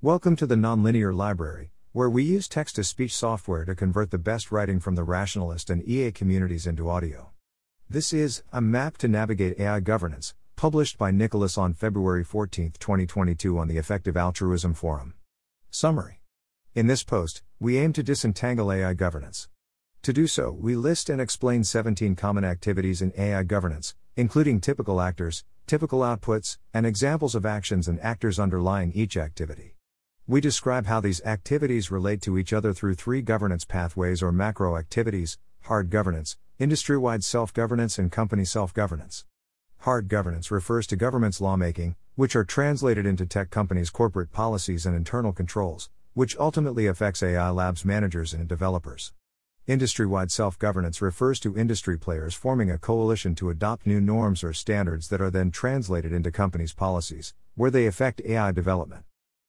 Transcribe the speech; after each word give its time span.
Welcome 0.00 0.36
to 0.36 0.46
the 0.46 0.54
Nonlinear 0.54 1.12
Library, 1.12 1.72
where 1.90 2.08
we 2.08 2.22
use 2.22 2.46
text 2.46 2.76
to 2.76 2.84
speech 2.84 3.12
software 3.16 3.64
to 3.64 3.74
convert 3.74 4.12
the 4.12 4.16
best 4.16 4.52
writing 4.52 4.78
from 4.78 4.94
the 4.94 5.02
rationalist 5.02 5.70
and 5.70 5.82
EA 5.88 6.12
communities 6.12 6.68
into 6.68 6.88
audio. 6.88 7.32
This 7.90 8.12
is 8.12 8.44
A 8.52 8.60
Map 8.60 8.96
to 8.98 9.08
Navigate 9.08 9.58
AI 9.58 9.80
Governance, 9.80 10.36
published 10.54 10.98
by 10.98 11.10
Nicolas 11.10 11.58
on 11.58 11.74
February 11.74 12.22
14, 12.22 12.74
2022, 12.78 13.58
on 13.58 13.66
the 13.66 13.76
Effective 13.76 14.16
Altruism 14.16 14.72
Forum. 14.72 15.14
Summary 15.68 16.20
In 16.76 16.86
this 16.86 17.02
post, 17.02 17.42
we 17.58 17.76
aim 17.76 17.92
to 17.94 18.04
disentangle 18.04 18.70
AI 18.70 18.94
governance. 18.94 19.48
To 20.02 20.12
do 20.12 20.28
so, 20.28 20.52
we 20.52 20.76
list 20.76 21.10
and 21.10 21.20
explain 21.20 21.64
17 21.64 22.14
common 22.14 22.44
activities 22.44 23.02
in 23.02 23.12
AI 23.18 23.42
governance, 23.42 23.96
including 24.14 24.60
typical 24.60 25.00
actors, 25.00 25.44
typical 25.66 26.02
outputs, 26.02 26.56
and 26.72 26.86
examples 26.86 27.34
of 27.34 27.44
actions 27.44 27.88
and 27.88 27.98
actors 27.98 28.38
underlying 28.38 28.92
each 28.92 29.16
activity. 29.16 29.74
We 30.30 30.42
describe 30.42 30.84
how 30.84 31.00
these 31.00 31.22
activities 31.24 31.90
relate 31.90 32.20
to 32.20 32.36
each 32.36 32.52
other 32.52 32.74
through 32.74 32.96
three 32.96 33.22
governance 33.22 33.64
pathways 33.64 34.22
or 34.22 34.30
macro 34.30 34.76
activities 34.76 35.38
hard 35.62 35.88
governance, 35.88 36.36
industry 36.58 36.98
wide 36.98 37.24
self 37.24 37.54
governance, 37.54 37.98
and 37.98 38.12
company 38.12 38.44
self 38.44 38.74
governance. 38.74 39.24
Hard 39.78 40.06
governance 40.06 40.50
refers 40.50 40.86
to 40.88 40.96
government's 40.96 41.40
lawmaking, 41.40 41.96
which 42.14 42.36
are 42.36 42.44
translated 42.44 43.06
into 43.06 43.24
tech 43.24 43.48
companies' 43.48 43.88
corporate 43.88 44.30
policies 44.30 44.84
and 44.84 44.94
internal 44.94 45.32
controls, 45.32 45.88
which 46.12 46.36
ultimately 46.36 46.86
affects 46.86 47.22
AI 47.22 47.48
labs 47.48 47.86
managers 47.86 48.34
and 48.34 48.46
developers. 48.46 49.14
Industry 49.66 50.04
wide 50.04 50.30
self 50.30 50.58
governance 50.58 51.00
refers 51.00 51.40
to 51.40 51.56
industry 51.56 51.98
players 51.98 52.34
forming 52.34 52.70
a 52.70 52.76
coalition 52.76 53.34
to 53.36 53.48
adopt 53.48 53.86
new 53.86 53.98
norms 53.98 54.44
or 54.44 54.52
standards 54.52 55.08
that 55.08 55.22
are 55.22 55.30
then 55.30 55.50
translated 55.50 56.12
into 56.12 56.30
companies' 56.30 56.74
policies, 56.74 57.32
where 57.54 57.70
they 57.70 57.86
affect 57.86 58.20
AI 58.26 58.52
development. 58.52 59.06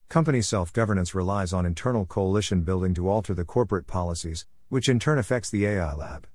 Company 0.09 0.41
self 0.41 0.73
governance 0.73 1.13
relies 1.13 1.54
on 1.54 1.68
internal 1.68 2.04
coalition 2.04 2.62
building 2.62 2.95
to 2.95 3.08
alter 3.08 3.36
the 3.36 3.45
corporate 3.45 3.86
policies, 3.86 4.48
which 4.68 4.90
in 4.90 4.98
turn 4.98 5.20
affects 5.20 5.51
the 5.51 5.68
AI 5.68 5.93
lab. 5.93 6.26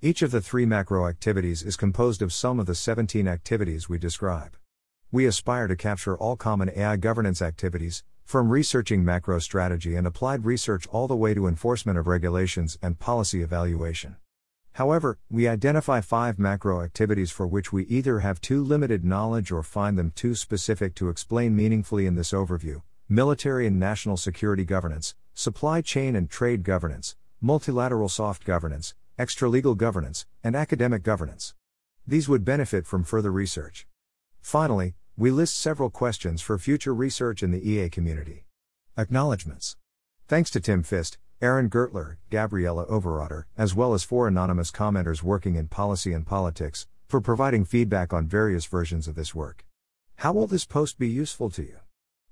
Each 0.00 0.22
of 0.22 0.30
the 0.30 0.40
three 0.40 0.64
macro 0.64 1.08
activities 1.08 1.64
is 1.64 1.74
composed 1.74 2.22
of 2.22 2.32
some 2.32 2.60
of 2.60 2.66
the 2.66 2.74
17 2.76 3.26
activities 3.26 3.88
we 3.88 3.98
describe. 3.98 4.56
We 5.10 5.26
aspire 5.26 5.66
to 5.66 5.74
capture 5.74 6.16
all 6.16 6.36
common 6.36 6.70
AI 6.76 6.94
governance 6.98 7.42
activities, 7.42 8.04
from 8.24 8.48
researching 8.48 9.04
macro 9.04 9.40
strategy 9.40 9.96
and 9.96 10.06
applied 10.06 10.44
research 10.44 10.86
all 10.92 11.08
the 11.08 11.16
way 11.16 11.34
to 11.34 11.48
enforcement 11.48 11.98
of 11.98 12.06
regulations 12.06 12.78
and 12.80 13.00
policy 13.00 13.42
evaluation. 13.42 14.18
However, 14.74 15.18
we 15.28 15.48
identify 15.48 16.00
five 16.00 16.38
macro 16.38 16.80
activities 16.80 17.32
for 17.32 17.48
which 17.48 17.72
we 17.72 17.86
either 17.86 18.20
have 18.20 18.40
too 18.40 18.62
limited 18.62 19.04
knowledge 19.04 19.50
or 19.50 19.64
find 19.64 19.98
them 19.98 20.12
too 20.14 20.36
specific 20.36 20.94
to 20.94 21.08
explain 21.08 21.56
meaningfully 21.56 22.06
in 22.06 22.14
this 22.14 22.30
overview 22.30 22.82
military 23.08 23.68
and 23.68 23.78
national 23.78 24.16
security 24.16 24.64
governance, 24.64 25.14
supply 25.32 25.80
chain 25.80 26.16
and 26.16 26.28
trade 26.28 26.64
governance, 26.64 27.14
multilateral 27.40 28.08
soft 28.08 28.44
governance, 28.44 28.94
extralegal 29.16 29.76
governance, 29.76 30.26
and 30.42 30.56
academic 30.56 31.04
governance. 31.04 31.54
These 32.04 32.28
would 32.28 32.44
benefit 32.44 32.84
from 32.84 33.04
further 33.04 33.30
research. 33.30 33.86
Finally, 34.40 34.94
we 35.16 35.30
list 35.30 35.56
several 35.56 35.88
questions 35.88 36.42
for 36.42 36.58
future 36.58 36.92
research 36.92 37.44
in 37.44 37.52
the 37.52 37.70
EA 37.70 37.88
community. 37.88 38.44
Acknowledgements. 38.98 39.76
Thanks 40.26 40.50
to 40.50 40.60
Tim 40.60 40.82
Fist, 40.82 41.18
Aaron 41.40 41.70
Gertler, 41.70 42.16
Gabriella 42.30 42.86
Overotter, 42.86 43.44
as 43.56 43.74
well 43.74 43.94
as 43.94 44.02
four 44.02 44.26
anonymous 44.26 44.72
commenters 44.72 45.22
working 45.22 45.54
in 45.54 45.68
policy 45.68 46.12
and 46.12 46.26
politics, 46.26 46.88
for 47.06 47.20
providing 47.20 47.64
feedback 47.64 48.12
on 48.12 48.26
various 48.26 48.66
versions 48.66 49.06
of 49.06 49.14
this 49.14 49.32
work. 49.32 49.64
How 50.16 50.32
will 50.32 50.48
this 50.48 50.64
post 50.64 50.98
be 50.98 51.08
useful 51.08 51.50
to 51.50 51.62
you? 51.62 51.78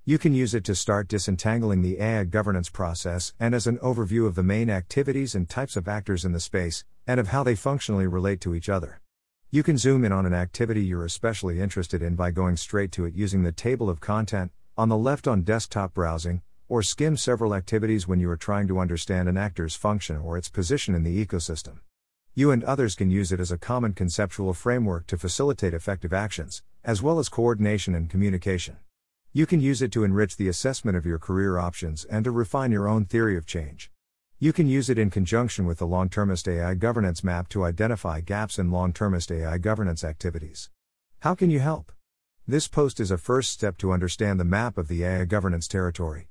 You 0.07 0.19
can 0.19 0.35
use 0.35 0.53
it 0.53 0.63
to 0.65 0.75
start 0.75 1.07
disentangling 1.07 1.81
the 1.81 1.99
AI 1.99 2.25
governance 2.25 2.69
process 2.69 3.33
and 3.39 3.55
as 3.55 3.65
an 3.65 3.79
overview 3.79 4.27
of 4.27 4.35
the 4.35 4.43
main 4.43 4.69
activities 4.69 5.33
and 5.33 5.49
types 5.49 5.75
of 5.75 5.87
actors 5.87 6.23
in 6.23 6.31
the 6.31 6.39
space, 6.39 6.85
and 7.07 7.19
of 7.19 7.29
how 7.29 7.41
they 7.41 7.55
functionally 7.55 8.05
relate 8.05 8.39
to 8.41 8.53
each 8.53 8.69
other. 8.69 9.01
You 9.49 9.63
can 9.63 9.79
zoom 9.79 10.05
in 10.05 10.11
on 10.11 10.27
an 10.27 10.33
activity 10.35 10.85
you're 10.85 11.05
especially 11.05 11.59
interested 11.59 12.03
in 12.03 12.13
by 12.13 12.29
going 12.29 12.55
straight 12.55 12.91
to 12.91 13.05
it 13.05 13.15
using 13.15 13.41
the 13.41 13.51
table 13.51 13.89
of 13.89 13.99
content, 13.99 14.51
on 14.77 14.89
the 14.89 14.97
left 14.97 15.27
on 15.27 15.41
desktop 15.41 15.95
browsing, 15.95 16.43
or 16.69 16.83
skim 16.83 17.17
several 17.17 17.55
activities 17.55 18.07
when 18.07 18.19
you 18.19 18.29
are 18.29 18.37
trying 18.37 18.67
to 18.67 18.77
understand 18.77 19.27
an 19.27 19.37
actor's 19.37 19.73
function 19.73 20.17
or 20.17 20.37
its 20.37 20.49
position 20.49 20.93
in 20.93 21.01
the 21.01 21.25
ecosystem. 21.25 21.79
You 22.35 22.51
and 22.51 22.63
others 22.63 22.93
can 22.93 23.09
use 23.09 23.31
it 23.31 23.39
as 23.39 23.51
a 23.51 23.57
common 23.57 23.93
conceptual 23.93 24.53
framework 24.53 25.07
to 25.07 25.17
facilitate 25.17 25.73
effective 25.73 26.13
actions, 26.13 26.61
as 26.83 27.01
well 27.01 27.17
as 27.17 27.27
coordination 27.27 27.95
and 27.95 28.07
communication. 28.07 28.77
You 29.35 29.45
can 29.45 29.59
use 29.59 29.81
it 29.81 29.91
to 29.91 30.05
enrich 30.05 30.37
the 30.37 30.47
assessment 30.47 30.95
of 30.95 31.05
your 31.05 31.19
career 31.19 31.57
options 31.57 32.05
and 32.05 32.23
to 32.23 32.31
refine 32.31 32.71
your 32.71 32.87
own 32.87 33.03
theory 33.03 33.35
of 33.35 33.45
change. 33.45 33.91
You 34.39 34.53
can 34.53 34.65
use 34.65 34.89
it 34.89 34.97
in 34.97 35.09
conjunction 35.09 35.65
with 35.65 35.79
the 35.79 35.85
long 35.85 36.07
termist 36.07 36.47
AI 36.47 36.73
governance 36.75 37.21
map 37.21 37.49
to 37.49 37.65
identify 37.65 38.21
gaps 38.21 38.57
in 38.57 38.71
long 38.71 38.93
termist 38.93 39.29
AI 39.29 39.57
governance 39.57 40.05
activities. 40.05 40.69
How 41.19 41.35
can 41.35 41.49
you 41.49 41.59
help? 41.59 41.91
This 42.47 42.69
post 42.69 43.01
is 43.01 43.11
a 43.11 43.17
first 43.17 43.51
step 43.51 43.77
to 43.79 43.91
understand 43.91 44.39
the 44.39 44.45
map 44.45 44.77
of 44.77 44.87
the 44.87 45.03
AI 45.03 45.25
governance 45.25 45.67
territory. 45.67 46.29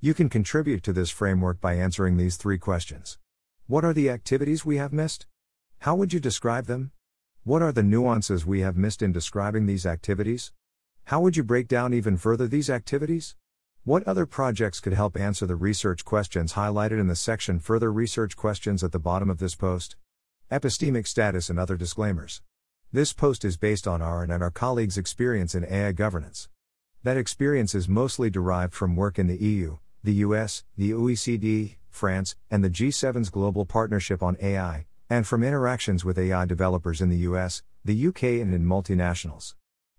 You 0.00 0.14
can 0.14 0.28
contribute 0.28 0.84
to 0.84 0.92
this 0.92 1.10
framework 1.10 1.60
by 1.60 1.74
answering 1.74 2.18
these 2.18 2.36
three 2.36 2.58
questions 2.58 3.18
What 3.66 3.84
are 3.84 3.92
the 3.92 4.10
activities 4.10 4.64
we 4.64 4.76
have 4.76 4.92
missed? 4.92 5.26
How 5.80 5.96
would 5.96 6.12
you 6.12 6.20
describe 6.20 6.66
them? 6.66 6.92
What 7.42 7.62
are 7.62 7.72
the 7.72 7.82
nuances 7.82 8.46
we 8.46 8.60
have 8.60 8.76
missed 8.76 9.02
in 9.02 9.10
describing 9.10 9.66
these 9.66 9.84
activities? 9.84 10.52
How 11.08 11.20
would 11.20 11.36
you 11.36 11.44
break 11.44 11.68
down 11.68 11.92
even 11.92 12.16
further 12.16 12.48
these 12.48 12.70
activities? 12.70 13.36
What 13.84 14.04
other 14.04 14.24
projects 14.24 14.80
could 14.80 14.94
help 14.94 15.18
answer 15.18 15.44
the 15.44 15.54
research 15.54 16.02
questions 16.02 16.54
highlighted 16.54 16.98
in 16.98 17.08
the 17.08 17.14
section 17.14 17.60
Further 17.60 17.92
Research 17.92 18.36
Questions 18.36 18.82
at 18.82 18.90
the 18.90 18.98
bottom 18.98 19.28
of 19.28 19.36
this 19.36 19.54
post? 19.54 19.96
Epistemic 20.50 21.06
status 21.06 21.50
and 21.50 21.58
other 21.58 21.76
disclaimers. 21.76 22.40
This 22.90 23.12
post 23.12 23.44
is 23.44 23.58
based 23.58 23.86
on 23.86 24.00
our 24.00 24.22
and 24.22 24.42
our 24.42 24.50
colleagues' 24.50 24.96
experience 24.96 25.54
in 25.54 25.66
AI 25.66 25.92
governance. 25.92 26.48
That 27.02 27.18
experience 27.18 27.74
is 27.74 27.86
mostly 27.86 28.30
derived 28.30 28.72
from 28.72 28.96
work 28.96 29.18
in 29.18 29.26
the 29.26 29.36
EU, 29.36 29.76
the 30.02 30.14
US, 30.14 30.64
the 30.78 30.92
OECD, 30.92 31.76
France, 31.90 32.34
and 32.50 32.64
the 32.64 32.70
G7's 32.70 33.28
Global 33.28 33.66
Partnership 33.66 34.22
on 34.22 34.38
AI, 34.40 34.86
and 35.10 35.26
from 35.26 35.44
interactions 35.44 36.02
with 36.02 36.18
AI 36.18 36.46
developers 36.46 37.02
in 37.02 37.10
the 37.10 37.28
US, 37.28 37.62
the 37.84 38.06
UK, 38.06 38.22
and 38.40 38.54
in 38.54 38.64
multinationals. 38.64 39.52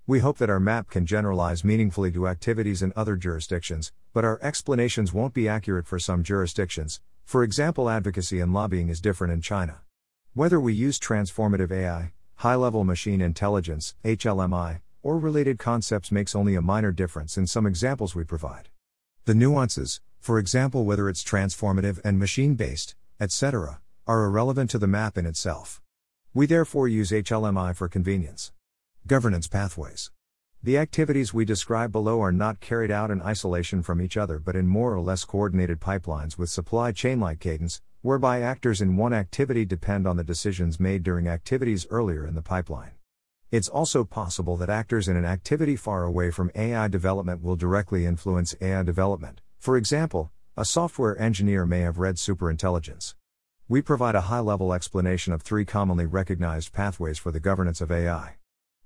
We 0.07 0.19
hope 0.19 0.38
that 0.38 0.51
our 0.51 0.59
map 0.59 0.91
can 0.91 1.07
generalize 1.07 1.63
meaningfully 1.63 2.11
to 2.11 2.27
activities 2.27 2.83
in 2.83 2.93
other 2.95 3.16
jurisdictions, 3.16 3.91
but 4.13 4.23
our 4.23 4.38
explanations 4.39 5.11
won't 5.11 5.33
be 5.33 5.49
accurate 5.49 5.88
for 5.88 5.97
some 5.97 6.21
jurisdictions. 6.21 7.01
For 7.23 7.41
example, 7.41 7.89
advocacy 7.89 8.39
and 8.39 8.53
lobbying 8.53 8.89
is 8.89 9.01
different 9.01 9.33
in 9.33 9.41
China. 9.41 9.81
Whether 10.35 10.59
we 10.59 10.75
use 10.75 10.99
transformative 10.99 11.71
AI, 11.71 12.13
high 12.35 12.53
level 12.53 12.83
machine 12.83 13.19
intelligence, 13.19 13.95
HLMI, 14.03 14.81
or 15.01 15.17
related 15.17 15.57
concepts 15.57 16.11
makes 16.11 16.35
only 16.35 16.53
a 16.53 16.61
minor 16.61 16.91
difference 16.91 17.35
in 17.35 17.47
some 17.47 17.65
examples 17.65 18.13
we 18.13 18.23
provide. 18.23 18.69
The 19.25 19.33
nuances, 19.33 20.01
for 20.19 20.38
example, 20.38 20.85
whether 20.85 21.09
it's 21.09 21.23
transformative 21.23 21.99
and 22.03 22.19
machine 22.19 22.53
based, 22.53 22.94
etc., 23.19 23.81
are 24.05 24.25
irrelevant 24.25 24.69
to 24.69 24.77
the 24.77 24.85
map 24.85 25.17
in 25.17 25.25
itself. 25.25 25.81
We 26.31 26.45
therefore 26.45 26.88
use 26.88 27.09
HLMI 27.09 27.75
for 27.75 27.88
convenience. 27.88 28.51
Governance 29.07 29.47
pathways. 29.47 30.09
The 30.63 30.79
activities 30.79 31.31
we 31.31 31.45
describe 31.45 31.91
below 31.91 32.23
are 32.23 32.31
not 32.31 32.59
carried 32.59 32.89
out 32.89 33.11
in 33.11 33.21
isolation 33.21 33.83
from 33.83 34.01
each 34.01 34.17
other 34.17 34.39
but 34.39 34.55
in 34.55 34.66
more 34.66 34.95
or 34.95 34.99
less 34.99 35.23
coordinated 35.23 35.79
pipelines 35.79 36.39
with 36.39 36.49
supply 36.49 36.91
chain 36.91 37.19
like 37.19 37.39
cadence, 37.39 37.83
whereby 38.01 38.41
actors 38.41 38.81
in 38.81 38.97
one 38.97 39.13
activity 39.13 39.63
depend 39.63 40.07
on 40.07 40.17
the 40.17 40.23
decisions 40.23 40.79
made 40.79 41.03
during 41.03 41.27
activities 41.27 41.85
earlier 41.91 42.25
in 42.25 42.33
the 42.33 42.41
pipeline. 42.41 42.94
It's 43.51 43.69
also 43.69 44.03
possible 44.03 44.57
that 44.57 44.71
actors 44.71 45.07
in 45.07 45.15
an 45.15 45.23
activity 45.23 45.75
far 45.75 46.03
away 46.03 46.31
from 46.31 46.49
AI 46.55 46.88
development 46.88 47.44
will 47.44 47.55
directly 47.55 48.07
influence 48.07 48.55
AI 48.59 48.81
development. 48.81 49.39
For 49.59 49.77
example, 49.77 50.31
a 50.57 50.65
software 50.65 51.15
engineer 51.21 51.68
may 51.68 51.81
have 51.81 52.00
read 52.00 52.15
superintelligence. 52.15 53.13
We 53.69 53.83
provide 53.83 54.15
a 54.15 54.21
high 54.21 54.39
level 54.39 54.74
explanation 54.74 55.31
of 55.31 55.44
three 55.44 55.63
commonly 55.63 56.07
recognized 56.07 56.74
pathways 56.74 57.19
for 57.19 57.31
the 57.31 57.39
governance 57.39 57.81
of 57.81 57.91
AI. 57.91 58.38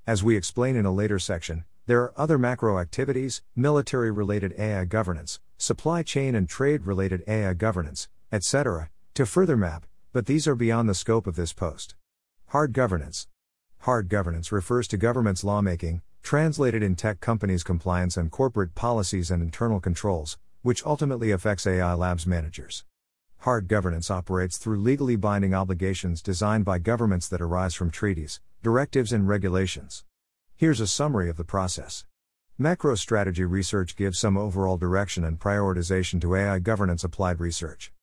As 0.07 0.23
we 0.23 0.35
explain 0.35 0.75
in 0.75 0.85
a 0.85 0.91
later 0.91 1.19
section, 1.19 1.65
there 1.85 2.01
are 2.01 2.13
other 2.17 2.37
macro 2.37 2.79
activities, 2.79 3.41
military 3.55 4.11
related 4.11 4.53
AI 4.57 4.85
governance, 4.85 5.39
supply 5.57 6.03
chain 6.03 6.35
and 6.35 6.49
trade 6.49 6.85
related 6.85 7.23
AI 7.27 7.53
governance, 7.53 8.07
etc., 8.31 8.89
to 9.13 9.25
further 9.25 9.57
map, 9.57 9.85
but 10.13 10.25
these 10.25 10.47
are 10.47 10.55
beyond 10.55 10.89
the 10.89 10.95
scope 10.95 11.27
of 11.27 11.35
this 11.35 11.53
post. 11.53 11.95
Hard 12.47 12.73
governance. 12.73 13.27
Hard 13.79 14.09
governance 14.09 14.51
refers 14.51 14.87
to 14.87 14.97
government's 14.97 15.43
lawmaking, 15.43 16.01
translated 16.23 16.83
in 16.83 16.95
tech 16.95 17.19
companies' 17.19 17.63
compliance 17.63 18.17
and 18.17 18.31
corporate 18.31 18.75
policies 18.75 19.31
and 19.31 19.41
internal 19.41 19.79
controls, 19.79 20.37
which 20.61 20.85
ultimately 20.85 21.31
affects 21.31 21.65
AI 21.65 21.93
labs 21.93 22.27
managers. 22.27 22.83
Hard 23.39 23.67
governance 23.67 24.11
operates 24.11 24.57
through 24.57 24.79
legally 24.79 25.15
binding 25.15 25.53
obligations 25.53 26.21
designed 26.21 26.65
by 26.65 26.77
governments 26.77 27.27
that 27.29 27.41
arise 27.41 27.73
from 27.73 27.89
treaties, 27.89 28.41
directives, 28.61 29.13
and 29.13 29.25
regulations. 29.25 30.03
Here's 30.57 30.81
a 30.81 30.87
summary 30.87 31.29
of 31.29 31.37
the 31.37 31.45
process. 31.45 32.03
MacroStrategy 32.59 33.49
research 33.49 33.95
gives 33.95 34.19
some 34.19 34.35
overall 34.35 34.75
direction 34.75 35.23
and 35.23 35.39
prioritization 35.39 36.19
to 36.19 36.35
AI 36.35 36.59
governance 36.59 37.05
applied 37.05 37.39
research. 37.39 37.93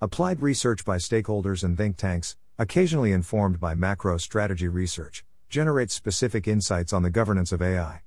Applied 0.00 0.40
research 0.40 0.86
by 0.86 0.96
stakeholders 0.96 1.62
and 1.62 1.76
think 1.76 1.98
tanks, 1.98 2.34
occasionally 2.58 3.12
informed 3.12 3.60
by 3.60 3.74
MacroStrategy 3.74 4.72
research, 4.72 5.22
generates 5.50 5.92
specific 5.92 6.48
insights 6.48 6.94
on 6.94 7.02
the 7.02 7.10
governance 7.10 7.52
of 7.52 7.60
AI. 7.60 8.00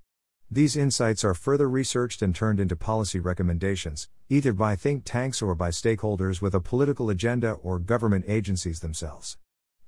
These 0.50 0.76
insights 0.76 1.24
are 1.24 1.36
further 1.36 1.70
researched 1.70 2.24
and 2.24 2.34
turned 2.34 2.60
into 2.60 2.76
policy 2.76 3.20
recommendations, 3.20 4.10
either 4.30 4.52
by 4.52 4.76
think 4.76 5.04
tanks 5.06 5.44
or 5.44 5.54
by 5.54 5.70
stakeholders 5.70 6.42
with 6.42 6.56
a 6.56 6.60
political 6.60 7.12
agenda 7.12 7.52
or 7.52 7.78
government 7.78 8.26
agencies 8.28 8.80
themselves. 8.80 9.38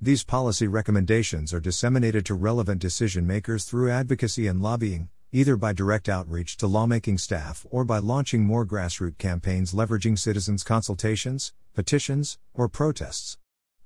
These 0.03 0.24
policy 0.24 0.68
recommendations 0.68 1.53
are 1.53 1.59
disseminated 1.59 2.25
to 2.25 2.33
relevant 2.33 2.81
decision 2.81 3.27
makers 3.27 3.65
through 3.65 3.92
advocacy 3.92 4.48
and 4.48 4.59
lobbying, 4.59 5.09
either 5.31 5.56
by 5.56 5.74
direct 5.74 6.09
outreach 6.09 6.57
to 6.57 6.65
lawmaking 6.65 7.19
staff 7.19 7.68
or 7.69 7.86
by 7.86 8.00
launching 8.00 8.44
more 8.44 8.65
grassroots 8.65 9.19
campaigns 9.19 9.75
leveraging 9.75 10.18
citizens' 10.18 10.63
consultations, 10.63 11.53
petitions, 11.75 12.39
or 12.51 12.68
protests. 12.68 13.38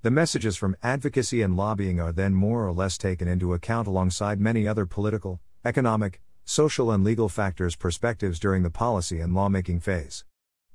The 0.04 0.10
messages 0.10 0.56
from 0.56 0.78
advocacy 0.82 1.42
and 1.42 1.58
lobbying 1.58 2.00
are 2.00 2.14
then 2.14 2.34
more 2.34 2.66
or 2.66 2.72
less 2.72 2.98
taken 2.98 3.28
into 3.28 3.54
account 3.54 3.86
alongside 3.86 4.40
many 4.40 4.66
other 4.66 4.86
political, 4.86 5.42
economic, 5.66 6.22
social, 6.46 6.92
and 6.92 7.04
legal 7.04 7.28
factors' 7.28 7.76
perspectives 7.76 8.40
during 8.40 8.64
the 8.64 8.70
policy 8.70 9.20
and 9.20 9.36
lawmaking 9.36 9.82
phase. 9.82 10.24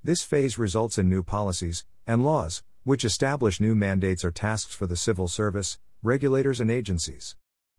This 0.04 0.22
phase 0.22 0.58
results 0.58 0.98
in 0.98 1.08
new 1.08 1.22
policies 1.22 1.86
and 2.06 2.26
laws, 2.26 2.62
which 2.84 3.04
establish 3.04 3.60
new 3.60 3.74
mandates 3.74 4.24
or 4.24 4.30
tasks 4.30 4.74
for 4.74 4.86
the 4.86 4.96
civil 4.96 5.28
service, 5.28 5.78
regulators, 6.02 6.60
and 6.60 6.70
agencies. 6.70 7.36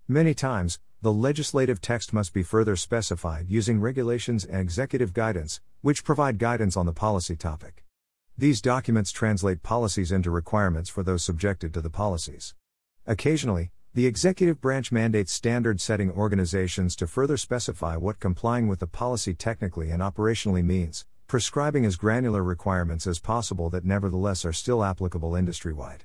Many 0.07 0.33
times, 0.33 0.80
the 1.01 1.12
legislative 1.12 1.81
text 1.81 2.13
must 2.13 2.33
be 2.33 2.44
further 2.44 2.75
specified 2.75 3.48
using 3.50 3.81
regulations 3.81 4.45
and 4.45 4.62
executive 4.62 5.13
guidance, 5.13 5.59
which 5.81 6.03
provide 6.03 6.38
guidance 6.38 6.77
on 6.77 6.86
the 6.86 6.94
policy 6.94 7.36
topic. 7.36 7.83
These 8.38 8.62
documents 8.62 9.12
translate 9.12 9.63
policies 9.63 10.12
into 10.12 10.30
requirements 10.30 10.89
for 10.89 11.04
those 11.04 11.24
subjected 11.24 11.74
to 11.74 11.81
the 11.81 11.89
policies. 11.89 12.54
Occasionally, 13.07 13.71
the 13.94 14.06
executive 14.06 14.62
branch 14.62 14.92
mandates 14.92 15.33
standard 15.33 15.81
setting 15.81 16.12
organizations 16.12 16.95
to 16.95 17.07
further 17.07 17.36
specify 17.36 17.97
what 17.97 18.19
complying 18.19 18.68
with 18.68 18.80
the 18.80 18.88
policy 18.88 19.33
technically 19.33 19.89
and 19.89 20.01
operationally 20.01 20.63
means, 20.63 21.06
prescribing 21.31 21.86
as 21.86 21.95
granular 21.95 22.44
requirements 22.44 23.07
as 23.07 23.18
possible 23.18 23.69
that 23.69 23.86
nevertheless 23.86 24.44
are 24.44 24.51
still 24.51 24.83
applicable 24.83 25.33
industry 25.33 25.72
wide. 25.72 26.04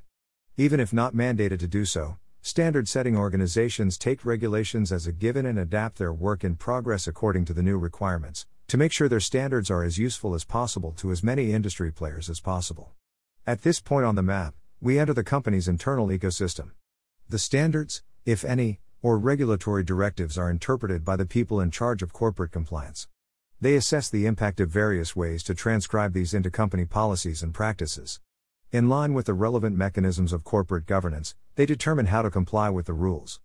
Even 0.56 0.78
if 0.78 0.92
not 0.92 1.16
mandated 1.16 1.58
to 1.58 1.66
do 1.66 1.84
so, 1.84 2.16
standard 2.42 2.86
setting 2.86 3.16
organizations 3.16 3.98
take 3.98 4.24
regulations 4.24 4.92
as 4.92 5.04
a 5.04 5.12
given 5.12 5.44
and 5.44 5.58
adapt 5.58 5.98
their 5.98 6.12
work 6.12 6.44
in 6.44 6.54
progress 6.54 7.08
according 7.08 7.44
to 7.44 7.52
the 7.52 7.60
new 7.60 7.76
requirements, 7.76 8.46
to 8.68 8.76
make 8.76 8.92
sure 8.92 9.08
their 9.08 9.18
standards 9.18 9.68
are 9.68 9.82
as 9.82 9.98
useful 9.98 10.32
as 10.32 10.44
possible 10.44 10.92
to 10.92 11.10
as 11.10 11.24
many 11.24 11.52
industry 11.52 11.90
players 11.90 12.30
as 12.30 12.38
possible. 12.38 12.92
At 13.48 13.62
this 13.62 13.80
point 13.80 14.06
on 14.06 14.14
the 14.14 14.22
map, 14.22 14.54
we 14.80 14.96
enter 14.96 15.12
the 15.12 15.24
company's 15.24 15.66
internal 15.66 16.06
ecosystem. 16.06 16.70
The 17.28 17.40
standards, 17.40 18.04
if 18.24 18.44
any, 18.44 18.78
or 19.02 19.18
regulatory 19.18 19.82
directives 19.82 20.38
are 20.38 20.48
interpreted 20.48 21.04
by 21.04 21.16
the 21.16 21.26
people 21.26 21.60
in 21.60 21.72
charge 21.72 22.00
of 22.00 22.12
corporate 22.12 22.52
compliance. 22.52 23.08
They 23.66 23.74
assess 23.74 24.08
the 24.08 24.26
impact 24.26 24.60
of 24.60 24.70
various 24.70 25.16
ways 25.16 25.42
to 25.42 25.52
transcribe 25.52 26.12
these 26.12 26.34
into 26.34 26.52
company 26.52 26.84
policies 26.84 27.42
and 27.42 27.52
practices. 27.52 28.20
In 28.70 28.88
line 28.88 29.12
with 29.12 29.26
the 29.26 29.34
relevant 29.34 29.76
mechanisms 29.76 30.32
of 30.32 30.44
corporate 30.44 30.86
governance, 30.86 31.34
they 31.56 31.66
determine 31.66 32.06
how 32.06 32.22
to 32.22 32.30
comply 32.30 32.70
with 32.70 32.86
the 32.86 32.92
rules. 32.92 33.40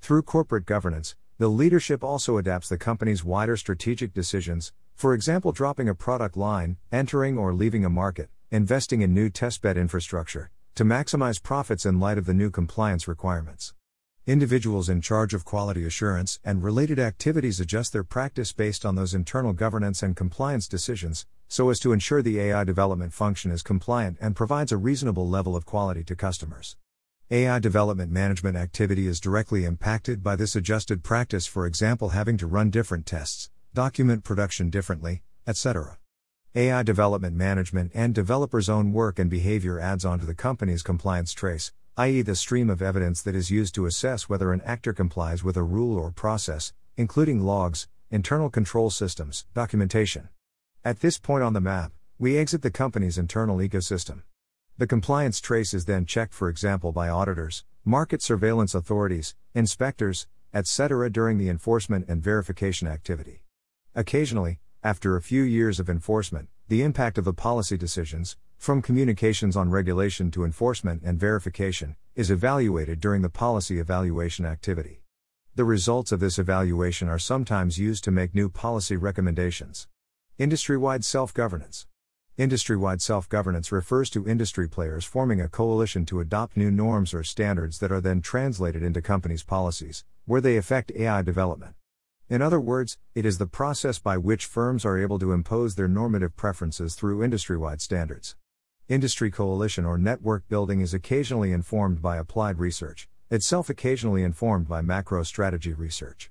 Through 0.00 0.22
corporate 0.22 0.64
governance, 0.64 1.14
the 1.36 1.48
leadership 1.48 2.02
also 2.02 2.38
adapts 2.38 2.70
the 2.70 2.78
company's 2.78 3.22
wider 3.22 3.54
strategic 3.54 4.14
decisions, 4.14 4.72
for 4.94 5.12
example, 5.12 5.52
dropping 5.52 5.90
a 5.90 5.94
product 5.94 6.38
line, 6.38 6.78
entering 6.90 7.36
or 7.36 7.52
leaving 7.52 7.84
a 7.84 7.90
market, 7.90 8.30
investing 8.50 9.02
in 9.02 9.12
new 9.12 9.28
testbed 9.28 9.76
infrastructure, 9.76 10.50
to 10.74 10.84
maximize 10.86 11.42
profits 11.42 11.84
in 11.84 12.00
light 12.00 12.16
of 12.16 12.24
the 12.24 12.32
new 12.32 12.50
compliance 12.50 13.06
requirements. 13.06 13.74
Individuals 14.26 14.88
in 14.88 15.00
charge 15.00 15.34
of 15.34 15.44
quality 15.44 15.84
assurance 15.86 16.40
and 16.42 16.60
related 16.60 16.98
activities 16.98 17.60
adjust 17.60 17.92
their 17.92 18.02
practice 18.02 18.52
based 18.52 18.84
on 18.84 18.96
those 18.96 19.14
internal 19.14 19.52
governance 19.52 20.02
and 20.02 20.16
compliance 20.16 20.66
decisions, 20.66 21.26
so 21.46 21.70
as 21.70 21.78
to 21.78 21.92
ensure 21.92 22.22
the 22.22 22.40
AI 22.40 22.64
development 22.64 23.12
function 23.12 23.52
is 23.52 23.62
compliant 23.62 24.18
and 24.20 24.34
provides 24.34 24.72
a 24.72 24.76
reasonable 24.76 25.28
level 25.28 25.54
of 25.54 25.64
quality 25.64 26.02
to 26.02 26.16
customers. 26.16 26.74
AI 27.30 27.60
development 27.60 28.10
management 28.10 28.56
activity 28.56 29.06
is 29.06 29.20
directly 29.20 29.64
impacted 29.64 30.24
by 30.24 30.34
this 30.34 30.56
adjusted 30.56 31.04
practice, 31.04 31.46
for 31.46 31.64
example, 31.64 32.08
having 32.08 32.36
to 32.36 32.48
run 32.48 32.68
different 32.68 33.06
tests, 33.06 33.50
document 33.74 34.24
production 34.24 34.70
differently, 34.70 35.22
etc. 35.46 35.98
AI 36.56 36.82
development 36.82 37.36
management 37.36 37.92
and 37.94 38.12
developers' 38.12 38.68
own 38.68 38.92
work 38.92 39.20
and 39.20 39.30
behavior 39.30 39.78
adds 39.78 40.04
on 40.04 40.18
to 40.18 40.26
the 40.26 40.34
company's 40.34 40.82
compliance 40.82 41.32
trace, 41.32 41.70
i.e., 41.98 42.20
the 42.20 42.36
stream 42.36 42.68
of 42.68 42.82
evidence 42.82 43.22
that 43.22 43.34
is 43.34 43.50
used 43.50 43.74
to 43.74 43.86
assess 43.86 44.28
whether 44.28 44.52
an 44.52 44.60
actor 44.66 44.92
complies 44.92 45.42
with 45.42 45.56
a 45.56 45.62
rule 45.62 45.96
or 45.96 46.10
process, 46.10 46.74
including 46.98 47.40
logs, 47.40 47.88
internal 48.10 48.50
control 48.50 48.90
systems, 48.90 49.46
documentation. 49.54 50.28
At 50.84 51.00
this 51.00 51.18
point 51.18 51.42
on 51.42 51.54
the 51.54 51.60
map, 51.62 51.92
we 52.18 52.36
exit 52.36 52.60
the 52.60 52.70
company's 52.70 53.16
internal 53.16 53.56
ecosystem. 53.58 54.24
The 54.76 54.86
compliance 54.86 55.40
trace 55.40 55.72
is 55.72 55.86
then 55.86 56.04
checked, 56.04 56.34
for 56.34 56.50
example, 56.50 56.92
by 56.92 57.08
auditors, 57.08 57.64
market 57.82 58.20
surveillance 58.20 58.74
authorities, 58.74 59.34
inspectors, 59.54 60.26
etc., 60.52 61.08
during 61.08 61.38
the 61.38 61.48
enforcement 61.48 62.06
and 62.08 62.22
verification 62.22 62.86
activity. 62.86 63.42
Occasionally, 63.94 64.60
after 64.82 65.16
a 65.16 65.22
few 65.22 65.42
years 65.42 65.80
of 65.80 65.88
enforcement, 65.88 66.50
the 66.68 66.82
impact 66.82 67.16
of 67.16 67.24
the 67.24 67.32
policy 67.32 67.78
decisions, 67.78 68.36
from 68.58 68.82
communications 68.82 69.56
on 69.56 69.70
regulation 69.70 70.30
to 70.32 70.44
enforcement 70.44 71.02
and 71.04 71.20
verification, 71.20 71.96
is 72.14 72.30
evaluated 72.30 73.00
during 73.00 73.22
the 73.22 73.28
policy 73.28 73.78
evaluation 73.78 74.44
activity. 74.44 75.02
The 75.54 75.64
results 75.64 76.12
of 76.12 76.20
this 76.20 76.38
evaluation 76.38 77.08
are 77.08 77.18
sometimes 77.18 77.78
used 77.78 78.04
to 78.04 78.10
make 78.10 78.34
new 78.34 78.48
policy 78.48 78.96
recommendations. 78.96 79.88
Industry 80.38 80.76
wide 80.76 81.04
self 81.04 81.32
governance. 81.32 81.86
Industry 82.36 82.76
wide 82.76 83.00
self 83.00 83.28
governance 83.28 83.72
refers 83.72 84.10
to 84.10 84.28
industry 84.28 84.68
players 84.68 85.04
forming 85.04 85.40
a 85.40 85.48
coalition 85.48 86.04
to 86.06 86.20
adopt 86.20 86.56
new 86.56 86.70
norms 86.70 87.14
or 87.14 87.22
standards 87.22 87.78
that 87.78 87.90
are 87.90 88.00
then 88.00 88.20
translated 88.20 88.82
into 88.82 89.00
companies' 89.00 89.42
policies, 89.42 90.04
where 90.26 90.40
they 90.40 90.56
affect 90.56 90.92
AI 90.94 91.22
development. 91.22 91.74
In 92.28 92.42
other 92.42 92.60
words, 92.60 92.98
it 93.14 93.24
is 93.24 93.38
the 93.38 93.46
process 93.46 93.98
by 93.98 94.18
which 94.18 94.46
firms 94.46 94.84
are 94.84 94.98
able 94.98 95.18
to 95.20 95.32
impose 95.32 95.76
their 95.76 95.88
normative 95.88 96.36
preferences 96.36 96.94
through 96.94 97.22
industry 97.22 97.56
wide 97.56 97.80
standards. 97.80 98.36
Industry 98.88 99.32
coalition 99.32 99.84
or 99.84 99.98
network 99.98 100.46
building 100.48 100.80
is 100.80 100.94
occasionally 100.94 101.50
informed 101.50 102.00
by 102.00 102.18
applied 102.18 102.60
research, 102.60 103.08
itself 103.32 103.68
occasionally 103.68 104.22
informed 104.22 104.68
by 104.68 104.80
MacroStrategy 104.80 105.76
research. 105.76 106.30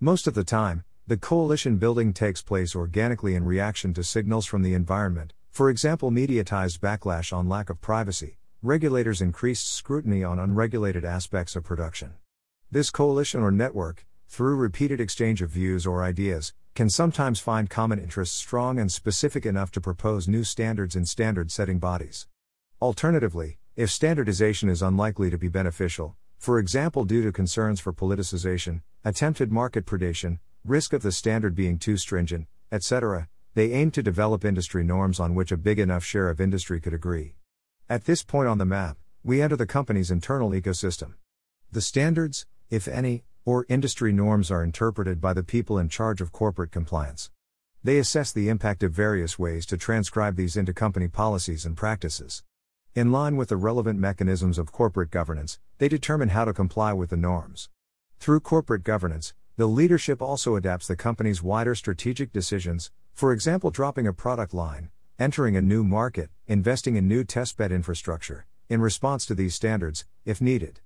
Most 0.00 0.26
of 0.26 0.34
the 0.34 0.42
time, 0.42 0.82
the 1.06 1.16
coalition 1.16 1.76
building 1.76 2.12
takes 2.12 2.42
place 2.42 2.74
organically 2.74 3.36
in 3.36 3.44
reaction 3.44 3.94
to 3.94 4.02
signals 4.02 4.46
from 4.46 4.62
the 4.62 4.74
environment, 4.74 5.32
for 5.48 5.70
example, 5.70 6.10
mediatized 6.10 6.80
backlash 6.80 7.32
on 7.32 7.48
lack 7.48 7.70
of 7.70 7.80
privacy, 7.80 8.36
regulators' 8.62 9.22
increased 9.22 9.72
scrutiny 9.72 10.24
on 10.24 10.40
unregulated 10.40 11.04
aspects 11.04 11.54
of 11.54 11.62
production. 11.62 12.14
This 12.68 12.90
coalition 12.90 13.42
or 13.42 13.52
network, 13.52 14.04
through 14.26 14.56
repeated 14.56 15.00
exchange 15.00 15.40
of 15.40 15.50
views 15.50 15.86
or 15.86 16.02
ideas, 16.02 16.52
can 16.74 16.88
sometimes 16.88 17.38
find 17.38 17.68
common 17.68 17.98
interests 17.98 18.34
strong 18.34 18.78
and 18.78 18.90
specific 18.90 19.44
enough 19.44 19.70
to 19.70 19.80
propose 19.80 20.26
new 20.26 20.42
standards 20.42 20.96
in 20.96 21.04
standard 21.04 21.50
setting 21.50 21.78
bodies. 21.78 22.26
Alternatively, 22.80 23.58
if 23.76 23.90
standardization 23.90 24.70
is 24.70 24.80
unlikely 24.80 25.28
to 25.28 25.36
be 25.36 25.48
beneficial, 25.48 26.16
for 26.38 26.58
example 26.58 27.04
due 27.04 27.22
to 27.22 27.30
concerns 27.30 27.78
for 27.78 27.92
politicization, 27.92 28.80
attempted 29.04 29.52
market 29.52 29.84
predation, 29.84 30.38
risk 30.64 30.92
of 30.92 31.02
the 31.02 31.12
standard 31.12 31.54
being 31.54 31.78
too 31.78 31.96
stringent, 31.96 32.46
etc., 32.70 33.28
they 33.54 33.72
aim 33.72 33.90
to 33.90 34.02
develop 34.02 34.44
industry 34.44 34.82
norms 34.82 35.20
on 35.20 35.34
which 35.34 35.52
a 35.52 35.58
big 35.58 35.78
enough 35.78 36.02
share 36.02 36.30
of 36.30 36.40
industry 36.40 36.80
could 36.80 36.94
agree. 36.94 37.36
At 37.88 38.06
this 38.06 38.22
point 38.22 38.48
on 38.48 38.56
the 38.56 38.64
map, 38.64 38.96
we 39.22 39.42
enter 39.42 39.56
the 39.56 39.66
company's 39.66 40.10
internal 40.10 40.50
ecosystem. 40.50 41.14
The 41.70 41.82
standards, 41.82 42.46
if 42.70 42.88
any, 42.88 43.24
or 43.44 43.66
industry 43.68 44.12
norms 44.12 44.50
are 44.50 44.62
interpreted 44.62 45.20
by 45.20 45.32
the 45.32 45.42
people 45.42 45.78
in 45.78 45.88
charge 45.88 46.20
of 46.20 46.32
corporate 46.32 46.70
compliance. 46.70 47.30
They 47.82 47.98
assess 47.98 48.30
the 48.30 48.48
impact 48.48 48.82
of 48.82 48.92
various 48.92 49.38
ways 49.38 49.66
to 49.66 49.76
transcribe 49.76 50.36
these 50.36 50.56
into 50.56 50.72
company 50.72 51.08
policies 51.08 51.66
and 51.66 51.76
practices. 51.76 52.44
In 52.94 53.10
line 53.10 53.36
with 53.36 53.48
the 53.48 53.56
relevant 53.56 53.98
mechanisms 53.98 54.58
of 54.58 54.70
corporate 54.70 55.10
governance, 55.10 55.58
they 55.78 55.88
determine 55.88 56.28
how 56.28 56.44
to 56.44 56.52
comply 56.52 56.92
with 56.92 57.10
the 57.10 57.16
norms. 57.16 57.70
Through 58.20 58.40
corporate 58.40 58.84
governance, 58.84 59.34
the 59.56 59.66
leadership 59.66 60.22
also 60.22 60.54
adapts 60.54 60.86
the 60.86 60.94
company's 60.94 61.42
wider 61.42 61.74
strategic 61.74 62.32
decisions, 62.32 62.92
for 63.12 63.32
example, 63.32 63.70
dropping 63.70 64.06
a 64.06 64.12
product 64.12 64.54
line, 64.54 64.90
entering 65.18 65.56
a 65.56 65.62
new 65.62 65.82
market, 65.82 66.30
investing 66.46 66.96
in 66.96 67.08
new 67.08 67.24
testbed 67.24 67.70
infrastructure, 67.70 68.46
in 68.68 68.80
response 68.80 69.26
to 69.26 69.34
these 69.34 69.54
standards, 69.54 70.04
if 70.24 70.40
needed. 70.40 70.81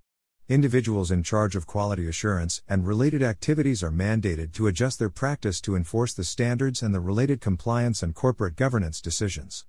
Individuals 0.49 1.11
in 1.11 1.25
charge 1.25 1.57
of 1.57 1.67
quality 1.67 2.07
assurance 2.07 2.63
and 2.69 2.87
related 2.87 3.21
activities 3.21 3.83
are 3.83 3.91
mandated 3.91 4.53
to 4.53 4.69
adjust 4.69 5.01
their 5.01 5.11
practice 5.11 5.61
to 5.61 5.75
enforce 5.75 6.15
the 6.15 6.23
standards 6.23 6.83
and 6.83 6.95
the 6.95 7.01
related 7.01 7.41
compliance 7.41 8.01
and 8.01 8.15
corporate 8.15 8.55
governance 8.55 9.01
decisions. 9.01 9.67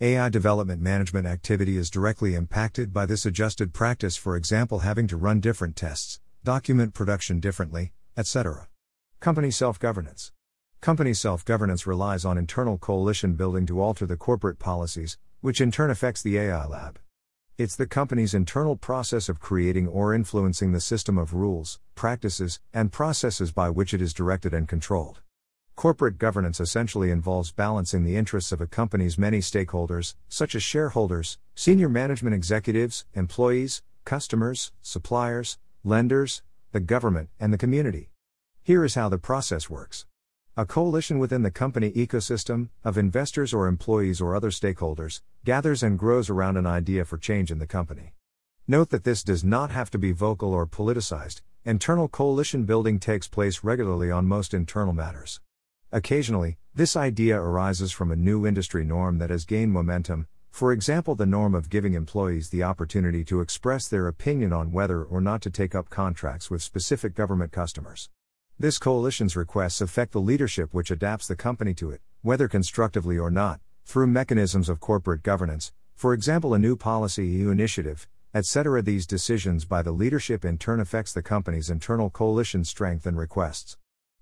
AI 0.00 0.28
development 0.28 0.80
management 0.80 1.26
activity 1.26 1.76
is 1.76 1.90
directly 1.90 2.36
impacted 2.36 2.92
by 2.92 3.06
this 3.06 3.26
adjusted 3.26 3.74
practice, 3.74 4.16
for 4.16 4.36
example, 4.36 4.78
having 4.78 5.08
to 5.08 5.16
run 5.16 5.40
different 5.40 5.74
tests, 5.74 6.20
document 6.44 6.94
production 6.94 7.40
differently, 7.40 7.90
etc. 8.16 8.68
Company 9.18 9.50
self 9.50 9.80
governance. 9.80 10.30
Company 10.80 11.12
self 11.12 11.44
governance 11.44 11.88
relies 11.88 12.24
on 12.24 12.38
internal 12.38 12.78
coalition 12.78 13.34
building 13.34 13.66
to 13.66 13.80
alter 13.80 14.06
the 14.06 14.16
corporate 14.16 14.60
policies, 14.60 15.18
which 15.40 15.60
in 15.60 15.72
turn 15.72 15.90
affects 15.90 16.22
the 16.22 16.38
AI 16.38 16.66
lab. 16.66 17.00
It's 17.60 17.76
the 17.76 17.86
company's 17.86 18.32
internal 18.32 18.74
process 18.74 19.28
of 19.28 19.38
creating 19.38 19.86
or 19.86 20.14
influencing 20.14 20.72
the 20.72 20.80
system 20.80 21.18
of 21.18 21.34
rules, 21.34 21.78
practices, 21.94 22.58
and 22.72 22.90
processes 22.90 23.52
by 23.52 23.68
which 23.68 23.92
it 23.92 24.00
is 24.00 24.14
directed 24.14 24.54
and 24.54 24.66
controlled. 24.66 25.20
Corporate 25.76 26.16
governance 26.16 26.58
essentially 26.58 27.10
involves 27.10 27.52
balancing 27.52 28.02
the 28.02 28.16
interests 28.16 28.50
of 28.50 28.62
a 28.62 28.66
company's 28.66 29.18
many 29.18 29.40
stakeholders, 29.40 30.14
such 30.26 30.54
as 30.54 30.62
shareholders, 30.62 31.36
senior 31.54 31.90
management 31.90 32.34
executives, 32.34 33.04
employees, 33.12 33.82
customers, 34.06 34.72
suppliers, 34.80 35.58
lenders, 35.84 36.40
the 36.72 36.80
government, 36.80 37.28
and 37.38 37.52
the 37.52 37.58
community. 37.58 38.08
Here 38.62 38.86
is 38.86 38.94
how 38.94 39.10
the 39.10 39.18
process 39.18 39.68
works. 39.68 40.06
A 40.56 40.64
coalition 40.64 41.18
within 41.18 41.42
the 41.42 41.50
company 41.50 41.90
ecosystem, 41.92 42.70
of 42.82 42.96
investors 42.96 43.52
or 43.52 43.66
employees 43.66 44.18
or 44.18 44.34
other 44.34 44.50
stakeholders, 44.50 45.20
gathers 45.46 45.82
and 45.82 45.98
grows 45.98 46.28
around 46.28 46.58
an 46.58 46.66
idea 46.66 47.02
for 47.02 47.16
change 47.16 47.50
in 47.50 47.58
the 47.58 47.66
company. 47.66 48.12
Note 48.68 48.90
that 48.90 49.04
this 49.04 49.24
does 49.24 49.42
not 49.42 49.70
have 49.70 49.90
to 49.90 49.98
be 49.98 50.12
vocal 50.12 50.52
or 50.52 50.66
politicized, 50.66 51.40
internal 51.64 52.08
coalition 52.08 52.64
building 52.64 53.00
takes 53.00 53.26
place 53.26 53.64
regularly 53.64 54.10
on 54.10 54.26
most 54.26 54.52
internal 54.52 54.92
matters. 54.92 55.40
Occasionally, 55.92 56.58
this 56.74 56.94
idea 56.94 57.40
arises 57.40 57.90
from 57.90 58.10
a 58.10 58.16
new 58.16 58.46
industry 58.46 58.84
norm 58.84 59.16
that 59.16 59.30
has 59.30 59.46
gained 59.46 59.72
momentum, 59.72 60.26
for 60.50 60.72
example, 60.72 61.14
the 61.14 61.24
norm 61.24 61.54
of 61.54 61.70
giving 61.70 61.94
employees 61.94 62.50
the 62.50 62.62
opportunity 62.62 63.24
to 63.24 63.40
express 63.40 63.88
their 63.88 64.08
opinion 64.08 64.52
on 64.52 64.72
whether 64.72 65.02
or 65.02 65.22
not 65.22 65.40
to 65.40 65.50
take 65.50 65.74
up 65.74 65.88
contracts 65.88 66.50
with 66.50 66.62
specific 66.62 67.14
government 67.14 67.50
customers. 67.50 68.10
This 68.58 68.78
coalition's 68.78 69.36
requests 69.36 69.80
affect 69.80 70.12
the 70.12 70.20
leadership 70.20 70.74
which 70.74 70.90
adapts 70.90 71.26
the 71.26 71.34
company 71.34 71.72
to 71.74 71.90
it, 71.90 72.02
whether 72.20 72.46
constructively 72.46 73.16
or 73.16 73.30
not, 73.30 73.60
through 73.90 74.06
mechanisms 74.06 74.68
of 74.68 74.78
corporate 74.78 75.20
governance, 75.24 75.72
for 75.96 76.14
example, 76.14 76.54
a 76.54 76.60
new 76.60 76.76
policy, 76.76 77.26
EU 77.26 77.50
initiative, 77.50 78.06
etc. 78.32 78.80
These 78.82 79.04
decisions 79.04 79.64
by 79.64 79.82
the 79.82 79.90
leadership 79.90 80.44
in 80.44 80.58
turn 80.58 80.78
affects 80.78 81.12
the 81.12 81.24
company's 81.24 81.70
internal 81.70 82.08
coalition 82.08 82.64
strength 82.64 83.04
and 83.04 83.18
requests. 83.18 83.76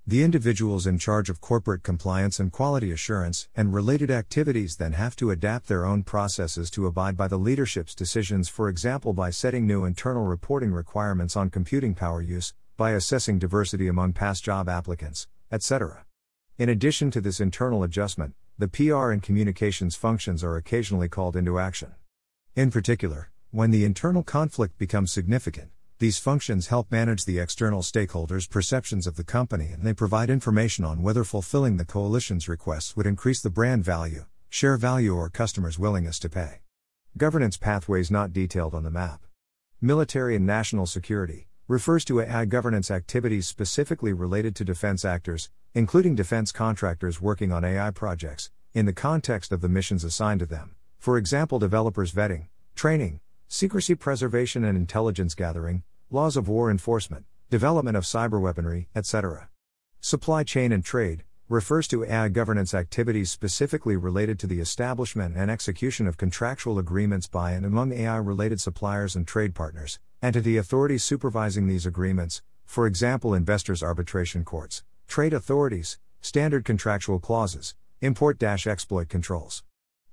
The 0.07 0.23
individuals 0.23 0.87
in 0.87 0.99
charge 0.99 1.29
of 1.29 1.43
corporate 1.43 1.83
compliance 1.83 2.41
and 2.41 2.51
quality 2.51 2.91
assurance 2.93 3.47
and 3.55 3.75
related 3.75 4.11
activities 4.11 4.77
then 4.77 4.95
have 4.95 5.15
to 5.17 5.31
adapt 5.31 5.69
their 5.69 5.85
own 5.85 6.03
processes 6.03 6.71
to 6.71 6.87
abide 6.87 7.19
by 7.19 7.29
the 7.29 7.37
leadership's 7.37 7.95
decisions, 7.95 8.49
for 8.49 8.71
example, 8.71 9.13
by 9.13 9.29
setting 9.29 9.67
new 9.67 9.85
internal 9.85 10.25
reporting 10.25 10.73
requirements 10.73 11.37
on 11.37 11.51
computing 11.51 11.95
power 11.95 12.23
use, 12.23 12.55
by 12.79 12.93
assessing 12.93 13.39
diversity 13.39 13.87
among 13.87 14.15
past 14.15 14.43
job 14.43 14.67
applicants, 14.67 15.27
etc. 15.53 16.07
In 16.57 16.71
addition 16.71 17.11
to 17.11 17.21
this 17.21 17.39
internal 17.39 17.83
adjustment, 17.83 18.35
the 18.61 18.67
PR 18.67 19.13
and 19.13 19.23
communications 19.23 19.95
functions 19.95 20.43
are 20.43 20.57
occasionally 20.57 21.09
called 21.09 21.37
into 21.37 21.61
action. 21.61 21.95
In 22.57 22.73
particular, 22.73 23.31
when 23.53 23.71
the 23.71 23.85
internal 23.85 24.25
conflict 24.25 24.77
becomes 24.79 25.13
significant, 25.13 25.71
these 26.01 26.19
functions 26.19 26.67
help 26.67 26.91
manage 26.91 27.25
the 27.25 27.39
external 27.39 27.83
stakeholders' 27.83 28.51
perceptions 28.51 29.07
of 29.07 29.15
the 29.15 29.23
company 29.23 29.67
and 29.67 29.85
they 29.85 29.95
provide 29.95 30.29
information 30.29 30.85
on 30.85 31.03
whether 31.03 31.23
fulfilling 31.23 31.77
the 31.77 31.85
coalition's 31.85 32.49
requests 32.49 32.97
would 32.97 33.07
increase 33.07 33.41
the 33.41 33.49
brand 33.49 33.85
value, 33.85 34.25
share 34.49 34.77
value, 34.77 35.15
or 35.15 35.31
customers' 35.31 35.79
willingness 35.79 36.19
to 36.19 36.29
pay. 36.29 36.63
Governance 37.17 37.57
pathways 37.57 38.11
not 38.11 38.33
detailed 38.33 38.75
on 38.75 38.83
the 38.83 38.91
map. 38.91 39.23
Military 39.81 40.35
and 40.35 40.45
national 40.45 40.87
security 40.87 41.47
refers 41.69 42.05
to 42.07 42.21
AI 42.21 42.45
governance 42.45 42.91
activities 42.91 43.47
specifically 43.47 44.13
related 44.13 44.57
to 44.57 44.65
defense 44.65 45.05
actors, 45.05 45.49
including 45.75 46.15
defense 46.15 46.53
contractors 46.53 47.21
working 47.21 47.53
on 47.53 47.65
AI 47.65 47.91
projects, 47.91 48.51
in 48.75 48.87
the 48.87 48.93
context 48.93 49.53
of 49.53 49.61
the 49.61 49.69
missions 49.69 50.05
assigned 50.05 50.41
to 50.41 50.47
them. 50.47 50.75
For 50.99 51.17
example, 51.19 51.59
developers 51.59 52.13
vetting, 52.13 52.49
training, 52.75 53.21
secrecy 53.47 53.95
preservation 53.95 54.65
and 54.65 54.77
intelligence 54.77 55.35
gathering, 55.35 55.83
laws 56.11 56.37
of 56.37 56.49
war 56.49 56.71
enforcement, 56.71 57.25
development 57.51 57.97
of 57.97 58.05
cyber 58.05 58.41
weaponry, 58.41 58.89
etc. 58.95 59.49
Supply 60.01 60.45
chain 60.45 60.73
and 60.73 60.85
trade 60.85 61.25
refers 61.49 61.89
to 61.89 62.05
AI 62.05 62.29
governance 62.29 62.75
activities 62.75 63.31
specifically 63.31 63.97
related 63.97 64.39
to 64.39 64.47
the 64.47 64.61
establishment 64.61 65.35
and 65.35 65.51
execution 65.51 66.07
of 66.07 66.19
contractual 66.19 66.79
agreements 66.79 67.27
by 67.27 67.53
and 67.53 67.65
among 67.65 67.91
AI 67.91 68.19
related 68.19 68.61
suppliers 68.61 69.17
and 69.17 69.27
trade 69.27 69.55
partners, 69.55 69.99
and 70.21 70.35
to 70.35 70.43
the 70.43 70.59
authorities 70.59 71.05
supervising 71.05 71.67
these 71.67 71.87
agreements, 71.87 72.43
for 72.67 72.87
example, 72.87 73.33
investors' 73.33 73.83
arbitration 73.83 74.45
courts, 74.45 74.83
trade 75.09 75.33
authorities, 75.33 75.99
standard 76.21 76.67
contractual 76.67 77.19
clauses, 77.19 77.75
import 78.03 78.41
exploit 78.43 79.09
controls. 79.09 79.65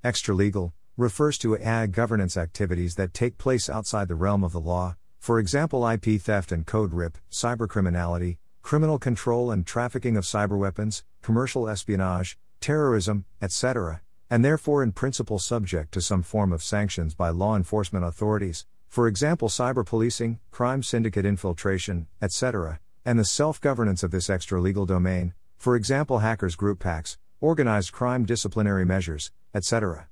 Extralegal 0.04 0.72
refers 0.96 1.38
to 1.38 1.58
AI 1.58 1.86
governance 1.88 2.38
activities 2.38 2.96
that 2.96 3.14
take 3.14 3.38
place 3.38 3.70
outside 3.70 4.08
the 4.08 4.16
realm 4.16 4.42
of 4.42 4.54
the 4.54 4.60
law, 4.60 4.96
for 5.20 5.38
example, 5.38 5.86
IP 5.86 6.22
theft 6.22 6.52
and 6.54 6.66
code 6.66 6.94
rip, 6.94 7.18
cybercriminality, 7.30 8.38
criminal 8.62 8.98
control 8.98 9.52
and 9.52 9.68
trafficking 9.68 10.16
of 10.16 10.24
cyberweapons, 10.24 11.04
commercial 11.22 11.68
espionage, 11.68 12.38
terrorism, 12.62 13.26
etc., 13.42 14.02
and 14.30 14.46
therefore 14.46 14.82
in 14.82 14.94
principle 14.94 15.40
subject 15.40 15.92
to 15.92 16.02
some 16.02 16.24
form 16.24 16.54
of 16.54 16.64
sanctions 16.64 17.14
by 17.14 17.30
law 17.30 17.56
enforcement 17.58 18.06
authorities, 18.06 18.66
for 18.88 19.08
example, 19.08 19.50
cyber 19.50 19.86
policing, 19.86 20.40
crime 20.52 20.82
syndicate 20.82 21.26
infiltration, 21.26 22.08
etc., 22.22 22.80
and 23.06 23.20
the 23.20 23.26
self 23.26 23.62
governance 23.62 24.02
of 24.02 24.10
this 24.10 24.30
extra 24.30 24.60
legal 24.60 24.86
domain, 24.86 25.34
for 25.58 25.76
example, 25.76 26.20
hackers 26.20 26.56
group 26.56 26.80
packs, 26.80 27.18
organized 27.40 27.92
crime 27.92 28.26
disciplinary 28.26 28.86
measures, 28.86 29.32
etc. 29.54 30.08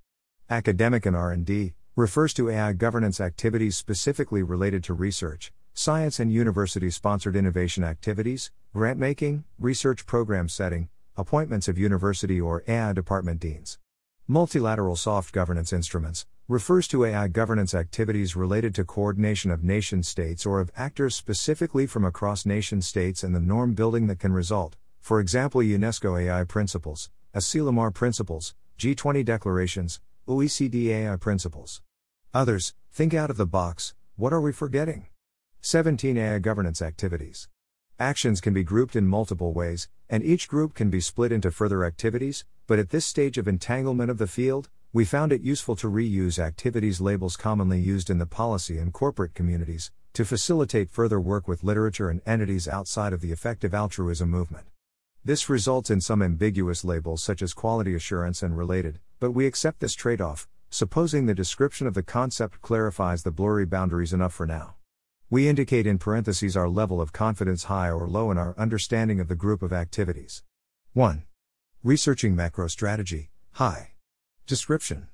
Academic 0.50 1.06
and 1.06 1.16
R&D 1.16 1.74
refers 1.96 2.34
to 2.36 2.50
AI 2.50 2.74
governance 2.74 3.20
activities 3.20 3.76
specifically 3.76 4.44
related 4.44 4.84
to 4.84 4.94
research, 4.94 5.52
science 5.74 6.20
and 6.20 6.32
university 6.32 6.92
sponsored 6.92 7.36
innovation 7.36 7.84
activities, 7.84 8.52
grant 8.74 9.00
making, 9.00 9.44
research 9.58 10.06
program 10.06 10.48
setting, 10.48 10.90
appointments 11.18 11.68
of 11.68 11.78
university 11.78 12.40
or 12.40 12.64
AI 12.68 12.94
department 12.94 13.40
deans. 13.40 13.80
Multilateral 14.28 14.96
soft 14.96 15.34
governance 15.34 15.74
instruments 15.74 16.26
refers 16.50 16.90
to 16.90 17.06
AI 17.06 17.30
governance 17.30 17.74
activities 17.74 18.36
related 18.36 18.76
to 18.76 18.84
coordination 18.84 19.50
of 19.50 19.64
nation 19.64 20.04
states 20.04 20.46
or 20.46 20.60
of 20.60 20.70
actors 20.76 21.16
specifically 21.16 21.86
from 21.88 22.04
across 22.04 22.46
nation 22.46 22.82
states 22.82 23.24
and 23.24 23.34
the 23.34 23.40
norm 23.40 23.74
building 23.74 24.08
that 24.08 24.20
can 24.20 24.34
result, 24.34 24.76
for 25.00 25.22
example, 25.22 25.62
UNESCO 25.62 26.22
AI 26.22 26.44
principles, 26.44 27.10
Asilomar 27.34 27.94
principles, 27.94 28.56
G20 28.78 29.24
declarations, 29.24 30.02
OECD 30.28 30.88
AI 30.88 31.16
principles. 31.16 31.82
Others, 32.34 32.74
think 32.92 33.14
out 33.14 33.30
of 33.30 33.38
the 33.38 33.46
box, 33.46 33.94
what 34.18 34.34
are 34.34 34.42
we 34.42 34.52
forgetting? 34.52 35.08
17 35.62 36.18
AI 36.18 36.40
governance 36.40 36.82
activities. 36.82 37.48
Actions 38.00 38.42
can 38.42 38.54
be 38.54 38.66
grouped 38.66 38.98
in 38.98 39.08
multiple 39.08 39.54
ways, 39.54 39.88
and 40.10 40.22
each 40.22 40.50
group 40.50 40.74
can 40.74 40.90
be 40.90 41.00
split 41.00 41.32
into 41.32 41.52
further 41.52 41.86
activities, 41.86 42.44
but 42.68 42.80
at 42.80 42.90
this 42.90 43.06
stage 43.06 43.38
of 43.38 43.48
entanglement 43.48 44.12
of 44.12 44.18
the 44.18 44.28
field, 44.28 44.70
we 44.94 45.04
found 45.04 45.34
it 45.34 45.42
useful 45.42 45.76
to 45.76 45.90
reuse 45.90 46.38
activities 46.38 47.02
labels 47.02 47.36
commonly 47.36 47.80
used 47.80 48.12
in 48.12 48.20
the 48.20 48.28
policy 48.28 48.78
and 48.78 48.94
corporate 48.94 49.34
communities, 49.34 49.92
to 50.14 50.24
facilitate 50.24 50.92
further 50.92 51.20
work 51.20 51.48
with 51.48 51.64
literature 51.64 52.12
and 52.12 52.22
entities 52.28 52.68
outside 52.68 53.12
of 53.12 53.20
the 53.20 53.32
effective 53.32 53.74
altruism 53.74 54.30
movement. 54.30 54.68
This 55.26 55.50
results 55.50 55.90
in 55.90 56.00
some 56.00 56.22
ambiguous 56.22 56.86
labels 56.86 57.24
such 57.24 57.42
as 57.42 57.56
quality 57.56 57.96
assurance 57.96 58.44
and 58.44 58.56
related, 58.56 59.00
but 59.20 59.32
we 59.32 59.48
accept 59.48 59.80
this 59.80 59.96
trade 59.96 60.22
off, 60.22 60.48
supposing 60.70 61.26
the 61.26 61.34
description 61.34 61.88
of 61.88 61.96
the 61.96 62.04
concept 62.04 62.62
clarifies 62.62 63.24
the 63.24 63.32
blurry 63.32 63.66
boundaries 63.66 64.14
enough 64.14 64.34
for 64.34 64.46
now. 64.46 64.76
We 65.28 65.48
indicate 65.48 65.88
in 65.88 65.98
parentheses 65.98 66.56
our 66.56 66.70
level 66.70 67.02
of 67.02 67.14
confidence 67.14 67.64
high 67.64 67.90
or 67.90 68.08
low 68.08 68.30
in 68.30 68.38
our 68.38 68.54
understanding 68.60 69.20
of 69.20 69.28
the 69.28 69.36
group 69.36 69.64
of 69.64 69.74
activities. 69.74 70.44
1. 70.94 71.24
Researching 71.82 72.36
macro 72.36 72.68
strategy, 72.68 73.32
high. 73.54 73.93
Description 74.46 75.08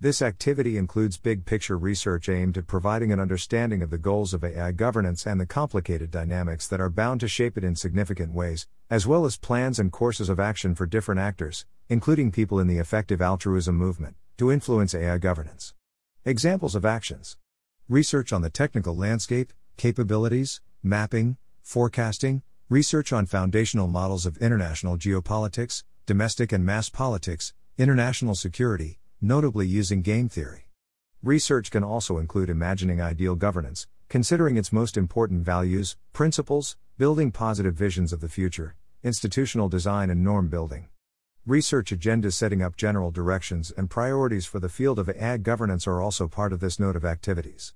This 0.00 0.20
activity 0.20 0.76
includes 0.76 1.16
big 1.16 1.46
picture 1.46 1.78
research 1.78 2.28
aimed 2.28 2.58
at 2.58 2.66
providing 2.66 3.10
an 3.10 3.18
understanding 3.18 3.80
of 3.80 3.88
the 3.88 3.96
goals 3.96 4.34
of 4.34 4.44
AI 4.44 4.72
governance 4.72 5.26
and 5.26 5.40
the 5.40 5.46
complicated 5.46 6.10
dynamics 6.10 6.68
that 6.68 6.78
are 6.78 6.90
bound 6.90 7.20
to 7.20 7.28
shape 7.28 7.56
it 7.56 7.64
in 7.64 7.74
significant 7.74 8.34
ways, 8.34 8.66
as 8.90 9.06
well 9.06 9.24
as 9.24 9.38
plans 9.38 9.78
and 9.78 9.92
courses 9.92 10.28
of 10.28 10.38
action 10.38 10.74
for 10.74 10.84
different 10.84 11.18
actors, 11.18 11.64
including 11.88 12.30
people 12.30 12.60
in 12.60 12.66
the 12.66 12.76
effective 12.76 13.22
altruism 13.22 13.74
movement, 13.74 14.14
to 14.36 14.52
influence 14.52 14.94
AI 14.94 15.16
governance. 15.16 15.72
Examples 16.26 16.74
of 16.74 16.84
actions 16.84 17.38
Research 17.88 18.30
on 18.30 18.42
the 18.42 18.50
technical 18.50 18.94
landscape, 18.94 19.54
capabilities, 19.78 20.60
mapping, 20.82 21.38
forecasting, 21.62 22.42
research 22.68 23.10
on 23.10 23.24
foundational 23.24 23.88
models 23.88 24.26
of 24.26 24.36
international 24.36 24.98
geopolitics, 24.98 25.82
domestic 26.04 26.52
and 26.52 26.66
mass 26.66 26.90
politics, 26.90 27.54
international 27.78 28.34
security, 28.34 28.98
notably 29.20 29.66
using 29.66 30.00
game 30.00 30.30
theory. 30.30 30.70
Research 31.22 31.70
can 31.70 31.84
also 31.84 32.16
include 32.16 32.48
imagining 32.48 33.02
ideal 33.02 33.34
governance, 33.34 33.86
considering 34.08 34.56
its 34.56 34.72
most 34.72 34.96
important 34.96 35.42
values, 35.44 35.94
principles, 36.14 36.78
building 36.96 37.30
positive 37.30 37.74
visions 37.74 38.14
of 38.14 38.22
the 38.22 38.30
future, 38.30 38.76
institutional 39.02 39.68
design, 39.68 40.08
and 40.08 40.24
norm 40.24 40.48
building. 40.48 40.88
Research 41.44 41.90
agendas 41.90 42.32
setting 42.32 42.62
up 42.62 42.78
general 42.78 43.10
directions 43.10 43.70
and 43.76 43.90
priorities 43.90 44.46
for 44.46 44.58
the 44.58 44.70
field 44.70 44.98
of 44.98 45.10
AI 45.10 45.36
governance 45.36 45.86
are 45.86 46.00
also 46.00 46.26
part 46.26 46.54
of 46.54 46.60
this 46.60 46.80
node 46.80 46.96
of 46.96 47.04
activities. 47.04 47.74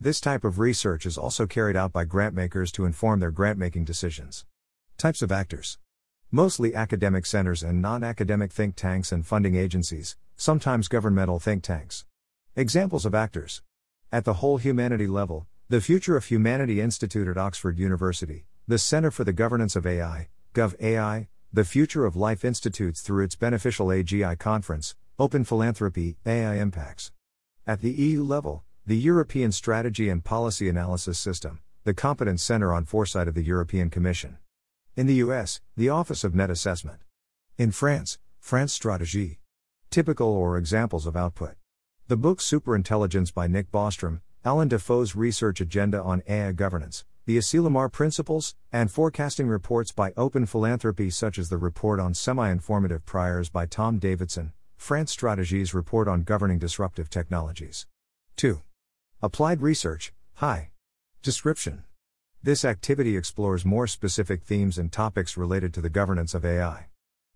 This 0.00 0.20
type 0.20 0.44
of 0.44 0.60
research 0.60 1.06
is 1.06 1.18
also 1.18 1.48
carried 1.48 1.74
out 1.74 1.92
by 1.92 2.04
grantmakers 2.04 2.70
to 2.72 2.84
inform 2.84 3.18
their 3.18 3.32
grant-making 3.32 3.84
decisions. 3.84 4.44
Types 4.96 5.22
of 5.22 5.32
actors. 5.32 5.78
Mostly 6.32 6.76
academic 6.76 7.26
centers 7.26 7.64
and 7.64 7.82
non-academic 7.82 8.52
think 8.52 8.76
tanks 8.76 9.10
and 9.10 9.26
funding 9.26 9.56
agencies, 9.56 10.16
sometimes 10.36 10.86
governmental 10.86 11.40
think 11.40 11.64
tanks. 11.64 12.04
Examples 12.54 13.04
of 13.04 13.16
actors. 13.16 13.62
At 14.12 14.24
the 14.24 14.34
whole 14.34 14.58
humanity 14.58 15.08
level, 15.08 15.48
the 15.68 15.80
Future 15.80 16.16
of 16.16 16.26
Humanity 16.26 16.80
Institute 16.80 17.26
at 17.26 17.36
Oxford 17.36 17.80
University, 17.80 18.46
the 18.68 18.78
Center 18.78 19.10
for 19.10 19.24
the 19.24 19.32
Governance 19.32 19.74
of 19.74 19.84
AI, 19.84 20.28
GovAI, 20.54 21.26
the 21.52 21.64
Future 21.64 22.06
of 22.06 22.14
Life 22.14 22.44
Institutes 22.44 23.00
through 23.00 23.24
its 23.24 23.34
beneficial 23.34 23.88
AGI 23.88 24.38
conference, 24.38 24.94
Open 25.18 25.42
Philanthropy, 25.42 26.16
AI 26.24 26.54
Impacts. 26.58 27.10
At 27.66 27.80
the 27.80 27.90
EU 27.90 28.22
level, 28.22 28.62
the 28.86 28.96
European 28.96 29.50
Strategy 29.50 30.08
and 30.08 30.22
Policy 30.22 30.68
Analysis 30.68 31.18
System, 31.18 31.58
the 31.82 31.92
Competence 31.92 32.44
Center 32.44 32.72
on 32.72 32.84
Foresight 32.84 33.26
of 33.26 33.34
the 33.34 33.42
European 33.42 33.90
Commission. 33.90 34.38
In 34.96 35.06
the 35.06 35.14
US, 35.14 35.60
the 35.76 35.88
Office 35.88 36.24
of 36.24 36.34
Net 36.34 36.50
Assessment. 36.50 37.00
In 37.56 37.70
France, 37.70 38.18
France 38.40 38.76
Stratégie. 38.76 39.38
Typical 39.88 40.26
or 40.26 40.58
examples 40.58 41.06
of 41.06 41.16
output. 41.16 41.54
The 42.08 42.16
book 42.16 42.40
Superintelligence 42.40 43.32
by 43.32 43.46
Nick 43.46 43.70
Bostrom, 43.70 44.20
Allan 44.44 44.66
Dafoe's 44.66 45.14
Research 45.14 45.60
Agenda 45.60 46.02
on 46.02 46.22
AI 46.28 46.50
Governance, 46.52 47.04
the 47.24 47.38
Asilomar 47.38 47.90
Principles, 47.90 48.56
and 48.72 48.90
forecasting 48.90 49.46
reports 49.46 49.92
by 49.92 50.12
Open 50.16 50.44
Philanthropy, 50.44 51.08
such 51.08 51.38
as 51.38 51.50
the 51.50 51.56
report 51.56 52.00
on 52.00 52.12
semi 52.12 52.50
informative 52.50 53.06
priors 53.06 53.48
by 53.48 53.66
Tom 53.66 54.00
Davidson, 54.00 54.52
France 54.76 55.12
Strategies 55.12 55.72
report 55.72 56.08
on 56.08 56.24
governing 56.24 56.58
disruptive 56.58 57.08
technologies. 57.08 57.86
2. 58.36 58.60
Applied 59.22 59.62
Research, 59.62 60.12
Hi. 60.34 60.72
Description. 61.22 61.84
This 62.42 62.64
activity 62.64 63.18
explores 63.18 63.66
more 63.66 63.86
specific 63.86 64.42
themes 64.42 64.78
and 64.78 64.90
topics 64.90 65.36
related 65.36 65.74
to 65.74 65.82
the 65.82 65.90
governance 65.90 66.32
of 66.32 66.42
AI. 66.42 66.86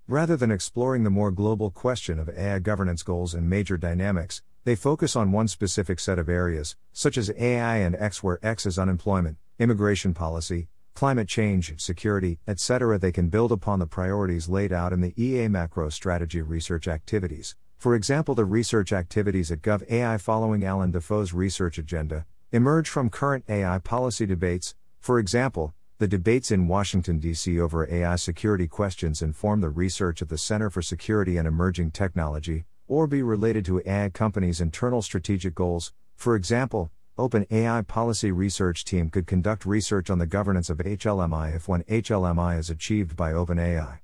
Rather 0.09 0.35
than 0.35 0.51
exploring 0.51 1.05
the 1.05 1.11
more 1.11 1.31
global 1.31 1.71
question 1.71 2.19
of 2.19 2.31
AI 2.31 2.59
governance 2.61 3.03
goals 3.03 3.35
and 3.35 3.51
major 3.51 3.77
dynamics, 3.77 4.41
they 4.65 4.75
focus 4.75 5.15
on 5.15 5.31
one 5.31 5.47
specific 5.47 6.01
set 6.01 6.19
of 6.19 6.31
areas, 6.31 6.77
such 6.95 7.19
as 7.19 7.31
AI 7.39 7.77
and 7.77 7.95
X, 7.97 8.23
where 8.23 8.39
X 8.43 8.65
is 8.65 8.79
unemployment, 8.79 9.37
immigration 9.59 10.15
policy, 10.15 10.69
climate 10.95 11.29
change, 11.29 11.79
security, 11.79 12.39
etc. 12.49 12.99
They 12.99 13.13
can 13.13 13.29
build 13.29 13.53
upon 13.53 13.81
the 13.81 13.87
priorities 13.87 14.49
laid 14.49 14.73
out 14.73 14.95
in 14.95 15.03
the 15.03 15.13
EA 15.23 15.49
macro 15.49 15.91
strategy 15.91 16.41
research 16.41 16.89
activities. 16.89 17.57
For 17.77 17.95
example, 17.95 18.35
the 18.35 18.47
research 18.47 18.91
activities 18.91 19.53
at 19.53 19.61
GovAI 19.61 20.19
following 20.19 20.65
Allan 20.65 20.93
Dafoe's 20.93 21.35
research 21.35 21.77
agenda 21.77 22.25
emerge 22.53 22.89
from 22.89 23.11
current 23.11 23.45
AI 23.51 23.79
policy 23.81 24.25
debates. 24.25 24.75
For 25.05 25.19
example, 25.19 25.75
the 25.99 26.09
debates 26.09 26.51
in 26.51 26.67
Washington, 26.67 27.19
D.C. 27.19 27.61
over 27.61 27.87
AI 27.93 28.17
security 28.17 28.67
questions 28.67 29.21
inform 29.21 29.61
the 29.61 29.69
research 29.69 30.23
at 30.23 30.31
the 30.31 30.39
Center 30.39 30.71
for 30.71 30.81
Security 30.81 31.37
and 31.37 31.47
Emerging 31.47 31.91
Technology, 31.91 32.65
or 32.89 33.07
be 33.07 33.23
related 33.23 33.67
to 33.67 33.83
AI 33.85 34.09
companies' 34.09 34.63
internal 34.63 35.03
strategic 35.03 35.55
goals. 35.55 35.93
For 36.17 36.35
example, 36.35 36.91
OpenAI 37.19 37.87
Policy 37.87 38.33
Research 38.33 38.87
Team 38.87 39.11
could 39.11 39.27
conduct 39.27 39.67
research 39.67 40.09
on 40.09 40.21
the 40.21 40.27
governance 40.27 40.71
of 40.71 40.79
HLMI 40.79 41.55
if 41.55 41.69
one 41.69 41.83
HLMI 41.83 42.59
is 42.59 42.71
achieved 42.71 43.15
by 43.15 43.33
OpenAI. 43.33 43.99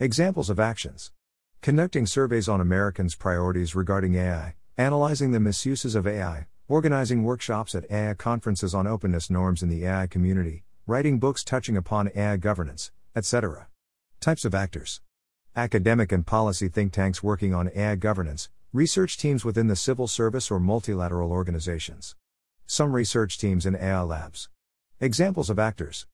Examples 0.00 0.50
of 0.50 0.58
actions 0.58 1.12
Conducting 1.62 2.06
surveys 2.06 2.48
on 2.48 2.60
Americans' 2.60 3.14
priorities 3.14 3.76
regarding 3.76 4.16
AI, 4.16 4.56
analyzing 4.76 5.30
the 5.30 5.38
misuses 5.38 5.94
of 5.94 6.08
AI, 6.08 6.48
organizing 6.70 7.24
workshops 7.24 7.74
at 7.74 7.90
AI 7.90 8.14
conferences 8.14 8.74
on 8.74 8.86
openness 8.86 9.28
norms 9.28 9.62
in 9.62 9.68
the 9.68 9.84
AI 9.84 10.06
community, 10.06 10.64
writing 10.86 11.18
books 11.18 11.44
touching 11.44 11.76
upon 11.76 12.10
AI 12.14 12.36
governance, 12.36 12.92
etc. 13.14 13.68
Types 14.20 14.44
of 14.44 14.54
actors 14.54 15.00
Academic 15.56 16.12
and 16.12 16.26
policy 16.26 16.68
think 16.68 16.92
tanks 16.92 17.22
working 17.22 17.52
on 17.52 17.70
AI 17.74 17.96
governance, 17.96 18.48
research 18.72 19.18
teams 19.18 19.44
within 19.44 19.66
the 19.66 19.76
civil 19.76 20.06
service 20.06 20.50
or 20.50 20.60
multilateral 20.60 21.32
organizations 21.32 22.14
some 22.70 22.92
research 22.92 23.36
teams 23.36 23.66
in 23.66 23.74
AI 23.74 24.00
labs. 24.02 24.48
Examples 25.00 25.50
of 25.50 25.58
actors 25.58 26.06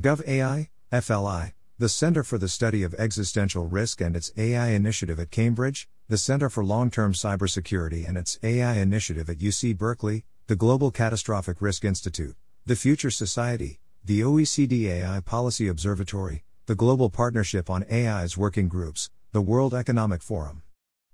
GovAI, 0.00 0.68
FLI, 0.90 1.52
the 1.78 1.88
Center 1.88 2.24
for 2.24 2.36
the 2.36 2.48
Study 2.48 2.82
of 2.82 2.94
Existential 2.94 3.68
Risk 3.68 4.00
and 4.00 4.16
its 4.16 4.32
AI 4.36 4.70
initiative 4.70 5.20
at 5.20 5.30
Cambridge, 5.30 5.88
the 6.10 6.18
Center 6.18 6.50
for 6.50 6.64
Long 6.64 6.90
Term 6.90 7.12
Cybersecurity 7.12 8.08
and 8.08 8.18
its 8.18 8.36
AI 8.42 8.78
initiative 8.78 9.30
at 9.30 9.38
UC 9.38 9.78
Berkeley, 9.78 10.24
the 10.48 10.56
Global 10.56 10.90
Catastrophic 10.90 11.62
Risk 11.62 11.84
Institute, 11.84 12.34
the 12.66 12.74
Future 12.74 13.12
Society, 13.12 13.78
the 14.04 14.20
OECD 14.20 14.86
AI 14.88 15.20
Policy 15.20 15.68
Observatory, 15.68 16.42
the 16.66 16.74
Global 16.74 17.10
Partnership 17.10 17.70
on 17.70 17.84
AI's 17.88 18.36
Working 18.36 18.66
Groups, 18.66 19.08
the 19.30 19.40
World 19.40 19.72
Economic 19.72 20.20
Forum. 20.20 20.62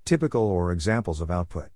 Typical 0.06 0.40
or 0.40 0.72
examples 0.72 1.20
of 1.20 1.30
output. 1.30 1.68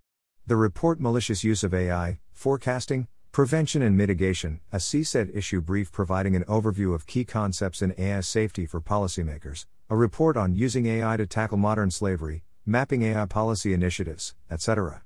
The 0.46 0.56
report 0.56 0.98
Malicious 0.98 1.44
Use 1.44 1.62
of 1.62 1.74
AI, 1.74 2.20
Forecasting, 2.32 3.06
Prevention 3.32 3.82
and 3.82 3.98
Mitigation, 3.98 4.60
a 4.72 4.78
CSET 4.78 5.36
issue 5.36 5.60
brief 5.60 5.92
providing 5.92 6.36
an 6.36 6.44
overview 6.44 6.94
of 6.94 7.06
key 7.06 7.26
concepts 7.26 7.82
in 7.82 7.94
AI 7.98 8.20
safety 8.20 8.64
for 8.64 8.80
policymakers, 8.80 9.66
a 9.90 9.96
report 9.96 10.38
on 10.38 10.54
using 10.54 10.86
AI 10.86 11.18
to 11.18 11.26
tackle 11.26 11.58
modern 11.58 11.90
slavery, 11.90 12.44
mapping 12.66 13.02
AI 13.02 13.26
policy 13.26 13.72
initiatives, 13.72 14.34
etc. 14.50 15.02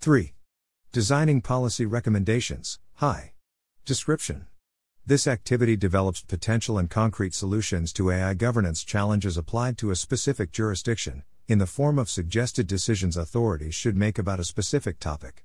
3. 0.00 0.32
Designing 0.92 1.40
policy 1.40 1.86
recommendations, 1.86 2.78
Hi. 3.00 3.34
Description. 3.84 4.46
This 5.04 5.26
activity 5.26 5.76
develops 5.76 6.22
potential 6.22 6.78
and 6.78 6.88
concrete 6.88 7.34
solutions 7.34 7.92
to 7.92 8.10
AI 8.10 8.32
governance 8.32 8.82
challenges 8.82 9.36
applied 9.36 9.76
to 9.78 9.90
a 9.90 9.96
specific 9.96 10.50
jurisdiction, 10.50 11.22
in 11.46 11.58
the 11.58 11.66
form 11.66 11.98
of 11.98 12.08
suggested 12.08 12.66
decisions 12.66 13.16
authorities 13.16 13.74
should 13.74 13.96
make 13.96 14.18
about 14.18 14.40
a 14.40 14.44
specific 14.44 14.98
topic. 14.98 15.44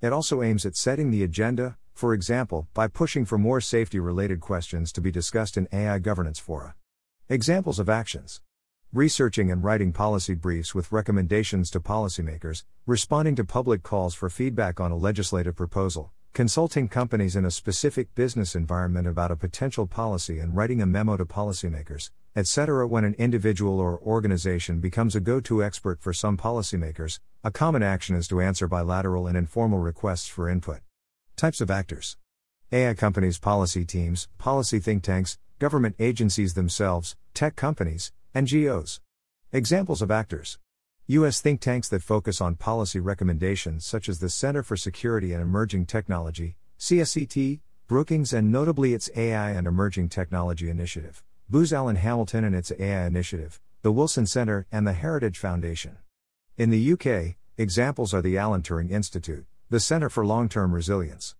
It 0.00 0.12
also 0.12 0.42
aims 0.42 0.66
at 0.66 0.76
setting 0.76 1.10
the 1.10 1.24
agenda, 1.24 1.78
for 1.94 2.14
example, 2.14 2.68
by 2.74 2.86
pushing 2.86 3.24
for 3.24 3.38
more 3.38 3.60
safety 3.60 3.98
related 3.98 4.40
questions 4.40 4.92
to 4.92 5.00
be 5.00 5.10
discussed 5.10 5.56
in 5.56 5.68
AI 5.72 5.98
governance 5.98 6.38
fora. 6.38 6.74
Examples 7.28 7.78
of 7.78 7.88
actions 7.88 8.40
Researching 8.92 9.52
and 9.52 9.62
writing 9.62 9.92
policy 9.92 10.34
briefs 10.34 10.74
with 10.74 10.90
recommendations 10.90 11.70
to 11.70 11.78
policymakers, 11.78 12.64
responding 12.86 13.36
to 13.36 13.44
public 13.44 13.84
calls 13.84 14.16
for 14.16 14.28
feedback 14.28 14.80
on 14.80 14.90
a 14.90 14.96
legislative 14.96 15.54
proposal, 15.54 16.10
consulting 16.32 16.88
companies 16.88 17.36
in 17.36 17.44
a 17.44 17.52
specific 17.52 18.12
business 18.16 18.56
environment 18.56 19.06
about 19.06 19.30
a 19.30 19.36
potential 19.36 19.86
policy 19.86 20.40
and 20.40 20.56
writing 20.56 20.82
a 20.82 20.86
memo 20.86 21.16
to 21.16 21.24
policymakers, 21.24 22.10
etc. 22.34 22.88
When 22.88 23.04
an 23.04 23.14
individual 23.14 23.78
or 23.78 24.00
organization 24.00 24.80
becomes 24.80 25.14
a 25.14 25.20
go 25.20 25.38
to 25.38 25.62
expert 25.62 26.00
for 26.00 26.12
some 26.12 26.36
policymakers, 26.36 27.20
a 27.44 27.52
common 27.52 27.84
action 27.84 28.16
is 28.16 28.26
to 28.26 28.40
answer 28.40 28.66
bilateral 28.66 29.28
and 29.28 29.36
informal 29.36 29.78
requests 29.78 30.26
for 30.26 30.48
input. 30.48 30.80
Types 31.36 31.60
of 31.60 31.70
actors 31.70 32.16
AI 32.72 32.94
companies, 32.94 33.38
policy 33.38 33.84
teams, 33.84 34.26
policy 34.38 34.80
think 34.80 35.04
tanks, 35.04 35.38
government 35.60 35.94
agencies 36.00 36.54
themselves, 36.54 37.14
tech 37.34 37.54
companies, 37.54 38.10
NGOs. 38.32 39.00
Examples 39.52 40.00
of 40.02 40.10
actors 40.12 40.56
U.S. 41.08 41.40
think 41.40 41.60
tanks 41.60 41.88
that 41.88 42.00
focus 42.00 42.40
on 42.40 42.54
policy 42.54 43.00
recommendations 43.00 43.84
such 43.84 44.08
as 44.08 44.20
the 44.20 44.28
Center 44.30 44.62
for 44.62 44.76
Security 44.76 45.32
and 45.32 45.42
Emerging 45.42 45.86
Technology, 45.86 46.56
CSET, 46.78 47.58
Brookings, 47.88 48.32
and 48.32 48.52
notably 48.52 48.94
its 48.94 49.10
AI 49.16 49.50
and 49.50 49.66
Emerging 49.66 50.10
Technology 50.10 50.70
Initiative, 50.70 51.24
Booz 51.48 51.72
Allen 51.72 51.96
Hamilton 51.96 52.44
and 52.44 52.54
its 52.54 52.70
AI 52.78 53.04
Initiative, 53.04 53.60
the 53.82 53.90
Wilson 53.90 54.26
Center, 54.26 54.68
and 54.70 54.86
the 54.86 54.92
Heritage 54.92 55.38
Foundation. 55.38 55.96
In 56.56 56.70
the 56.70 56.92
UK, 56.92 57.34
examples 57.58 58.14
are 58.14 58.22
the 58.22 58.38
Alan 58.38 58.62
Turing 58.62 58.92
Institute, 58.92 59.44
the 59.70 59.80
Center 59.80 60.08
for 60.08 60.24
Long 60.24 60.48
Term 60.48 60.72
Resilience. 60.72 61.34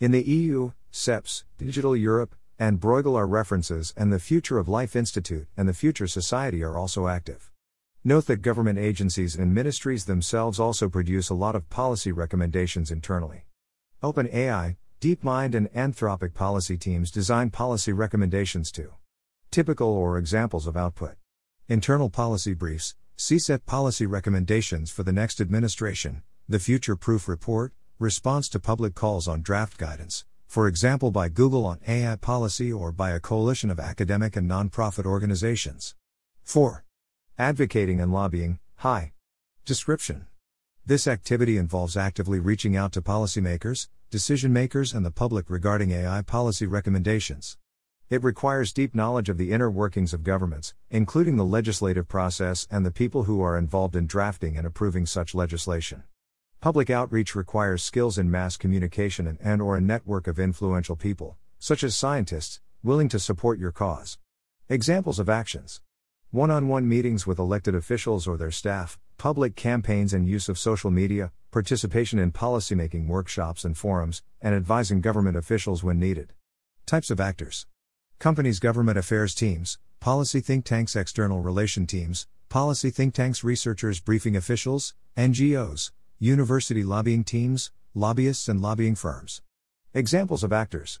In 0.00 0.10
the 0.10 0.24
EU, 0.24 0.72
CEPS, 0.90 1.44
Digital 1.56 1.96
Europe, 1.96 2.34
and 2.62 2.78
Bruegel 2.78 3.16
are 3.16 3.26
references, 3.26 3.92
and 3.96 4.12
the 4.12 4.20
Future 4.20 4.56
of 4.56 4.68
Life 4.68 4.94
Institute 4.94 5.48
and 5.56 5.68
the 5.68 5.74
Future 5.74 6.06
Society 6.06 6.62
are 6.62 6.78
also 6.78 7.08
active. 7.08 7.50
Note 8.04 8.28
that 8.28 8.36
government 8.36 8.78
agencies 8.78 9.34
and 9.34 9.52
ministries 9.52 10.04
themselves 10.04 10.60
also 10.60 10.88
produce 10.88 11.28
a 11.28 11.34
lot 11.34 11.56
of 11.56 11.68
policy 11.68 12.12
recommendations 12.12 12.92
internally. 12.92 13.46
OpenAI, 14.00 14.76
DeepMind 15.00 15.56
and 15.56 15.72
Anthropic 15.72 16.34
policy 16.34 16.76
teams 16.76 17.10
design 17.10 17.50
policy 17.50 17.92
recommendations 17.92 18.70
to. 18.70 18.92
Typical 19.50 19.88
or 19.88 20.16
examples 20.16 20.68
of 20.68 20.76
output. 20.76 21.16
Internal 21.68 22.10
policy 22.10 22.54
briefs, 22.54 22.94
CSET 23.18 23.66
policy 23.66 24.06
recommendations 24.06 24.88
for 24.88 25.02
the 25.02 25.12
next 25.12 25.40
administration, 25.40 26.22
the 26.48 26.60
Future 26.60 26.94
Proof 26.94 27.26
Report, 27.26 27.72
response 27.98 28.48
to 28.50 28.60
public 28.60 28.94
calls 28.94 29.26
on 29.26 29.42
draft 29.42 29.78
guidance, 29.78 30.26
for 30.52 30.68
example 30.68 31.10
by 31.10 31.30
Google 31.30 31.64
on 31.64 31.78
AI 31.88 32.14
policy 32.16 32.70
or 32.70 32.92
by 32.92 33.12
a 33.12 33.20
coalition 33.20 33.70
of 33.70 33.80
academic 33.80 34.36
and 34.36 34.50
nonprofit 34.50 35.06
organizations. 35.06 35.94
4. 36.42 36.84
Advocating 37.38 38.02
and 38.02 38.12
lobbying, 38.12 38.58
hi. 38.76 39.12
Description. 39.64 40.26
This 40.84 41.06
activity 41.06 41.56
involves 41.56 41.96
actively 41.96 42.38
reaching 42.38 42.76
out 42.76 42.92
to 42.92 43.00
policymakers, 43.00 43.88
decision 44.10 44.52
makers, 44.52 44.92
and 44.92 45.06
the 45.06 45.10
public 45.10 45.48
regarding 45.48 45.90
AI 45.90 46.20
policy 46.20 46.66
recommendations. 46.66 47.56
It 48.10 48.22
requires 48.22 48.74
deep 48.74 48.94
knowledge 48.94 49.30
of 49.30 49.38
the 49.38 49.52
inner 49.52 49.70
workings 49.70 50.12
of 50.12 50.22
governments, 50.22 50.74
including 50.90 51.36
the 51.36 51.46
legislative 51.46 52.08
process 52.08 52.68
and 52.70 52.84
the 52.84 52.90
people 52.90 53.22
who 53.22 53.40
are 53.40 53.56
involved 53.56 53.96
in 53.96 54.06
drafting 54.06 54.58
and 54.58 54.66
approving 54.66 55.06
such 55.06 55.34
legislation. 55.34 56.02
Public 56.62 56.90
outreach 56.90 57.34
requires 57.34 57.82
skills 57.82 58.16
in 58.18 58.30
mass 58.30 58.56
communication 58.56 59.26
and, 59.26 59.36
and 59.42 59.60
or 59.60 59.76
a 59.76 59.80
network 59.80 60.28
of 60.28 60.38
influential 60.38 60.94
people, 60.94 61.36
such 61.58 61.82
as 61.82 61.96
scientists, 61.96 62.60
willing 62.84 63.08
to 63.08 63.18
support 63.18 63.58
your 63.58 63.72
cause. 63.72 64.16
Examples 64.68 65.18
of 65.18 65.28
actions. 65.28 65.80
One-on-one 66.30 66.88
meetings 66.88 67.26
with 67.26 67.40
elected 67.40 67.74
officials 67.74 68.28
or 68.28 68.36
their 68.36 68.52
staff, 68.52 68.96
public 69.18 69.56
campaigns 69.56 70.14
and 70.14 70.28
use 70.28 70.48
of 70.48 70.56
social 70.56 70.92
media, 70.92 71.32
participation 71.50 72.20
in 72.20 72.30
policymaking 72.30 73.08
workshops 73.08 73.64
and 73.64 73.76
forums, 73.76 74.22
and 74.40 74.54
advising 74.54 75.00
government 75.00 75.36
officials 75.36 75.82
when 75.82 75.98
needed. 75.98 76.32
Types 76.86 77.10
of 77.10 77.18
actors. 77.18 77.66
Companies' 78.20 78.60
government 78.60 78.96
affairs 78.96 79.34
teams, 79.34 79.80
policy 79.98 80.38
think 80.38 80.64
tanks, 80.64 80.94
external 80.94 81.40
relation 81.40 81.88
teams, 81.88 82.28
policy 82.48 82.90
think 82.90 83.14
tanks, 83.14 83.42
researchers, 83.42 83.98
briefing 83.98 84.36
officials, 84.36 84.94
NGOs, 85.16 85.90
university 86.22 86.84
lobbying 86.84 87.24
teams, 87.24 87.72
lobbyists, 87.96 88.48
and 88.48 88.60
lobbying 88.60 88.94
firms. 88.94 89.42
Examples 89.92 90.44
of 90.44 90.52
actors 90.52 91.00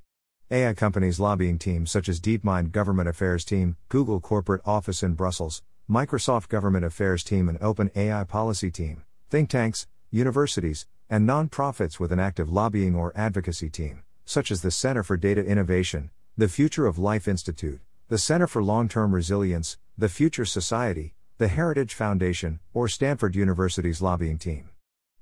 AI 0.50 0.74
companies' 0.74 1.20
lobbying 1.20 1.60
teams 1.60 1.92
such 1.92 2.08
as 2.08 2.18
DeepMind 2.18 2.72
Government 2.72 3.08
Affairs 3.08 3.44
Team, 3.44 3.76
Google 3.88 4.18
Corporate 4.18 4.62
Office 4.66 5.00
in 5.00 5.14
Brussels, 5.14 5.62
Microsoft 5.88 6.48
Government 6.48 6.84
Affairs 6.84 7.22
Team, 7.22 7.48
and 7.48 7.60
OpenAI 7.60 8.26
Policy 8.26 8.72
Team, 8.72 9.04
think 9.30 9.48
tanks, 9.48 9.86
universities, 10.10 10.88
and 11.08 11.28
nonprofits 11.28 12.00
with 12.00 12.10
an 12.10 12.18
active 12.18 12.50
lobbying 12.50 12.96
or 12.96 13.12
advocacy 13.14 13.70
team, 13.70 14.02
such 14.24 14.50
as 14.50 14.62
the 14.62 14.72
Center 14.72 15.04
for 15.04 15.16
Data 15.16 15.46
Innovation, 15.46 16.10
the 16.36 16.48
Future 16.48 16.86
of 16.86 16.98
Life 16.98 17.28
Institute, 17.28 17.80
the 18.08 18.18
Center 18.18 18.48
for 18.48 18.60
Long 18.60 18.88
Term 18.88 19.14
Resilience, 19.14 19.78
the 19.96 20.08
Future 20.08 20.44
Society, 20.44 21.14
the 21.38 21.46
Heritage 21.46 21.94
Foundation, 21.94 22.58
or 22.74 22.88
Stanford 22.88 23.36
University's 23.36 24.02
lobbying 24.02 24.38
team. 24.38 24.71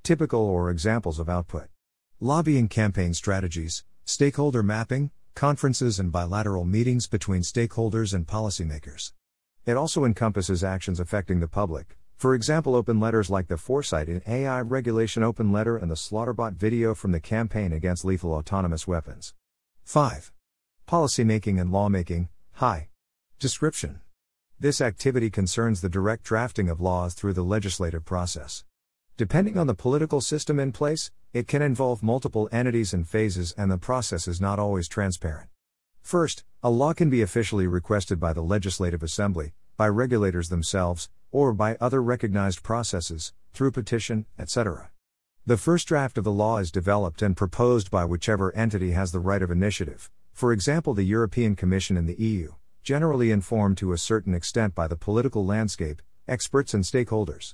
Typical 0.03 0.41
or 0.41 0.71
examples 0.71 1.19
of 1.19 1.29
output 1.29 1.69
lobbying 2.21 2.69
campaign 2.69 3.15
strategies, 3.15 3.85
stakeholder 4.05 4.63
mapping, 4.63 5.11
conferences 5.35 5.99
and 5.99 6.13
bilateral 6.13 6.65
meetings 6.65 7.07
between 7.07 7.43
stakeholders 7.43 8.13
and 8.13 8.27
policymakers. 8.27 9.13
It 9.65 9.77
also 9.77 10.05
encompasses 10.05 10.65
actions 10.65 11.01
affecting 11.01 11.41
the 11.41 11.49
public, 11.49 11.97
for 12.21 12.35
example, 12.35 12.75
open 12.75 13.01
letters 13.01 13.31
like 13.31 13.49
the 13.49 13.57
Foresight 13.57 14.11
in 14.11 14.21
AI 14.27 14.61
Regulation 14.61 15.23
Open 15.23 15.53
Letter 15.53 15.79
and 15.79 15.91
the 15.91 15.95
Slaughterbot 15.95 16.53
video 16.53 16.95
from 16.95 17.13
the 17.13 17.21
Campaign 17.21 17.73
Against 17.73 18.05
Lethal 18.05 18.35
Autonomous 18.35 18.87
Weapons. 18.87 19.33
5. 19.85 20.31
Policymaking 20.87 21.59
and 21.59 21.73
lawmaking, 21.73 22.29
hi. 22.53 22.89
Description. 23.39 24.03
This 24.59 24.83
activity 24.83 25.31
concerns 25.31 25.81
the 25.81 25.89
direct 25.89 26.25
drafting 26.25 26.69
of 26.69 26.79
laws 26.79 27.15
through 27.15 27.33
the 27.33 27.43
legislative 27.43 28.05
process. 28.05 28.65
Depending 29.21 29.59
on 29.59 29.67
the 29.67 29.75
political 29.75 30.23
system 30.23 30.59
in 30.59 30.73
place, 30.73 31.11
it 31.35 31.47
can 31.47 31.61
involve 31.61 32.03
multiple 32.03 32.49
entities 32.51 32.95
and 32.95 33.07
phases, 33.07 33.53
and 33.53 33.71
the 33.71 33.77
process 33.77 34.27
is 34.27 34.41
not 34.41 34.59
always 34.59 34.89
transparent. 34.89 35.51
First, 36.01 36.43
a 36.63 36.71
law 36.71 36.95
can 36.95 37.11
be 37.11 37.21
officially 37.21 37.67
requested 37.67 38.19
by 38.19 38.33
the 38.33 38.41
Legislative 38.41 39.03
Assembly, 39.03 39.53
by 39.77 39.89
regulators 39.89 40.49
themselves, 40.49 41.11
or 41.31 41.53
by 41.53 41.77
other 41.83 42.03
recognized 42.03 42.63
processes, 42.63 43.35
through 43.53 43.73
petition, 43.73 44.25
etc. 44.39 44.91
The 45.45 45.59
first 45.59 45.87
draft 45.87 46.17
of 46.17 46.25
the 46.25 46.33
law 46.33 46.57
is 46.57 46.73
developed 46.73 47.21
and 47.21 47.37
proposed 47.37 47.91
by 47.91 48.07
whichever 48.07 48.57
entity 48.57 48.93
has 48.93 49.13
the 49.13 49.21
right 49.21 49.43
of 49.43 49.51
initiative, 49.51 50.11
for 50.33 50.51
example, 50.51 50.95
the 50.95 51.03
European 51.03 51.57
Commission 51.57 51.99
and 51.99 52.09
the 52.09 52.19
EU, 52.19 52.53
generally 52.83 53.31
informed 53.31 53.77
to 53.77 53.93
a 53.93 53.99
certain 53.99 54.33
extent 54.33 54.75
by 54.75 54.89
the 54.89 54.97
political 54.97 55.45
landscape, 55.45 56.01
experts, 56.27 56.73
and 56.73 56.85
stakeholders. 56.85 57.53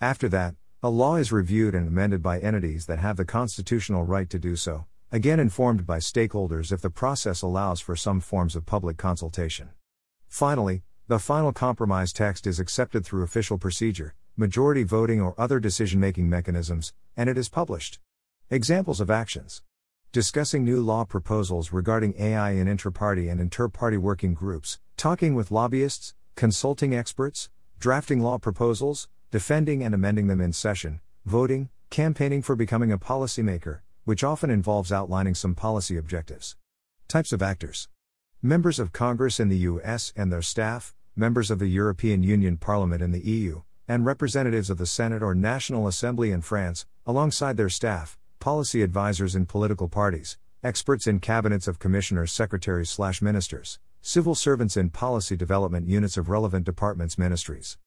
After 0.00 0.26
that, 0.30 0.54
a 0.84 0.90
law 0.90 1.14
is 1.14 1.30
reviewed 1.30 1.76
and 1.76 1.86
amended 1.86 2.20
by 2.20 2.40
entities 2.40 2.86
that 2.86 2.98
have 2.98 3.16
the 3.16 3.24
constitutional 3.24 4.02
right 4.02 4.28
to 4.28 4.36
do 4.36 4.56
so, 4.56 4.84
again 5.12 5.38
informed 5.38 5.86
by 5.86 5.98
stakeholders 5.98 6.72
if 6.72 6.80
the 6.80 6.90
process 6.90 7.40
allows 7.40 7.80
for 7.80 7.94
some 7.94 8.18
forms 8.18 8.56
of 8.56 8.66
public 8.66 8.96
consultation. 8.96 9.68
Finally, 10.26 10.82
the 11.06 11.20
final 11.20 11.52
compromise 11.52 12.12
text 12.12 12.48
is 12.48 12.58
accepted 12.58 13.04
through 13.04 13.22
official 13.22 13.58
procedure, 13.58 14.16
majority 14.36 14.82
voting, 14.82 15.20
or 15.20 15.40
other 15.40 15.60
decision 15.60 16.00
making 16.00 16.28
mechanisms, 16.28 16.92
and 17.16 17.30
it 17.30 17.38
is 17.38 17.48
published. 17.48 18.00
Examples 18.50 19.00
of 19.00 19.08
actions 19.08 19.62
discussing 20.10 20.64
new 20.64 20.82
law 20.82 21.04
proposals 21.04 21.72
regarding 21.72 22.12
AI 22.18 22.50
in 22.50 22.66
intra-party 22.66 23.28
and 23.28 23.40
inter-party 23.40 23.96
working 23.96 24.34
groups, 24.34 24.80
talking 24.96 25.36
with 25.36 25.52
lobbyists, 25.52 26.12
consulting 26.34 26.92
experts, 26.92 27.48
drafting 27.78 28.20
law 28.20 28.36
proposals, 28.36 29.08
defending 29.32 29.82
and 29.82 29.94
amending 29.94 30.26
them 30.26 30.42
in 30.42 30.52
session, 30.52 31.00
voting, 31.24 31.70
campaigning 31.88 32.42
for 32.42 32.54
becoming 32.54 32.92
a 32.92 32.98
policymaker, 32.98 33.80
which 34.04 34.22
often 34.22 34.50
involves 34.50 34.92
outlining 34.92 35.34
some 35.34 35.54
policy 35.54 35.96
objectives. 35.96 36.54
Types 37.08 37.32
of 37.32 37.40
actors 37.40 37.88
Members 38.42 38.78
of 38.78 38.92
Congress 38.92 39.40
in 39.40 39.48
the 39.48 39.56
US 39.70 40.12
and 40.14 40.30
their 40.30 40.42
staff, 40.42 40.94
members 41.16 41.50
of 41.50 41.58
the 41.58 41.66
European 41.66 42.22
Union 42.22 42.58
Parliament 42.58 43.00
in 43.00 43.10
the 43.10 43.26
EU, 43.26 43.62
and 43.88 44.04
representatives 44.04 44.68
of 44.68 44.76
the 44.76 44.84
Senate 44.84 45.22
or 45.22 45.34
National 45.34 45.86
Assembly 45.86 46.30
in 46.30 46.42
France, 46.42 46.84
alongside 47.06 47.56
their 47.56 47.70
staff, 47.70 48.18
policy 48.38 48.82
advisors 48.82 49.34
in 49.34 49.46
political 49.46 49.88
parties, 49.88 50.36
experts 50.62 51.06
in 51.06 51.20
cabinets 51.20 51.66
of 51.66 51.78
commissioners, 51.78 52.30
secretaries, 52.30 52.90
slash 52.90 53.22
ministers, 53.22 53.78
civil 54.02 54.34
servants 54.34 54.76
in 54.76 54.90
policy 54.90 55.38
development 55.38 55.88
units 55.88 56.18
of 56.18 56.28
relevant 56.28 56.66
departments, 56.66 57.16
ministries. 57.16 57.78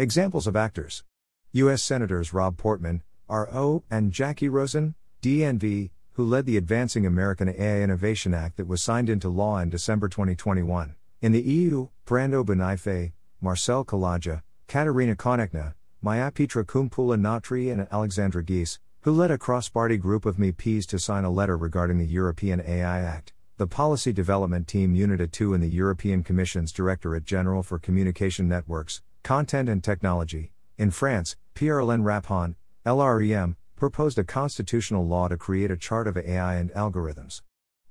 Examples 0.00 0.46
of 0.46 0.56
actors 0.56 1.04
U.S. 1.52 1.82
Senators 1.82 2.32
Rob 2.32 2.56
Portman, 2.56 3.02
R.O., 3.28 3.84
and 3.90 4.10
Jacky 4.10 4.48
Rosen, 4.48 4.94
DNV, 5.20 5.90
who 6.12 6.24
led 6.24 6.46
the 6.46 6.56
Advancing 6.56 7.04
American 7.04 7.50
AI 7.50 7.82
Innovation 7.82 8.32
Act 8.32 8.56
that 8.56 8.66
was 8.66 8.82
signed 8.82 9.10
into 9.10 9.28
law 9.28 9.58
in 9.58 9.68
December 9.68 10.08
2021. 10.08 10.94
In 11.20 11.32
the 11.32 11.42
EU, 11.42 11.88
Brando 12.06 12.42
Benifei, 12.42 13.12
Marcel 13.42 13.84
Kolaja, 13.84 14.40
Kateřina 14.68 15.16
Konečná, 15.16 15.74
Maya 16.00 16.30
Petra 16.30 16.64
Kumpula 16.64 17.20
Natri, 17.20 17.70
and 17.70 17.86
Alexandra 17.92 18.42
Geese, 18.42 18.78
who 19.02 19.12
led 19.12 19.30
a 19.30 19.36
cross-party 19.36 19.98
group 19.98 20.24
of 20.24 20.38
MEPs 20.38 20.86
to 20.86 20.98
sign 20.98 21.24
a 21.24 21.30
letter 21.30 21.58
regarding 21.58 21.98
the 21.98 22.06
European 22.06 22.62
AI 22.66 23.00
Act, 23.00 23.34
the 23.58 23.66
Policy 23.66 24.14
Development 24.14 24.66
Team 24.66 24.94
Unit 24.94 25.30
2 25.30 25.52
in 25.52 25.60
the 25.60 25.68
European 25.68 26.24
Commission's 26.24 26.72
Directorate 26.72 27.26
General 27.26 27.62
for 27.62 27.78
Communication 27.78 28.48
Networks, 28.48 29.02
Content 29.22 29.68
and 29.68 29.84
Technology, 29.84 30.52
in 30.78 30.90
France, 30.90 31.36
Pierre-Alain 31.54 32.02
Raphan, 32.02 32.56
LREM, 32.86 33.56
proposed 33.76 34.18
a 34.18 34.24
constitutional 34.24 35.06
law 35.06 35.28
to 35.28 35.36
create 35.36 35.70
a 35.70 35.76
chart 35.76 36.06
of 36.06 36.16
AI 36.16 36.56
and 36.56 36.72
algorithms. 36.72 37.42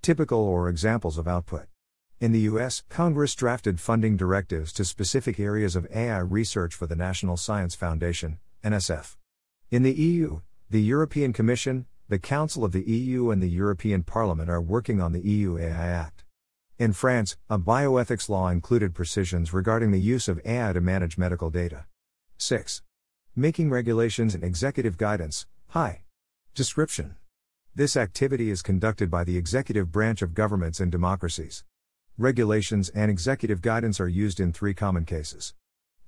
Typical 0.01 0.39
or 0.39 0.69
examples 0.69 1.17
of 1.17 1.27
output. 1.27 1.67
In 2.19 2.31
the 2.31 2.41
US, 2.41 2.83
Congress 2.89 3.35
drafted 3.35 3.79
funding 3.79 4.17
directives 4.17 4.73
to 4.73 4.83
specific 4.83 5.39
areas 5.39 5.75
of 5.75 5.87
AI 5.93 6.19
research 6.19 6.75
for 6.75 6.87
the 6.87 6.95
National 6.95 7.37
Science 7.37 7.75
Foundation, 7.75 8.39
NSF. 8.63 9.15
In 9.71 9.83
the 9.83 9.93
EU, 9.93 10.41
the 10.69 10.81
European 10.81 11.31
Commission, 11.31 11.85
the 12.09 12.19
Council 12.19 12.65
of 12.65 12.71
the 12.71 12.83
EU, 12.89 13.29
and 13.29 13.41
the 13.41 13.49
European 13.49 14.03
Parliament 14.03 14.49
are 14.49 14.61
working 14.61 14.99
on 14.99 15.13
the 15.13 15.21
EU 15.21 15.57
AI 15.57 15.87
Act. 15.87 16.23
In 16.79 16.93
France, 16.93 17.35
a 17.49 17.59
bioethics 17.59 18.29
law 18.29 18.47
included 18.47 18.95
precisions 18.95 19.51
regarding 19.51 19.91
the 19.91 19.99
use 19.99 20.29
of 20.29 20.39
AI 20.45 20.71
to 20.71 20.79
manage 20.79 21.17
medical 21.17 21.49
data. 21.49 21.87
6. 22.37 22.83
Making 23.35 23.69
regulations 23.69 24.33
and 24.33 24.45
executive 24.45 24.97
guidance. 24.97 25.45
Hi. 25.71 26.03
Description. 26.55 27.17
This 27.75 27.97
activity 27.97 28.49
is 28.49 28.61
conducted 28.61 29.11
by 29.11 29.25
the 29.25 29.35
executive 29.35 29.91
branch 29.91 30.21
of 30.21 30.33
governments 30.33 30.79
and 30.79 30.89
democracies. 30.89 31.65
Regulations 32.17 32.87
and 32.87 33.11
executive 33.11 33.61
guidance 33.61 33.99
are 33.99 34.07
used 34.07 34.39
in 34.39 34.53
three 34.53 34.73
common 34.73 35.03
cases. 35.03 35.53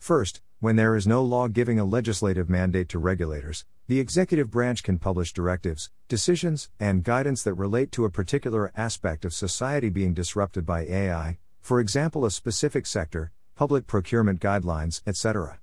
First, 0.01 0.41
when 0.59 0.77
there 0.77 0.95
is 0.95 1.05
no 1.05 1.23
law 1.23 1.47
giving 1.47 1.77
a 1.77 1.85
legislative 1.85 2.49
mandate 2.49 2.89
to 2.89 2.97
regulators, 2.97 3.65
the 3.87 3.99
executive 3.99 4.49
branch 4.49 4.81
can 4.81 4.97
publish 4.97 5.31
directives, 5.31 5.91
decisions, 6.07 6.71
and 6.79 7.03
guidance 7.03 7.43
that 7.43 7.53
relate 7.53 7.91
to 7.91 8.05
a 8.05 8.09
particular 8.09 8.71
aspect 8.75 9.25
of 9.25 9.31
society 9.31 9.89
being 9.89 10.15
disrupted 10.15 10.65
by 10.65 10.87
AI, 10.87 11.37
for 11.59 11.79
example, 11.79 12.25
a 12.25 12.31
specific 12.31 12.87
sector, 12.87 13.31
public 13.53 13.85
procurement 13.85 14.39
guidelines, 14.39 15.03
etc. 15.05 15.59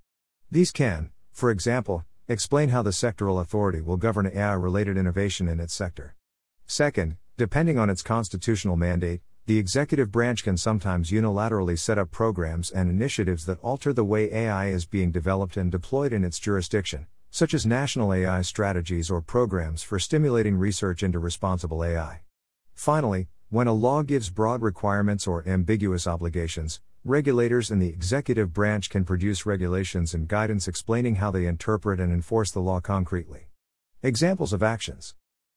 These 0.52 0.70
can, 0.70 1.10
for 1.32 1.50
example, 1.50 2.04
explain 2.28 2.68
how 2.68 2.82
the 2.82 2.90
sectoral 2.90 3.40
authority 3.40 3.80
will 3.80 3.96
govern 3.96 4.30
AI 4.32 4.52
related 4.52 4.96
innovation 4.96 5.48
in 5.48 5.58
its 5.58 5.74
sector. 5.74 6.14
Second, 6.64 7.16
depending 7.36 7.76
on 7.76 7.90
its 7.90 8.02
constitutional 8.04 8.76
mandate, 8.76 9.20
the 9.48 9.56
executive 9.56 10.12
branch 10.12 10.44
can 10.44 10.58
sometimes 10.58 11.10
unilaterally 11.10 11.78
set 11.78 11.96
up 11.96 12.10
programs 12.10 12.70
and 12.70 12.90
initiatives 12.90 13.46
that 13.46 13.58
alter 13.62 13.94
the 13.94 14.04
way 14.04 14.30
AI 14.30 14.66
is 14.66 14.84
being 14.84 15.10
developed 15.10 15.56
and 15.56 15.72
deployed 15.72 16.12
in 16.12 16.22
its 16.22 16.38
jurisdiction, 16.38 17.06
such 17.30 17.54
as 17.54 17.64
national 17.64 18.12
AI 18.12 18.42
strategies 18.42 19.10
or 19.10 19.22
programs 19.22 19.82
for 19.82 19.98
stimulating 19.98 20.54
research 20.58 21.02
into 21.02 21.18
responsible 21.18 21.82
AI. 21.82 22.20
Finally, 22.74 23.28
when 23.48 23.66
a 23.66 23.72
law 23.72 24.02
gives 24.02 24.28
broad 24.28 24.60
requirements 24.60 25.26
or 25.26 25.48
ambiguous 25.48 26.06
obligations, 26.06 26.82
regulators 27.02 27.70
in 27.70 27.78
the 27.78 27.88
executive 27.88 28.52
branch 28.52 28.90
can 28.90 29.02
produce 29.02 29.46
regulations 29.46 30.12
and 30.12 30.28
guidance 30.28 30.68
explaining 30.68 31.14
how 31.14 31.30
they 31.30 31.46
interpret 31.46 32.00
and 32.00 32.12
enforce 32.12 32.50
the 32.50 32.60
law 32.60 32.80
concretely. 32.80 33.46
Examples 34.02 34.52
of 34.52 34.62
actions 34.62 35.14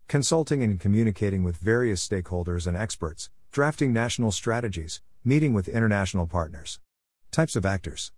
consulting 0.08 0.64
and 0.64 0.80
communicating 0.80 1.44
with 1.44 1.58
various 1.58 2.06
stakeholders 2.06 2.68
and 2.68 2.76
experts, 2.76 3.30
drafting 3.52 3.92
national 3.92 4.32
strategies, 4.32 5.02
meeting 5.26 5.54
with 5.54 5.68
international 5.68 6.26
partners. 6.26 6.80
Types 7.32 7.58
of 7.58 7.66
actors 7.66 8.14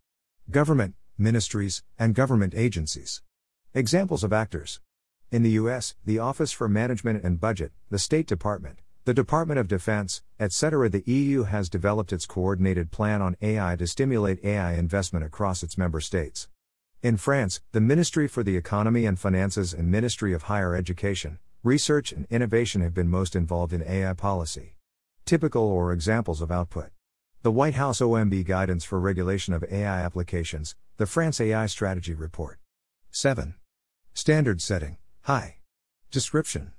government, 0.51 0.93
ministries, 1.17 1.81
and 1.97 2.13
government 2.13 2.53
agencies. 2.55 3.23
Examples 3.73 4.23
of 4.23 4.31
actors 4.31 4.79
in 5.31 5.41
the 5.41 5.57
US, 5.61 5.95
the 6.05 6.19
Office 6.19 6.51
for 6.51 6.69
Management 6.69 7.23
and 7.23 7.39
Budget, 7.39 7.71
the 7.89 7.97
State 7.97 8.27
Department, 8.27 8.77
the 9.05 9.13
Department 9.15 9.59
of 9.59 9.67
Defense, 9.67 10.21
etc. 10.39 10.87
The 10.87 11.03
EU 11.07 11.45
has 11.45 11.67
developed 11.67 12.13
its 12.13 12.27
coordinated 12.27 12.91
plan 12.91 13.19
on 13.23 13.35
AI 13.41 13.75
to 13.77 13.87
stimulate 13.87 14.45
AI 14.45 14.73
investment 14.73 15.25
across 15.25 15.63
its 15.63 15.79
member 15.79 15.99
states. 15.99 16.47
In 17.01 17.17
France, 17.17 17.59
the 17.71 17.81
Ministry 17.81 18.27
for 18.27 18.43
the 18.43 18.55
Economy 18.55 19.07
and 19.07 19.19
Finances 19.19 19.73
and 19.73 19.89
Ministry 19.89 20.31
of 20.31 20.43
Higher 20.43 20.75
Education, 20.75 21.39
Research 21.63 22.11
and 22.11 22.27
Innovation 22.29 22.81
have 22.81 22.93
been 22.93 23.09
most 23.09 23.35
involved 23.35 23.73
in 23.73 23.81
AI 23.81 24.13
policy. 24.13 24.75
Typical 25.25 25.63
or 25.63 25.93
examples 25.93 26.41
of 26.41 26.51
output. 26.51 26.89
The 27.43 27.51
White 27.51 27.75
House 27.75 28.01
OMB 28.01 28.45
Guidance 28.45 28.83
for 28.83 28.99
Regulation 28.99 29.53
of 29.53 29.63
AI 29.71 30.01
Applications, 30.01 30.75
the 30.97 31.05
France 31.05 31.39
AI 31.39 31.65
Strategy 31.67 32.13
Report. 32.13 32.59
7. 33.09 33.55
Standard 34.13 34.61
setting. 34.61 34.97
High. 35.21 35.59
Description. 36.11 36.73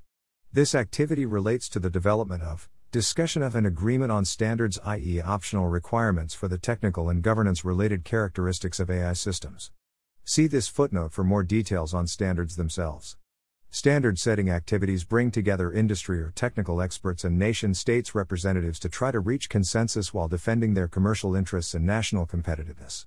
This 0.53 0.75
activity 0.75 1.25
relates 1.25 1.71
to 1.71 1.79
the 1.79 1.89
development 1.89 2.43
of, 2.43 2.69
discussion 2.93 3.43
of, 3.43 3.55
an 3.55 3.65
agreement 3.65 4.13
on 4.13 4.27
standards, 4.27 4.79
i.e., 4.85 5.23
optional 5.23 5.69
requirements 5.69 6.35
for 6.35 6.47
the 6.47 6.59
technical 6.59 7.09
and 7.09 7.23
governance 7.23 7.65
related 7.65 8.05
characteristics 8.05 8.79
of 8.79 8.91
AI 8.91 9.15
systems. 9.15 9.71
See 10.23 10.47
this 10.47 10.69
footnote 10.69 11.13
for 11.13 11.25
more 11.25 11.45
details 11.45 11.95
on 11.95 12.07
standards 12.07 12.57
themselves. 12.57 13.17
Standard 13.75 14.21
setting 14.21 14.51
activities 14.51 15.03
bring 15.03 15.33
together 15.33 15.73
industry 15.73 16.21
or 16.21 16.31
technical 16.37 16.81
experts 16.81 17.25
and 17.25 17.37
nation 17.37 17.75
states 17.75 18.15
representatives 18.15 18.79
to 18.79 18.89
try 18.89 19.11
to 19.11 19.19
reach 19.19 19.49
consensus 19.49 20.15
while 20.15 20.29
defending 20.29 20.75
their 20.75 20.87
commercial 20.87 21.35
interests 21.35 21.75
and 21.75 21.85
national 21.85 22.25
competitiveness. 22.25 23.07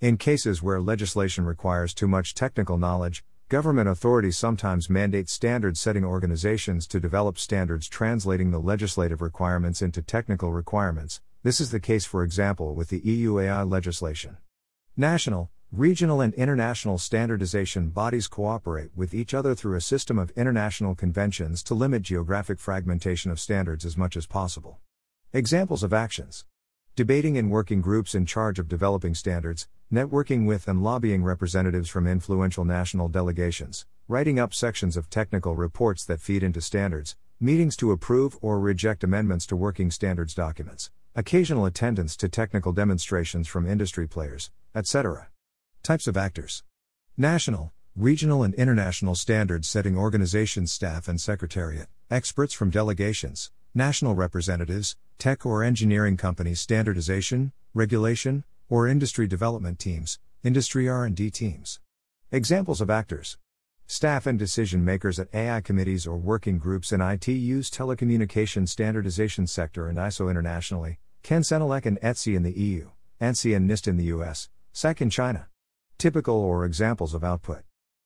In 0.00 0.16
cases 0.16 0.62
where 0.62 0.80
legislation 0.80 1.44
requires 1.44 1.92
too 1.92 2.08
much 2.08 2.32
technical 2.32 2.78
knowledge, 2.78 3.26
government 3.50 3.90
authorities 3.90 4.38
sometimes 4.38 4.88
mandate 4.88 5.28
standard 5.28 5.76
setting 5.76 6.02
organizations 6.02 6.86
to 6.86 6.98
develop 6.98 7.38
standards 7.38 7.86
translating 7.86 8.52
the 8.52 8.58
legislative 8.58 9.20
requirements 9.20 9.82
into 9.82 10.00
technical 10.00 10.50
requirements. 10.50 11.20
This 11.42 11.60
is 11.60 11.72
the 11.72 11.78
case, 11.78 12.06
for 12.06 12.22
example, 12.22 12.74
with 12.74 12.88
the 12.88 13.00
EU 13.00 13.38
AI 13.38 13.64
legislation. 13.64 14.38
National, 14.96 15.50
Regional 15.76 16.22
and 16.22 16.32
international 16.32 16.96
standardization 16.96 17.90
bodies 17.90 18.28
cooperate 18.28 18.88
with 18.96 19.12
each 19.12 19.34
other 19.34 19.54
through 19.54 19.76
a 19.76 19.80
system 19.82 20.18
of 20.18 20.30
international 20.30 20.94
conventions 20.94 21.62
to 21.64 21.74
limit 21.74 22.00
geographic 22.00 22.58
fragmentation 22.58 23.30
of 23.30 23.38
standards 23.38 23.84
as 23.84 23.94
much 23.94 24.16
as 24.16 24.24
possible. 24.24 24.78
Examples 25.34 25.82
of 25.82 25.92
actions 25.92 26.46
Debating 26.94 27.36
in 27.36 27.50
working 27.50 27.82
groups 27.82 28.14
in 28.14 28.24
charge 28.24 28.58
of 28.58 28.68
developing 28.70 29.14
standards, 29.14 29.68
networking 29.92 30.46
with 30.46 30.66
and 30.66 30.82
lobbying 30.82 31.22
representatives 31.22 31.90
from 31.90 32.06
influential 32.06 32.64
national 32.64 33.08
delegations, 33.08 33.84
writing 34.08 34.38
up 34.38 34.54
sections 34.54 34.96
of 34.96 35.10
technical 35.10 35.56
reports 35.56 36.06
that 36.06 36.22
feed 36.22 36.42
into 36.42 36.62
standards, 36.62 37.16
meetings 37.38 37.76
to 37.76 37.92
approve 37.92 38.38
or 38.40 38.58
reject 38.58 39.04
amendments 39.04 39.44
to 39.44 39.54
working 39.54 39.90
standards 39.90 40.32
documents, 40.32 40.90
occasional 41.14 41.66
attendance 41.66 42.16
to 42.16 42.30
technical 42.30 42.72
demonstrations 42.72 43.46
from 43.46 43.68
industry 43.68 44.08
players, 44.08 44.50
etc. 44.74 45.28
Types 45.86 46.08
of 46.08 46.16
actors 46.16 46.64
National, 47.16 47.72
regional, 47.94 48.42
and 48.42 48.54
international 48.54 49.14
standards 49.14 49.68
setting 49.68 49.96
organizations, 49.96 50.72
staff, 50.72 51.06
and 51.06 51.20
secretariat, 51.20 51.86
experts 52.10 52.52
from 52.52 52.70
delegations, 52.70 53.52
national 53.72 54.16
representatives, 54.16 54.96
tech 55.16 55.46
or 55.46 55.62
engineering 55.62 56.16
companies 56.16 56.58
standardization, 56.58 57.52
regulation, 57.72 58.42
or 58.68 58.88
industry 58.88 59.28
development 59.28 59.78
teams, 59.78 60.18
industry 60.42 60.88
R&D 60.88 61.30
teams. 61.30 61.78
Examples 62.32 62.80
of 62.80 62.90
actors 62.90 63.38
Staff 63.86 64.26
and 64.26 64.40
decision 64.40 64.84
makers 64.84 65.20
at 65.20 65.32
AI 65.32 65.60
committees 65.60 66.04
or 66.04 66.16
working 66.16 66.58
groups 66.58 66.90
in 66.90 67.00
ITU's 67.00 67.70
telecommunication 67.70 68.68
standardization 68.68 69.46
sector 69.46 69.86
and 69.86 69.98
ISO 69.98 70.28
internationally, 70.28 70.98
CEN-CENELEC 71.22 71.86
and 71.86 72.00
ETSI 72.00 72.34
in 72.34 72.42
the 72.42 72.58
EU, 72.58 72.90
ANSI 73.20 73.54
and 73.54 73.70
NIST 73.70 73.86
in 73.86 73.96
the 73.96 74.06
US, 74.06 74.48
SAC 74.72 75.00
in 75.00 75.10
China. 75.10 75.46
Typical 75.98 76.34
or 76.34 76.66
examples 76.66 77.14
of 77.14 77.24
output. 77.24 77.62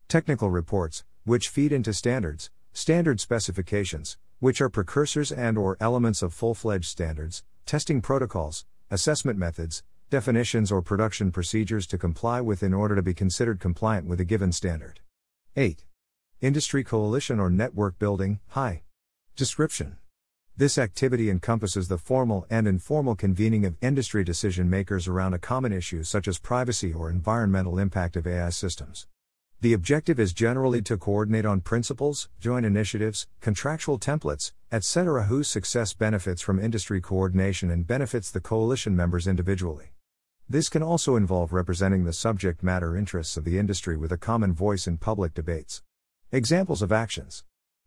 Technical 0.07 0.49
reports, 0.49 1.05
which 1.25 1.49
feed 1.49 1.73
into 1.73 1.93
standards, 1.93 2.49
standard 2.73 3.19
specifications, 3.19 4.17
which 4.39 4.61
are 4.61 4.69
precursors 4.69 5.33
and 5.33 5.59
or 5.59 5.77
elements 5.81 6.23
of 6.23 6.33
full-fledged 6.33 6.85
standards, 6.85 7.43
testing 7.67 8.01
protocols, 8.01 8.65
assessment 8.93 9.41
methods, 9.41 9.83
definitions 10.09 10.71
or 10.71 10.83
production 10.83 11.33
procedures 11.33 11.85
to 11.89 11.99
comply 11.99 12.41
with 12.41 12.63
in 12.63 12.73
order 12.73 12.95
to 12.95 13.03
be 13.03 13.13
considered 13.13 13.59
compliant 13.59 14.07
with 14.07 14.21
a 14.21 14.25
given 14.25 14.53
standard. 14.53 15.01
8. 15.57 15.85
Industry 16.41 16.85
coalition 16.85 17.41
or 17.41 17.51
network 17.51 17.99
building, 17.99 18.39
hi. 18.51 18.83
Description. 19.35 19.97
This 20.61 20.77
activity 20.77 21.31
encompasses 21.31 21.89
the 21.89 21.97
formal 21.97 22.45
and 22.51 22.69
informal 22.69 23.15
convening 23.15 23.65
of 23.65 23.79
industry 23.81 24.23
decision 24.23 24.69
makers 24.69 25.09
around 25.09 25.33
a 25.33 25.39
common 25.39 25.73
issue 25.73 26.05
such 26.05 26.29
as 26.29 26.39
privacy 26.39 26.93
or 26.93 27.09
environmental 27.09 27.79
impact 27.79 28.15
of 28.15 28.27
AI 28.27 28.51
systems. 28.51 29.07
The 29.63 29.73
objective 29.73 30.21
is 30.21 30.35
generally 30.35 30.83
to 30.83 30.99
coordinate 30.99 31.47
on 31.47 31.63
principles, 31.63 32.29
joint 32.41 32.67
initiatives, 32.67 33.27
contractual 33.41 33.99
templates, 33.99 34.53
etc., 34.71 35.25
whose 35.25 35.49
success 35.49 35.95
benefits 35.95 36.43
from 36.43 36.61
industry 36.61 37.01
coordination 37.01 37.71
and 37.71 37.87
benefits 37.87 38.31
the 38.31 38.41
coalition 38.43 38.95
members 38.95 39.27
individually. 39.27 39.93
This 40.47 40.69
can 40.69 40.83
also 40.83 41.17
involve 41.17 41.55
representing 41.55 42.05
the 42.05 42.13
subject 42.13 42.63
matter 42.63 42.95
interests 42.95 43.39
of 43.39 43.45
the 43.45 43.59
industry 43.59 43.97
with 43.97 44.13
a 44.13 44.19
common 44.19 44.53
voice 44.53 44.87
in 44.87 44.99
public 44.99 45.33
debates. 45.33 45.83
Examples 46.31 46.83
of 46.83 46.93
actions 46.93 47.45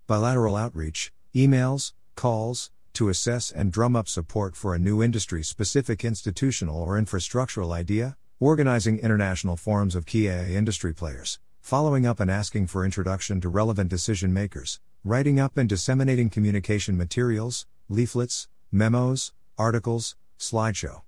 bilateral 0.08 0.56
outreach, 0.56 1.14
emails, 1.36 1.94
calls, 2.16 2.72
to 2.94 3.10
assess 3.10 3.52
and 3.52 3.72
drum 3.72 3.96
up 3.96 4.08
support 4.08 4.56
for 4.56 4.76
a 4.76 4.80
new 4.80 5.02
industry 5.02 5.44
specific 5.44 6.06
institutional 6.06 6.82
or 6.82 7.00
infrastructural 7.00 7.72
idea, 7.72 8.16
organizing 8.40 9.00
international 9.00 9.58
forums 9.58 9.96
of 9.96 10.06
key 10.06 10.28
AI 10.28 10.50
industry 10.50 10.94
players, 10.94 11.40
following 11.60 12.06
up 12.06 12.20
and 12.20 12.30
asking 12.30 12.68
for 12.68 12.86
introduction 12.86 13.42
to 13.42 13.50
relevant 13.50 13.90
decision 13.90 14.34
makers, 14.34 14.80
writing 15.04 15.40
up 15.40 15.58
and 15.58 15.68
disseminating 15.68 16.30
communication 16.30 16.98
materials, 16.98 17.66
leaflets, 17.90 18.48
memos, 18.72 19.34
articles, 19.58 20.16
slideshow. 20.38 21.02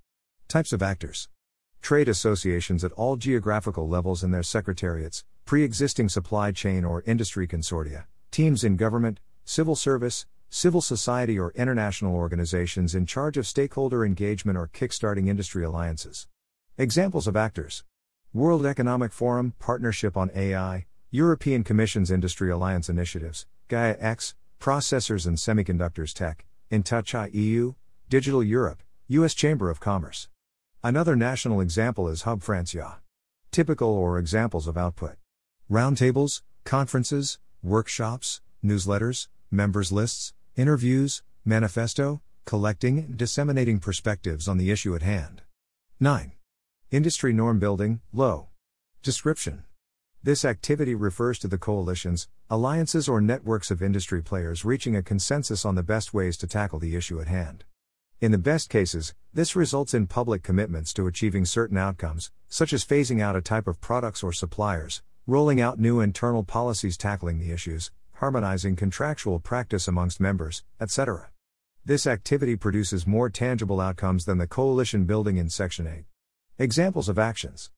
Types 0.47 0.73
of 0.73 0.81
actors 0.81 1.29
Trade 1.81 2.09
associations 2.09 2.83
at 2.83 2.91
all 2.93 3.15
geographical 3.15 3.87
levels 3.87 4.23
and 4.23 4.33
their 4.33 4.43
secretariats, 4.43 5.23
pre 5.45 5.63
existing 5.63 6.09
supply 6.09 6.51
chain 6.51 6.83
or 6.83 7.03
industry 7.05 7.47
consortia, 7.47 8.05
teams 8.31 8.63
in 8.63 8.75
government, 8.75 9.19
civil 9.43 9.75
service, 9.75 10.25
civil 10.49 10.81
society 10.81 11.37
or 11.37 11.51
international 11.55 12.15
organizations 12.15 12.95
in 12.95 13.05
charge 13.05 13.37
of 13.37 13.47
stakeholder 13.47 14.05
engagement 14.05 14.57
or 14.57 14.67
kickstarting 14.67 15.27
industry 15.27 15.63
alliances. 15.63 16.27
Examples 16.77 17.27
of 17.27 17.35
actors 17.35 17.83
World 18.33 18.65
Economic 18.65 19.11
Forum, 19.11 19.53
Partnership 19.59 20.17
on 20.17 20.31
AI, 20.35 20.85
European 21.11 21.63
Commission's 21.63 22.11
Industry 22.11 22.51
Alliance 22.51 22.89
Initiatives, 22.89 23.47
Gaia 23.67 23.95
X, 23.99 24.35
Processors 24.59 25.25
and 25.25 25.37
Semiconductors 25.37 26.13
Tech, 26.13 26.45
InTouch 26.71 27.33
EU, 27.33 27.73
Digital 28.09 28.43
Europe, 28.43 28.83
U.S. 29.07 29.33
Chamber 29.33 29.69
of 29.69 29.79
Commerce. 29.79 30.27
Another 30.83 31.15
national 31.15 31.61
example 31.61 32.07
is 32.07 32.23
Hub 32.23 32.43
France 32.43 32.75
Typical 33.51 33.89
or 33.89 34.19
examples 34.19 34.67
of 34.67 34.77
output 34.77 35.15
roundtables, 35.71 36.41
conferences, 36.63 37.39
workshops, 37.63 38.41
newsletters, 38.63 39.27
members 39.51 39.91
lists, 39.91 40.33
interviews, 40.55 41.23
manifesto, 41.43 42.21
collecting 42.45 43.13
disseminating 43.15 43.79
perspectives 43.79 44.47
on 44.47 44.57
the 44.57 44.71
issue 44.71 44.95
at 44.95 45.01
hand. 45.01 45.41
9. 45.99 46.33
Industry 46.91 47.33
norm 47.33 47.59
building, 47.59 48.01
low. 48.13 48.49
Description. 49.01 49.63
This 50.23 50.43
activity 50.43 50.95
refers 50.95 51.37
to 51.39 51.47
the 51.47 51.57
coalitions, 51.57 52.27
alliances, 52.49 53.07
or 53.07 53.21
networks 53.21 53.69
of 53.69 53.81
industry 53.81 54.21
players 54.21 54.65
reaching 54.65 54.95
a 54.95 55.03
consensus 55.03 55.65
on 55.65 55.75
the 55.75 55.83
best 55.83 56.13
ways 56.13 56.37
to 56.37 56.47
tackle 56.47 56.79
the 56.79 56.95
issue 56.95 57.21
at 57.21 57.27
hand. 57.27 57.63
In 58.21 58.31
the 58.31 58.37
best 58.37 58.69
cases, 58.69 59.13
this 59.33 59.55
results 59.55 59.93
in 59.93 60.07
public 60.07 60.41
commitments 60.41 60.93
to 60.93 61.05
achieving 61.05 61.45
certain 61.45 61.77
outcomes, 61.77 62.31
such 62.47 62.73
as 62.73 62.85
phasing 62.85 63.21
out 63.21 63.35
a 63.35 63.41
type 63.41 63.67
of 63.67 63.81
products 63.81 64.23
or 64.23 64.31
suppliers, 64.31 65.03
rolling 65.27 65.59
out 65.59 65.79
new 65.79 65.99
internal 65.99 66.43
policies 66.43 66.97
tackling 66.97 67.39
the 67.39 67.51
issues, 67.51 67.91
harmonizing 68.15 68.75
contractual 68.75 69.39
practice 69.39 69.87
amongst 69.87 70.19
members, 70.19 70.63
etc. 70.79 71.29
This 71.83 72.07
activity 72.07 72.55
produces 72.55 73.05
more 73.05 73.29
tangible 73.29 73.81
outcomes 73.81 74.25
than 74.25 74.37
the 74.37 74.47
coalition 74.47 75.05
building 75.05 75.37
in 75.37 75.49
Section 75.49 75.85
8. 75.85 76.05
Examples 76.57 77.09
of 77.09 77.19
actions. 77.19 77.71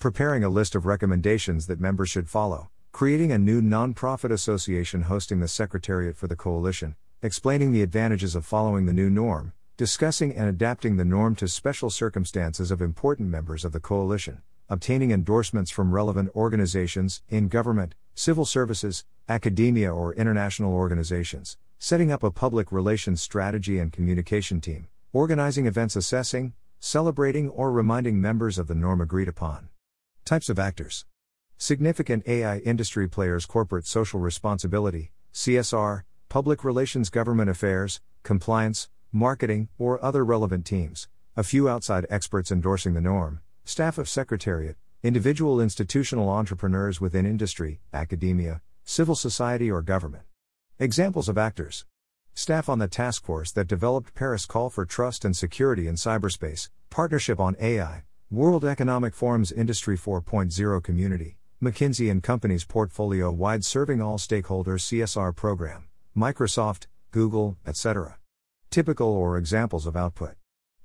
Preparing 0.00 0.42
a 0.42 0.48
list 0.48 0.74
of 0.74 0.84
recommendations 0.84 1.68
that 1.68 1.80
members 1.80 2.10
should 2.10 2.28
follow, 2.28 2.70
creating 2.90 3.30
a 3.30 3.38
new 3.38 3.62
nonprofit 3.62 4.30
association 4.32 5.02
hosting 5.02 5.40
the 5.40 5.48
secretariat 5.48 6.16
for 6.16 6.26
the 6.26 6.36
coalition, 6.36 6.96
explaining 7.22 7.72
the 7.72 7.82
advantages 7.82 8.34
of 8.34 8.44
following 8.44 8.86
the 8.86 8.92
new 8.92 9.08
norm, 9.08 9.52
discussing 9.76 10.34
and 10.34 10.48
adapting 10.48 10.96
the 10.96 11.04
norm 11.04 11.34
to 11.36 11.48
special 11.48 11.88
circumstances 11.88 12.70
of 12.70 12.82
important 12.82 13.28
members 13.28 13.64
of 13.64 13.72
the 13.72 13.80
coalition, 13.80 14.42
obtaining 14.68 15.10
endorsements 15.10 15.70
from 15.70 15.92
relevant 15.92 16.30
organizations 16.34 17.22
in 17.28 17.48
government, 17.48 17.94
civil 18.14 18.44
services, 18.44 19.04
academia, 19.28 19.92
or 19.92 20.14
international 20.14 20.74
organizations, 20.74 21.56
setting 21.78 22.12
up 22.12 22.22
a 22.22 22.30
public 22.30 22.70
relations 22.70 23.22
strategy 23.22 23.78
and 23.78 23.92
communication 23.92 24.60
team, 24.60 24.86
organizing 25.12 25.66
events 25.66 25.96
assessing, 25.96 26.52
celebrating, 26.78 27.48
or 27.48 27.72
reminding 27.72 28.20
members 28.20 28.58
of 28.58 28.66
the 28.66 28.74
norm 28.74 29.00
agreed 29.00 29.28
upon. 29.28 29.68
Types 30.24 30.48
of 30.48 30.58
actors. 30.58 31.06
Significant 31.56 32.26
AI 32.26 32.58
industry 32.58 33.08
players, 33.08 33.46
corporate 33.46 33.86
social 33.86 34.20
responsibility, 34.20 35.12
CSR, 35.32 36.02
public 36.28 36.62
relations, 36.64 37.08
government 37.08 37.48
affairs, 37.48 38.02
compliance, 38.22 38.90
marketing, 39.12 39.68
or 39.78 40.04
other 40.04 40.24
relevant 40.24 40.66
teams, 40.66 41.08
a 41.36 41.42
few 41.42 41.68
outside 41.68 42.06
experts 42.10 42.52
endorsing 42.52 42.92
the 42.92 43.00
norm, 43.00 43.40
staff 43.64 43.96
of 43.96 44.08
secretariat, 44.08 44.76
individual 45.02 45.60
institutional 45.60 46.28
entrepreneurs 46.28 47.00
within 47.00 47.24
industry, 47.24 47.80
academia, 47.92 48.60
civil 48.84 49.14
society, 49.14 49.70
or 49.70 49.82
government. 49.82 50.24
Examples 50.78 51.28
of 51.28 51.38
actors 51.38 51.84
Staff 52.34 52.68
on 52.68 52.80
the 52.80 52.88
task 52.88 53.24
force 53.24 53.52
that 53.52 53.68
developed 53.68 54.14
Paris 54.14 54.44
Call 54.44 54.68
for 54.68 54.84
Trust 54.84 55.24
and 55.24 55.36
Security 55.36 55.86
in 55.86 55.94
Cyberspace, 55.94 56.68
Partnership 56.90 57.38
on 57.38 57.56
AI, 57.60 58.02
World 58.30 58.64
Economic 58.64 59.14
Forum's 59.14 59.52
Industry 59.52 59.96
4.0 59.96 60.82
Community, 60.82 61.38
McKinsey 61.62 62.10
and 62.10 62.22
Company's 62.22 62.64
portfolio 62.64 63.30
wide 63.30 63.64
serving 63.64 64.02
all 64.02 64.18
stakeholders 64.18 64.82
CSR 64.82 65.34
program, 65.34 65.84
Microsoft, 66.16 66.86
Google, 67.12 67.56
etc. 67.64 68.18
Typical 68.70 69.06
or 69.06 69.38
examples 69.38 69.86
of 69.86 69.96
output. 69.96 70.34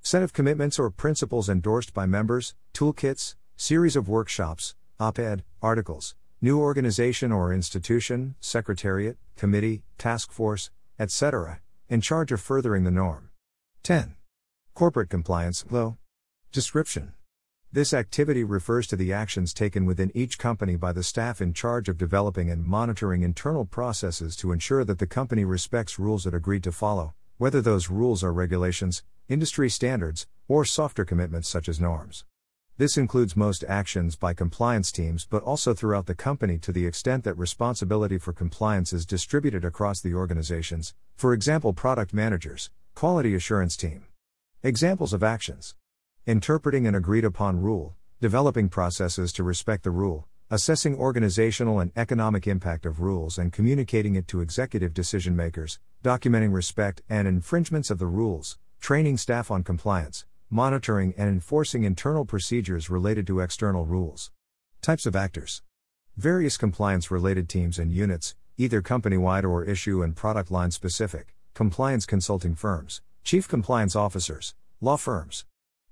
Set 0.00 0.22
of 0.22 0.32
commitments 0.32 0.78
or 0.78 0.90
principles 0.90 1.48
endorsed 1.48 1.92
by 1.92 2.06
members, 2.06 2.54
toolkits, 2.72 3.34
series 3.56 3.96
of 3.96 4.08
workshops, 4.08 4.76
op 5.00 5.18
ed, 5.18 5.42
articles, 5.60 6.14
new 6.42 6.58
organization 6.58 7.30
or 7.32 7.52
institution, 7.52 8.34
secretariat, 8.40 9.18
committee, 9.36 9.82
task 9.98 10.32
force, 10.32 10.70
etc., 10.98 11.60
in 11.88 12.00
charge 12.00 12.32
of 12.32 12.40
furthering 12.40 12.84
the 12.84 12.90
norm. 12.90 13.28
10. 13.82 14.14
Corporate 14.74 15.10
compliance, 15.10 15.64
low. 15.70 15.98
Description. 16.50 17.12
This 17.72 17.92
activity 17.92 18.42
refers 18.42 18.86
to 18.86 18.96
the 18.96 19.12
actions 19.12 19.52
taken 19.52 19.84
within 19.84 20.10
each 20.14 20.38
company 20.38 20.76
by 20.76 20.92
the 20.92 21.02
staff 21.02 21.42
in 21.42 21.52
charge 21.52 21.88
of 21.88 21.98
developing 21.98 22.50
and 22.50 22.64
monitoring 22.64 23.22
internal 23.22 23.66
processes 23.66 24.34
to 24.36 24.50
ensure 24.50 24.84
that 24.84 24.98
the 24.98 25.06
company 25.06 25.44
respects 25.44 25.98
rules 25.98 26.26
it 26.26 26.32
agreed 26.32 26.64
to 26.64 26.72
follow, 26.72 27.14
whether 27.36 27.60
those 27.60 27.90
rules 27.90 28.24
are 28.24 28.32
regulations, 28.32 29.02
industry 29.28 29.68
standards, 29.68 30.26
or 30.48 30.64
softer 30.64 31.04
commitments 31.04 31.48
such 31.48 31.68
as 31.68 31.78
norms. 31.78 32.24
This 32.80 32.96
includes 32.96 33.36
most 33.36 33.62
actions 33.68 34.16
by 34.16 34.32
compliance 34.32 34.90
teams 34.90 35.26
but 35.26 35.42
also 35.42 35.74
throughout 35.74 36.06
the 36.06 36.14
company 36.14 36.56
to 36.60 36.72
the 36.72 36.86
extent 36.86 37.24
that 37.24 37.36
responsibility 37.36 38.16
for 38.16 38.32
compliance 38.32 38.94
is 38.94 39.04
distributed 39.04 39.66
across 39.66 40.00
the 40.00 40.14
organizations, 40.14 40.94
for 41.14 41.34
example, 41.34 41.74
product 41.74 42.14
managers, 42.14 42.70
quality 42.94 43.34
assurance 43.34 43.76
team. 43.76 44.06
Examples 44.62 45.12
of 45.12 45.22
actions 45.22 45.74
Interpreting 46.26 46.86
an 46.86 46.94
agreed 46.94 47.26
upon 47.26 47.60
rule, 47.60 47.96
developing 48.18 48.70
processes 48.70 49.30
to 49.34 49.42
respect 49.42 49.84
the 49.84 49.90
rule, 49.90 50.26
assessing 50.48 50.96
organizational 50.96 51.80
and 51.80 51.92
economic 51.96 52.46
impact 52.46 52.86
of 52.86 53.02
rules 53.02 53.36
and 53.36 53.52
communicating 53.52 54.14
it 54.14 54.26
to 54.26 54.40
executive 54.40 54.94
decision 54.94 55.36
makers, 55.36 55.78
documenting 56.02 56.54
respect 56.54 57.02
and 57.10 57.28
infringements 57.28 57.90
of 57.90 57.98
the 57.98 58.06
rules, 58.06 58.56
training 58.80 59.18
staff 59.18 59.50
on 59.50 59.62
compliance, 59.62 60.24
monitoring 60.52 61.14
and 61.16 61.28
enforcing 61.28 61.84
internal 61.84 62.24
procedures 62.24 62.90
related 62.90 63.24
to 63.24 63.38
external 63.38 63.86
rules. 63.86 64.32
Types 64.82 65.06
of 65.06 65.14
actors 65.14 65.62
Various 66.16 66.56
compliance 66.56 67.08
related 67.08 67.48
teams 67.48 67.78
and 67.78 67.92
units, 67.92 68.34
either 68.58 68.82
company 68.82 69.16
wide 69.16 69.44
or 69.44 69.64
issue 69.64 70.02
and 70.02 70.16
product 70.16 70.50
line 70.50 70.72
specific, 70.72 71.36
compliance 71.54 72.04
consulting 72.04 72.56
firms, 72.56 73.00
chief 73.22 73.46
compliance 73.46 73.94
officers, 73.94 74.56
law 74.80 74.96
firms. 74.96 75.44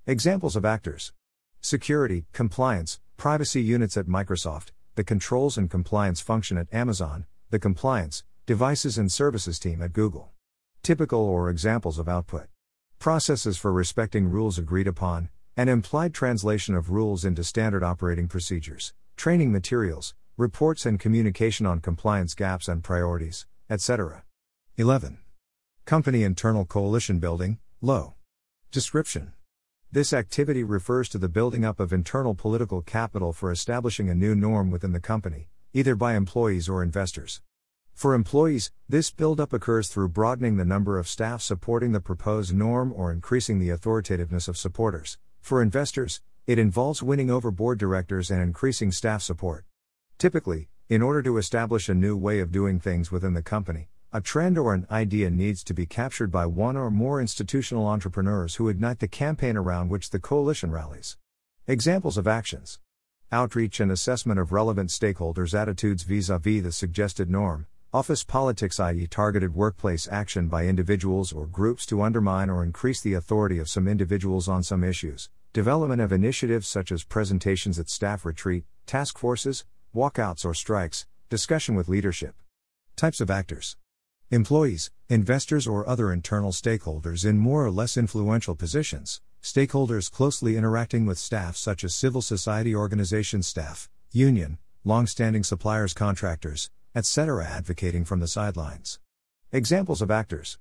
Examples 0.05 0.57
of 0.57 0.65
actors 0.65 1.13
Security, 1.61 2.25
compliance, 2.33 2.99
privacy 3.15 3.61
units 3.61 3.95
at 3.95 4.07
Microsoft, 4.07 4.71
the 4.95 5.05
controls 5.05 5.57
and 5.57 5.69
compliance 5.71 6.19
function 6.19 6.57
at 6.57 6.73
Amazon, 6.73 7.25
the 7.49 7.59
compliance, 7.59 8.25
devices 8.45 8.97
and 8.97 9.09
services 9.09 9.57
team 9.57 9.81
at 9.81 9.93
Google. 9.93 10.31
Typical 10.83 11.21
or 11.21 11.49
examples 11.49 11.97
of 11.97 12.09
output 12.09 12.47
processes 12.99 13.57
for 13.57 13.71
respecting 13.71 14.29
rules 14.29 14.57
agreed 14.57 14.87
upon, 14.87 15.29
an 15.57 15.69
implied 15.69 16.13
translation 16.13 16.75
of 16.75 16.91
rules 16.91 17.25
into 17.25 17.43
standard 17.43 17.83
operating 17.83 18.27
procedures, 18.27 18.93
training 19.15 19.51
materials, 19.51 20.13
reports 20.37 20.85
and 20.85 20.99
communication 20.99 21.65
on 21.65 21.79
compliance 21.79 22.33
gaps 22.35 22.67
and 22.67 22.83
priorities, 22.83 23.47
etc. 23.69 24.23
11. 24.77 25.17
Company 25.85 26.23
internal 26.23 26.65
coalition 26.65 27.19
building, 27.19 27.57
low. 27.81 28.13
Description 28.71 29.33
this 29.91 30.13
activity 30.13 30.63
refers 30.63 31.09
to 31.09 31.17
the 31.17 31.27
building 31.27 31.65
up 31.65 31.79
of 31.79 31.91
internal 31.91 32.35
political 32.35 32.83
capital 32.83 33.33
for 33.33 33.51
establishing 33.51 34.07
a 34.07 34.13
new 34.13 34.35
norm 34.35 34.69
within 34.69 34.91
the 34.91 34.99
company, 34.99 35.47
either 35.73 35.95
by 35.95 36.13
employees 36.13 36.69
or 36.69 36.83
investors. 36.83 37.41
For 37.99 38.13
employees, 38.13 38.71
this 38.87 39.11
buildup 39.11 39.51
occurs 39.51 39.89
through 39.89 40.07
broadening 40.07 40.55
the 40.55 40.63
number 40.63 40.97
of 40.97 41.05
staff 41.05 41.41
supporting 41.41 41.91
the 41.91 41.99
proposed 41.99 42.55
norm 42.55 42.93
or 42.95 43.11
increasing 43.11 43.59
the 43.59 43.71
authoritativeness 43.71 44.47
of 44.47 44.55
supporters. 44.55 45.17
For 45.41 45.61
investors, 45.61 46.21
it 46.47 46.57
involves 46.57 47.03
winning 47.03 47.29
over 47.29 47.51
board 47.51 47.77
directors 47.77 48.31
and 48.31 48.41
increasing 48.41 48.93
staff 48.93 49.21
support. 49.21 49.65
Typically, 50.17 50.69
in 50.87 51.01
order 51.01 51.21
to 51.23 51.35
establish 51.37 51.89
a 51.89 51.93
new 51.93 52.15
way 52.15 52.39
of 52.39 52.53
doing 52.53 52.79
things 52.79 53.11
within 53.11 53.33
the 53.33 53.41
company, 53.41 53.89
a 54.13 54.21
trend 54.21 54.57
or 54.57 54.73
an 54.73 54.87
idea 54.89 55.29
needs 55.29 55.61
to 55.65 55.73
be 55.73 55.85
captured 55.85 56.31
by 56.31 56.45
one 56.45 56.77
or 56.77 56.89
more 56.89 57.19
institutional 57.19 57.85
entrepreneurs 57.85 58.55
who 58.55 58.69
ignite 58.69 58.99
the 58.99 59.09
campaign 59.09 59.57
around 59.57 59.89
which 59.89 60.11
the 60.11 60.21
coalition 60.21 60.71
rallies. 60.71 61.17
Examples 61.67 62.17
of 62.17 62.29
actions 62.29 62.79
Outreach 63.29 63.81
and 63.81 63.91
assessment 63.91 64.39
of 64.39 64.53
relevant 64.53 64.89
stakeholders' 64.89 65.53
attitudes 65.53 66.03
vis 66.03 66.29
a 66.29 66.39
vis 66.39 66.63
the 66.63 66.71
suggested 66.71 67.29
norm, 67.29 67.67
office 67.91 68.23
politics, 68.23 68.79
i.e., 68.79 69.07
targeted 69.07 69.55
workplace 69.55 70.07
action 70.11 70.47
by 70.47 70.65
individuals 70.65 71.33
or 71.33 71.47
groups 71.47 71.87
to 71.87 72.03
undermine 72.03 72.47
or 72.47 72.63
increase 72.63 73.01
the 73.01 73.15
authority 73.15 73.57
of 73.57 73.67
some 73.67 73.87
individuals 73.87 74.47
on 74.47 74.61
some 74.61 74.83
issues, 74.83 75.27
development 75.53 75.99
of 75.99 76.11
initiatives 76.11 76.67
such 76.67 76.91
as 76.91 77.03
presentations 77.03 77.79
at 77.79 77.89
staff 77.89 78.25
retreat, 78.25 78.63
task 78.85 79.17
forces, 79.17 79.65
walkouts 79.95 80.45
or 80.45 80.53
strikes, 80.53 81.07
discussion 81.29 81.73
with 81.73 81.89
leadership. 81.89 82.35
Types 82.95 83.21
of 83.21 83.31
actors 83.31 83.75
Employees, 84.29 84.91
investors, 85.07 85.65
or 85.65 85.89
other 85.89 86.13
internal 86.13 86.51
stakeholders 86.51 87.25
in 87.25 87.39
more 87.39 87.65
or 87.65 87.71
less 87.71 87.97
influential 87.97 88.53
positions, 88.53 89.19
stakeholders 89.41 90.11
closely 90.11 90.57
interacting 90.57 91.07
with 91.07 91.17
staff 91.17 91.57
such 91.57 91.83
as 91.83 91.95
civil 91.95 92.21
society 92.21 92.75
organization 92.75 93.41
staff, 93.41 93.89
union, 94.11 94.59
long-standing 94.83 95.43
suppliers 95.43 95.95
contractors, 95.95 96.69
etc. 96.95 97.45
advocating 97.45 98.05
from 98.05 98.19
the 98.19 98.27
sidelines. 98.27 98.99
Examples 99.51 100.01
of 100.01 100.11
actors 100.11 100.57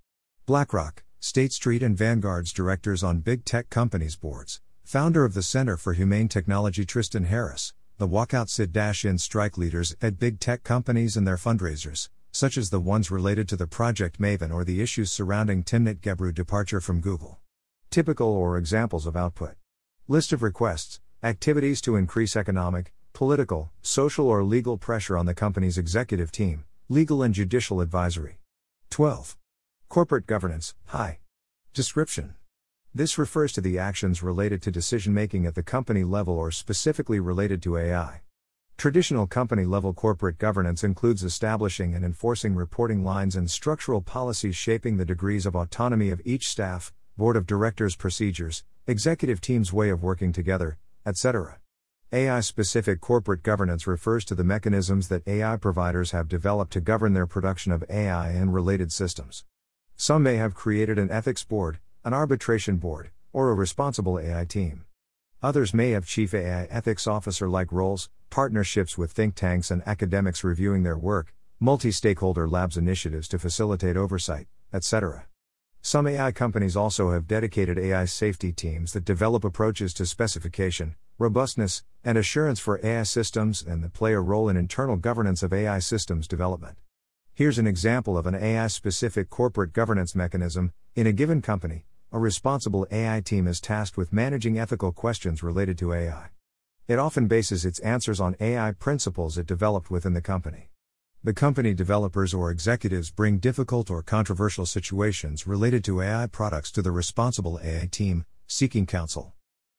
BlackRock, 0.47 1.05
State 1.21 1.53
Street 1.53 1.83
and 1.83 1.97
Vanguard's 1.97 2.53
directors 2.53 3.03
on 3.03 3.21
big 3.21 3.45
tech 3.45 3.71
companies' 3.71 4.17
boards, 4.17 4.61
founder 4.85 5.25
of 5.25 5.35
the 5.35 5.43
Center 5.43 5.77
for 5.77 5.93
Humane 5.93 6.29
Technology 6.29 6.87
Tristan 6.87 7.25
Harris, 7.25 7.75
The 7.99 8.09
walkout 8.09 8.49
sit 8.49 8.75
in 9.05 9.19
strike 9.19 9.59
leaders 9.59 9.97
at 10.01 10.19
big 10.19 10.39
tech 10.39 10.63
companies 10.63 11.17
and 11.17 11.27
their 11.27 11.37
fundraisers, 11.37 12.09
such 12.31 12.57
as 12.57 12.71
the 12.71 12.79
ones 12.79 13.11
related 13.11 13.49
to 13.49 13.57
the 13.57 13.67
Project 13.67 14.21
Maven 14.21 14.55
or 14.55 14.65
the 14.65 14.81
issues 14.81 15.11
surrounding 15.11 15.65
Timnit 15.65 16.01
Gebru 16.01 16.33
departure 16.33 16.81
from 16.81 17.01
Google. 17.01 17.41
Typical 17.91 18.29
or 18.29 18.57
examples 18.57 19.07
of 19.07 19.17
output. 19.17 19.57
List 20.07 20.33
of 20.33 20.43
requests, 20.43 21.01
activities 21.23 21.81
to 21.81 21.97
increase 21.97 22.37
economic, 22.37 22.93
political, 23.19 23.69
social, 23.83 24.29
or 24.29 24.45
legal 24.45 24.79
pressure 24.79 25.19
on 25.19 25.27
the 25.27 25.35
company's 25.35 25.77
executive 25.77 26.31
team, 26.31 26.63
legal 26.89 27.21
and 27.21 27.35
judicial 27.35 27.81
advisory. 27.81 28.39
12. 28.91 29.37
Corporate 29.89 30.25
governance, 30.25 30.77
high. 30.85 31.19
Description. 31.75 32.37
This 32.95 33.19
refers 33.19 33.53
to 33.55 33.61
the 33.61 33.77
actions 33.77 34.23
related 34.23 34.63
to 34.63 34.71
decision 34.71 35.13
making 35.13 35.47
at 35.47 35.57
the 35.57 35.65
company 35.65 36.05
level 36.05 36.39
or 36.39 36.53
specifically 36.53 37.19
related 37.19 37.61
to 37.63 37.77
AI. 37.77 38.21
Traditional 38.77 39.27
company 39.27 39.65
level 39.65 39.93
corporate 39.93 40.39
governance 40.39 40.85
includes 40.85 41.25
establishing 41.25 41.97
and 41.97 42.05
enforcing 42.05 42.55
reporting 42.55 43.03
lines 43.03 43.35
and 43.35 43.51
structural 43.51 44.01
policies 44.01 44.55
shaping 44.55 44.97
the 44.97 45.05
degrees 45.05 45.45
of 45.45 45.57
autonomy 45.57 46.11
of 46.11 46.23
each 46.25 46.47
staff, 46.47 46.93
board 47.17 47.37
of 47.37 47.49
directors 47.49 47.97
procedures, 47.97 48.63
executive 48.87 49.41
team's 49.41 49.73
way 49.73 49.91
of 49.91 50.05
working 50.05 50.33
together, 50.33 50.79
etc. 51.05 51.59
AI 52.11 52.41
specific 52.41 53.03
corporate 53.03 53.43
governance 53.43 53.87
refers 53.87 54.25
to 54.25 54.35
the 54.35 54.43
mechanisms 54.43 55.09
that 55.09 55.29
AI 55.29 55.59
providers 55.59 56.13
have 56.13 56.27
developed 56.27 56.73
to 56.73 56.81
govern 56.81 57.13
their 57.13 57.27
production 57.27 57.71
of 57.71 57.85
AI 57.91 58.31
and 58.31 58.55
related 58.55 58.91
systems. 58.91 59.45
Some 59.95 60.23
may 60.23 60.37
have 60.37 60.55
created 60.55 60.99
an 60.99 61.11
ethics 61.11 61.45
board, 61.45 61.81
an 62.07 62.15
arbitration 62.15 62.79
board, 62.79 63.11
or 63.35 63.51
a 63.51 63.55
responsible 63.55 64.19
AI 64.19 64.47
team. 64.47 64.87
Others 65.43 65.75
may 65.75 65.91
have 65.91 66.07
chief 66.07 66.33
AI 66.33 66.65
ethics 66.71 67.07
officer 67.07 67.47
like 67.47 67.71
roles, 67.71 68.09
partnerships 68.31 68.97
with 68.97 69.13
think 69.13 69.35
tanks 69.35 69.71
and 69.71 69.87
academics 69.87 70.43
reviewing 70.43 70.85
their 70.85 70.97
work, 70.97 71.35
multi 71.61 71.91
stakeholder 71.91 72.49
labs 72.49 72.79
initiatives 72.79 73.29
to 73.29 73.39
facilitate 73.39 73.99
oversight, 73.99 74.47
etc. 74.73 75.27
Some 75.83 76.07
AI 76.07 76.33
companies 76.33 76.75
also 76.75 77.13
have 77.13 77.29
dedicated 77.29 77.79
AI 77.79 78.07
safety 78.07 78.51
teams 78.51 78.95
that 78.95 79.05
develop 79.05 79.45
approaches 79.45 79.93
to 79.93 80.07
specification, 80.07 80.95
robustness, 81.19 81.83
and 82.05 82.17
assurance 82.17 82.61
for 82.61 82.81
AI 82.85 83.03
systems 83.03 83.61
and 83.61 83.83
that 83.83 83.93
play 83.93 84.13
a 84.13 84.21
role 84.21 84.49
in 84.49 84.57
internal 84.57 84.97
governance 84.97 85.43
of 85.43 85.53
AI 85.53 85.81
systems 85.81 86.29
development. 86.29 86.79
Here's 87.35 87.59
an 87.59 87.67
example 87.67 88.17
of 88.17 88.27
an 88.27 88.37
AI 88.37 88.69
specific 88.69 89.29
corporate 89.29 89.73
governance 89.73 90.15
mechanism 90.15 90.73
in 90.95 91.09
a 91.09 91.13
given 91.13 91.43
company, 91.43 91.87
a 92.13 92.21
responsible 92.21 92.87
AI 92.93 93.21
team 93.21 93.49
is 93.49 93.61
tasked 93.61 93.97
with 93.97 94.13
managing 94.13 94.61
ethical 94.61 94.93
questions 94.93 95.43
related 95.43 95.77
to 95.79 95.93
AI. 95.93 96.29
It 96.87 97.01
often 97.01 97.27
bases 97.27 97.67
its 97.67 97.81
answers 97.81 98.21
on 98.21 98.37
AI 98.39 98.73
principles 98.73 99.37
it 99.37 99.47
developed 99.47 99.91
within 99.91 100.15
the 100.15 100.23
company. 100.23 100.71
The 101.25 101.35
company 101.35 101.75
developers 101.75 102.33
or 102.33 102.53
executives 102.53 103.11
bring 103.11 103.39
difficult 103.39 103.91
or 103.91 104.05
controversial 104.05 104.67
situations 104.67 105.49
related 105.49 105.83
to 105.85 106.01
AI 106.01 106.29
products 106.29 106.71
to 106.73 106.83
the 106.83 106.93
responsible 106.93 107.59
AI 107.61 107.89
team, 107.91 108.25
seeking 108.47 108.87
counsel. 108.87 109.35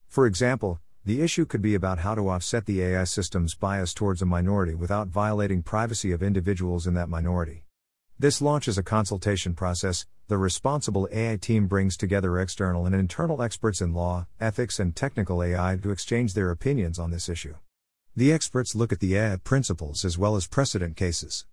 For 0.09 0.25
example, 0.25 0.81
the 1.05 1.21
issue 1.21 1.45
could 1.45 1.61
be 1.61 1.75
about 1.75 1.99
how 1.99 2.13
to 2.13 2.29
offset 2.29 2.65
the 2.65 2.81
AI 2.81 3.05
system's 3.05 3.55
bias 3.55 3.93
towards 3.93 4.21
a 4.21 4.25
minority 4.25 4.75
without 4.75 5.07
violating 5.07 5.63
privacy 5.63 6.11
of 6.11 6.21
individuals 6.21 6.85
in 6.85 6.93
that 6.93 7.09
minority. 7.09 7.65
This 8.19 8.41
launches 8.41 8.77
a 8.77 8.83
consultation 8.83 9.53
process. 9.53 10.05
The 10.27 10.37
responsible 10.37 11.07
AI 11.11 11.37
team 11.37 11.67
brings 11.67 11.95
together 11.95 12.37
external 12.37 12.85
and 12.85 12.93
internal 12.93 13.41
experts 13.41 13.79
in 13.79 13.93
law, 13.93 14.27
ethics, 14.41 14.77
and 14.77 14.93
technical 14.93 15.41
AI 15.41 15.77
to 15.81 15.91
exchange 15.91 16.33
their 16.33 16.51
opinions 16.51 16.99
on 16.99 17.11
this 17.11 17.29
issue. 17.29 17.55
The 18.15 18.33
experts 18.33 18.75
look 18.75 18.91
at 18.91 18.99
the 18.99 19.15
AI 19.15 19.37
principles 19.37 20.03
as 20.03 20.17
well 20.17 20.35
as 20.35 20.47
precedent 20.47 20.97
cases. 20.97 21.45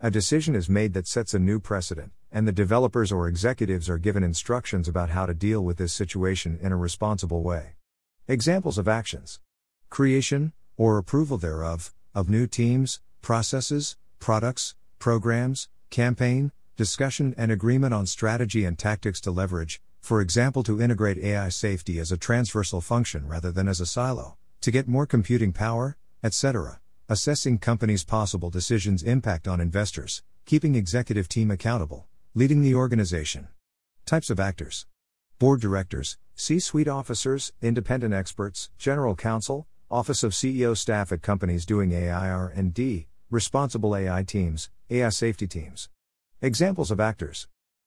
A 0.00 0.10
decision 0.10 0.56
is 0.56 0.68
made 0.68 0.92
that 0.94 1.06
sets 1.06 1.34
a 1.34 1.38
new 1.38 1.60
precedent, 1.60 2.10
and 2.32 2.46
the 2.46 2.52
developers 2.52 3.12
or 3.12 3.28
executives 3.28 3.88
are 3.88 3.98
given 3.98 4.24
instructions 4.24 4.88
about 4.88 5.10
how 5.10 5.24
to 5.24 5.34
deal 5.34 5.64
with 5.64 5.76
this 5.76 5.92
situation 5.92 6.58
in 6.60 6.72
a 6.72 6.76
responsible 6.76 7.42
way. 7.44 7.77
Examples 8.30 8.76
of 8.76 8.86
actions 8.86 9.40
creation, 9.88 10.52
or 10.76 10.98
approval 10.98 11.38
thereof, 11.38 11.94
of 12.14 12.28
new 12.28 12.46
teams, 12.46 13.00
processes, 13.22 13.96
products, 14.18 14.74
programs, 14.98 15.70
campaign, 15.88 16.52
discussion 16.76 17.34
and 17.38 17.50
agreement 17.50 17.94
on 17.94 18.04
strategy 18.04 18.66
and 18.66 18.78
tactics 18.78 19.18
to 19.18 19.30
leverage, 19.30 19.80
for 20.02 20.20
example, 20.20 20.62
to 20.62 20.78
integrate 20.78 21.16
AI 21.16 21.48
safety 21.48 21.98
as 21.98 22.12
a 22.12 22.18
transversal 22.18 22.82
function 22.82 23.26
rather 23.26 23.50
than 23.50 23.66
as 23.66 23.80
a 23.80 23.86
silo, 23.86 24.36
to 24.60 24.70
get 24.70 24.86
more 24.86 25.06
computing 25.06 25.54
power, 25.54 25.96
etc. 26.22 26.80
Assessing 27.08 27.56
companies' 27.56 28.04
possible 28.04 28.50
decisions' 28.50 29.02
impact 29.02 29.48
on 29.48 29.58
investors, 29.58 30.22
keeping 30.44 30.74
executive 30.74 31.30
team 31.30 31.50
accountable, 31.50 32.06
leading 32.34 32.60
the 32.60 32.74
organization. 32.74 33.48
Types 34.04 34.28
of 34.28 34.38
actors 34.38 34.84
Board 35.38 35.60
directors, 35.60 36.18
C 36.34 36.58
suite 36.58 36.88
officers, 36.88 37.52
independent 37.62 38.12
experts, 38.12 38.70
general 38.76 39.14
counsel, 39.14 39.68
Office 39.88 40.24
of 40.24 40.32
CEO 40.32 40.76
staff 40.76 41.12
at 41.12 41.22
companies 41.22 41.64
doing 41.64 41.92
AI 41.92 42.28
R&D, 42.28 43.06
responsible 43.30 43.94
AI 43.94 44.24
teams, 44.24 44.68
AI 44.90 45.10
safety 45.10 45.46
teams. 45.46 45.88
Examples 46.42 46.90
of 46.90 46.98
actors 46.98 47.46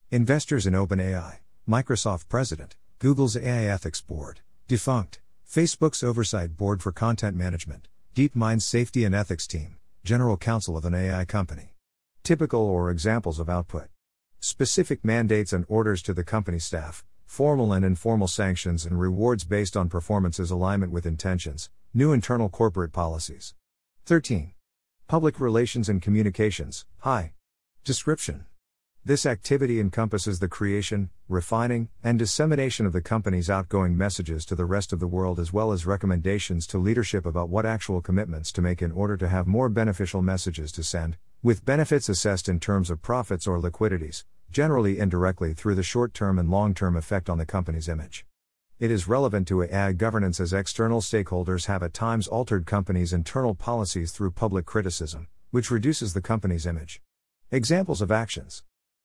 Investors 0.10 0.66
in 0.66 0.74
OpenAI, 0.74 1.39
Microsoft 1.68 2.30
President, 2.30 2.78
Google's 2.99 3.36
AI 3.36 3.66
Ethics 3.66 3.99
Board, 3.99 4.39
defunct, 4.70 5.20
Facebook's 5.45 6.04
Oversight 6.04 6.56
Board 6.56 6.82
for 6.82 6.93
Content 6.93 7.36
Management, 7.36 7.89
DeepMind's 8.16 8.64
Safety 8.64 9.04
and 9.04 9.14
Ethics 9.14 9.45
Team, 9.45 9.76
General 10.06 10.38
Counsel 10.38 10.78
of 10.78 10.86
an 10.86 10.95
AI 10.95 11.26
company. 11.26 11.76
Typical 12.24 12.62
or 12.62 12.89
examples 12.89 13.39
of 13.39 13.49
output 13.49 13.89
Specific 14.39 15.04
mandates 15.04 15.52
and 15.52 15.66
orders 15.68 16.02
to 16.02 16.14
the 16.14 16.24
company 16.24 16.58
staff, 16.58 17.04
formal 17.32 17.71
and 17.71 17.86
informal 17.86 18.27
sanctions 18.27 18.86
and 18.86 18.99
rewards 18.99 19.45
based 19.45 19.77
on 19.77 19.88
performance's 19.88 20.51
alignment 20.51 20.91
with 20.91 21.05
intentions, 21.05 21.69
new 21.93 22.11
internal 22.11 22.49
corporate 22.49 22.91
policies. 22.91 23.53
13. 24.05 24.51
Public 25.07 25.39
Relations 25.39 25.88
and 25.88 26.01
Communications, 26.01 26.86
High. 26.97 27.32
Description. 27.86 28.47
This 29.05 29.25
activity 29.25 29.79
encompasses 29.79 30.39
the 30.39 30.49
creation, 30.49 31.09
refining, 31.29 31.88
and 32.03 32.19
dissemination 32.19 32.86
of 32.86 32.91
the 32.91 33.01
company's 33.01 33.49
outgoing 33.49 33.97
messages 33.97 34.43
to 34.47 34.53
the 34.55 34.65
rest 34.65 34.91
of 34.91 34.99
the 34.99 35.07
world 35.07 35.39
as 35.39 35.53
well 35.53 35.71
as 35.71 35.86
recommendations 35.86 36.67
to 36.67 36.77
leadership 36.77 37.25
about 37.25 37.47
what 37.47 37.65
actual 37.65 38.01
commitments 38.01 38.51
to 38.51 38.61
make 38.61 38.82
in 38.82 38.91
order 38.91 39.15
to 39.15 39.29
have 39.29 39.47
more 39.47 39.69
beneficial 39.69 40.21
messages 40.21 40.69
to 40.73 40.84
send, 40.84 41.15
with 41.41 41.63
benefits 41.63 42.09
assessed 42.09 42.49
in 42.49 42.59
terms 42.59 42.89
of 42.89 43.01
profits 43.01 43.47
or 43.47 43.57
liquidities, 43.57 44.25
generally 44.52 44.99
indirectly 44.99 45.54
through 45.54 45.76
the 45.76 45.84
short 45.84 46.14
term 46.14 46.38
and 46.38 46.49
long 46.49 46.74
term 46.74 46.95
effect 46.95 47.30
on 47.30 47.38
the 47.38 47.45
company's 47.45 47.88
image. 47.88 48.26
It 48.80 48.91
is 48.91 49.08
relevant 49.08 49.47
to 49.47 49.64
AI 49.64 49.93
governance 49.93 50.39
as 50.39 50.54
external 50.54 51.02
stakeholders 51.02 51.68
have 51.68 51.84
at 51.84 51.93
times 51.93 52.28
altered 52.28 52.66
companies' 52.66 53.14
internal 53.14 53.56
policies 53.56 54.12
through 54.12 54.32
public 54.32 54.66
criticism, 54.66 55.28
which 55.52 55.72
reduces 55.72 56.14
the 56.14 56.22
company's 56.22 56.66
image. 56.66 57.02
Examples 57.52 58.02
of 58.02 58.12
actions 58.12 58.64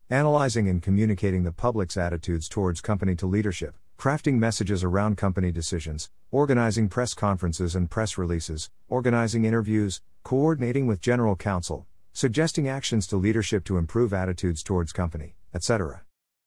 Analyzing 0.09 0.69
and 0.69 0.83
communicating 0.83 1.43
the 1.43 1.53
public's 1.53 1.97
attitudes 1.97 2.49
towards 2.49 2.81
company 2.81 3.15
to 3.17 3.27
leadership, 3.27 3.77
crafting 3.99 4.39
messages 4.39 4.85
around 4.85 5.17
company 5.17 5.51
decisions, 5.51 6.11
organizing 6.31 6.89
press 6.89 7.13
conferences 7.13 7.75
and 7.75 7.91
press 7.91 8.17
releases, 8.17 8.71
organizing 8.89 9.45
interviews, 9.45 10.01
coordinating 10.23 10.87
with 10.87 11.01
general 11.01 11.37
counsel, 11.37 11.87
suggesting 12.17 12.67
actions 12.67 13.07
to 13.07 13.15
leadership 13.15 13.63
to 13.63 13.77
improve 13.77 14.15
attitudes 14.15 14.63
towards 14.63 14.91
company, 14.91 15.35
etc. 15.53 16.01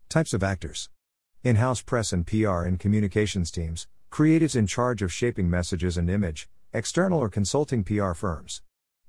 Types 0.09 0.33
of 0.33 0.41
actors 0.41 0.89
in 1.43 1.57
house 1.57 1.79
press 1.79 2.11
and 2.11 2.25
PR 2.25 2.63
and 2.63 2.79
communications 2.79 3.51
teams, 3.51 3.87
creatives 4.11 4.55
in 4.55 4.65
charge 4.65 5.03
of 5.03 5.13
shaping 5.13 5.47
messages 5.47 5.95
and 5.95 6.09
image, 6.09 6.49
external 6.73 7.19
or 7.19 7.29
consulting 7.29 7.83
PR 7.83 8.13
firms. 8.13 8.63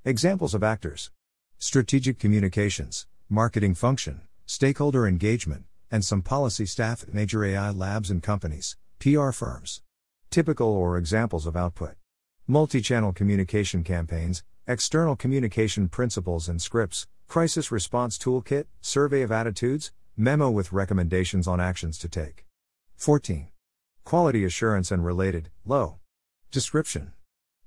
Examples 0.04 0.52
of 0.52 0.62
actors 0.62 1.10
strategic 1.58 2.18
communications, 2.18 3.06
marketing 3.30 3.74
function, 3.74 4.20
stakeholder 4.44 5.06
engagement, 5.06 5.64
and 5.90 6.04
some 6.04 6.20
policy 6.20 6.66
staff 6.66 7.04
at 7.04 7.14
major 7.14 7.42
AI 7.42 7.70
labs 7.70 8.10
and 8.10 8.22
companies, 8.22 8.76
PR 8.98 9.30
firms. 9.30 9.80
Typical 10.28 10.68
or 10.68 10.98
examples 10.98 11.46
of 11.46 11.56
output 11.56 11.94
multi 12.46 12.82
channel 12.82 13.12
communication 13.14 13.82
campaigns, 13.82 14.42
external 14.70 15.16
communication 15.16 15.88
principles 15.88 16.48
and 16.48 16.62
scripts, 16.62 17.08
crisis 17.26 17.72
response 17.72 18.16
toolkit, 18.16 18.66
survey 18.80 19.22
of 19.22 19.32
attitudes, 19.32 19.90
Memo 20.16 20.48
with 20.48 20.72
recommendations 20.72 21.48
on 21.48 21.60
actions 21.60 21.98
to 21.98 22.08
take. 22.08 22.46
14. 22.94 23.48
Quality 24.04 24.44
assurance 24.44 24.92
and 24.92 25.04
related, 25.04 25.50
low. 25.64 25.98
Description. 26.52 27.14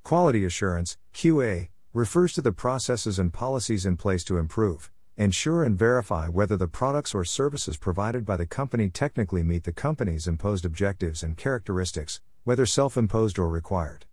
Quality 0.03 0.45
assurance, 0.45 0.97
QA, 1.13 1.67
refers 1.91 2.31
to 2.31 2.41
the 2.41 2.53
processes 2.53 3.19
and 3.19 3.33
policies 3.33 3.85
in 3.85 3.97
place 3.97 4.23
to 4.23 4.37
improve, 4.37 4.89
ensure, 5.17 5.61
and 5.61 5.77
verify 5.77 6.29
whether 6.29 6.55
the 6.55 6.67
products 6.69 7.13
or 7.13 7.25
services 7.25 7.75
provided 7.75 8.23
by 8.23 8.37
the 8.37 8.45
company 8.45 8.87
technically 8.87 9.43
meet 9.43 9.65
the 9.65 9.73
company's 9.73 10.25
imposed 10.25 10.63
objectives 10.63 11.21
and 11.21 11.35
characteristics, 11.35 12.21
whether 12.45 12.65
self 12.65 12.95
imposed 12.95 13.37
or 13.37 13.49
required. 13.49 14.05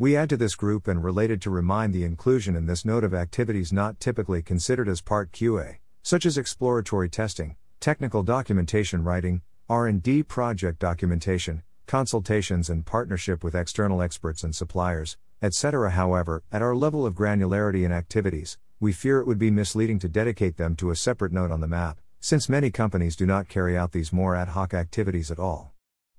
We 0.00 0.16
add 0.16 0.30
to 0.30 0.38
this 0.38 0.54
group 0.54 0.88
and 0.88 1.04
related 1.04 1.42
to 1.42 1.50
remind 1.50 1.92
the 1.92 2.04
inclusion 2.04 2.56
in 2.56 2.64
this 2.64 2.86
note 2.86 3.04
of 3.04 3.12
activities 3.12 3.70
not 3.70 4.00
typically 4.00 4.40
considered 4.40 4.88
as 4.88 5.02
part 5.02 5.30
QA, 5.30 5.76
such 6.02 6.24
as 6.24 6.38
exploratory 6.38 7.10
testing, 7.10 7.56
technical 7.80 8.22
documentation 8.22 9.04
writing, 9.04 9.42
R&D 9.68 10.22
project 10.22 10.78
documentation, 10.78 11.62
consultations 11.86 12.70
and 12.70 12.86
partnership 12.86 13.44
with 13.44 13.54
external 13.54 14.00
experts 14.00 14.42
and 14.42 14.54
suppliers, 14.54 15.18
etc. 15.42 15.90
However, 15.90 16.42
at 16.50 16.62
our 16.62 16.74
level 16.74 17.04
of 17.04 17.12
granularity 17.12 17.84
in 17.84 17.92
activities, 17.92 18.56
we 18.80 18.92
fear 18.92 19.20
it 19.20 19.26
would 19.26 19.38
be 19.38 19.50
misleading 19.50 19.98
to 19.98 20.08
dedicate 20.08 20.56
them 20.56 20.76
to 20.76 20.90
a 20.90 20.96
separate 20.96 21.30
note 21.30 21.50
on 21.50 21.60
the 21.60 21.68
map, 21.68 22.00
since 22.20 22.48
many 22.48 22.70
companies 22.70 23.16
do 23.16 23.26
not 23.26 23.50
carry 23.50 23.76
out 23.76 23.92
these 23.92 24.14
more 24.14 24.34
ad 24.34 24.48
hoc 24.48 24.72
activities 24.72 25.30
at 25.30 25.38
all. 25.38 25.74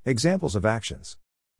Examples 0.05 0.55
of 0.55 0.67
actions 0.67 1.17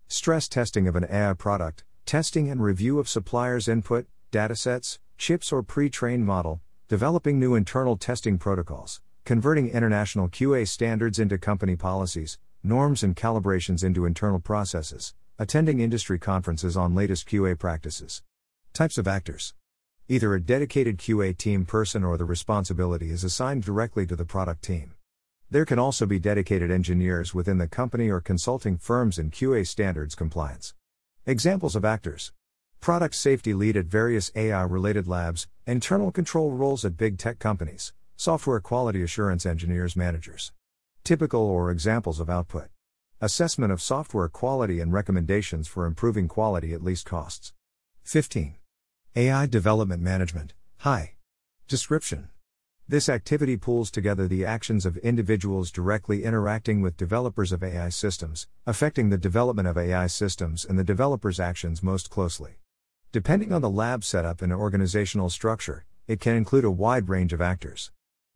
Stress 0.07 0.47
testing 0.47 0.87
of 0.87 0.95
an 0.95 1.07
AI 1.09 1.33
product, 1.33 1.83
testing 2.05 2.49
and 2.49 2.61
review 2.61 2.99
of 2.99 3.07
suppliers' 3.07 3.67
input, 3.67 4.07
datasets, 4.31 4.99
chips 5.17 5.51
or 5.51 5.63
pre 5.63 5.89
trained 5.89 6.25
model, 6.25 6.61
developing 6.87 7.39
new 7.39 7.55
internal 7.55 7.97
testing 7.97 8.37
protocols, 8.37 9.01
converting 9.23 9.69
international 9.69 10.27
QA 10.27 10.67
standards 10.67 11.19
into 11.19 11.37
company 11.37 11.75
policies, 11.75 12.37
norms, 12.63 13.03
and 13.03 13.15
calibrations 13.15 13.83
into 13.83 14.05
internal 14.05 14.39
processes, 14.39 15.13
attending 15.39 15.79
industry 15.79 16.19
conferences 16.19 16.75
on 16.75 16.93
latest 16.95 17.27
QA 17.27 17.57
practices. 17.57 18.23
Types 18.73 18.97
of 18.97 19.07
actors 19.07 19.53
Either 20.07 20.33
a 20.33 20.41
dedicated 20.41 20.97
QA 20.97 21.37
team 21.37 21.65
person 21.65 22.03
or 22.03 22.17
the 22.17 22.25
responsibility 22.25 23.09
is 23.09 23.23
assigned 23.23 23.63
directly 23.63 24.05
to 24.05 24.15
the 24.15 24.25
product 24.25 24.63
team. 24.63 24.93
There 25.49 25.65
can 25.65 25.79
also 25.79 26.05
be 26.05 26.19
dedicated 26.19 26.71
engineers 26.71 27.33
within 27.33 27.57
the 27.57 27.67
company 27.67 28.09
or 28.09 28.21
consulting 28.21 28.77
firms 28.77 29.19
in 29.19 29.31
QA 29.31 29.67
standards 29.67 30.15
compliance. 30.15 30.73
Examples 31.27 31.75
of 31.75 31.85
actors 31.85 32.31
Product 32.79 33.13
safety 33.13 33.53
lead 33.53 33.77
at 33.77 33.85
various 33.85 34.31
AI 34.35 34.63
related 34.63 35.07
labs, 35.07 35.47
internal 35.67 36.11
control 36.11 36.49
roles 36.49 36.83
at 36.83 36.97
big 36.97 37.19
tech 37.19 37.37
companies, 37.37 37.93
software 38.15 38.59
quality 38.59 39.03
assurance 39.03 39.45
engineers 39.45 39.95
managers. 39.95 40.51
Typical 41.03 41.41
or 41.41 41.69
examples 41.69 42.19
of 42.19 42.27
output 42.27 42.69
Assessment 43.21 43.71
of 43.71 43.83
software 43.83 44.29
quality 44.29 44.79
and 44.79 44.91
recommendations 44.91 45.67
for 45.67 45.85
improving 45.85 46.27
quality 46.27 46.73
at 46.73 46.83
least 46.83 47.05
costs. 47.05 47.53
15. 48.03 48.55
AI 49.15 49.45
Development 49.45 50.01
Management. 50.01 50.53
Hi. 50.79 51.13
Description 51.67 52.29
this 52.91 53.07
activity 53.07 53.55
pulls 53.55 53.89
together 53.89 54.27
the 54.27 54.45
actions 54.45 54.85
of 54.85 54.97
individuals 54.97 55.71
directly 55.71 56.25
interacting 56.25 56.81
with 56.81 56.97
developers 56.97 57.53
of 57.53 57.63
AI 57.63 57.87
systems, 57.87 58.49
affecting 58.67 59.09
the 59.09 59.17
development 59.17 59.65
of 59.65 59.77
AI 59.77 60.07
systems 60.07 60.65
and 60.65 60.77
the 60.77 60.83
developer's 60.83 61.39
actions 61.39 61.81
most 61.81 62.09
closely. 62.09 62.55
Depending 63.13 63.53
on 63.53 63.61
the 63.61 63.69
lab 63.69 64.03
setup 64.03 64.41
and 64.41 64.51
organizational 64.51 65.29
structure, 65.29 65.85
it 66.05 66.19
can 66.19 66.35
include 66.35 66.65
a 66.65 66.69
wide 66.69 67.07
range 67.07 67.31
of 67.31 67.39
actors. 67.39 67.91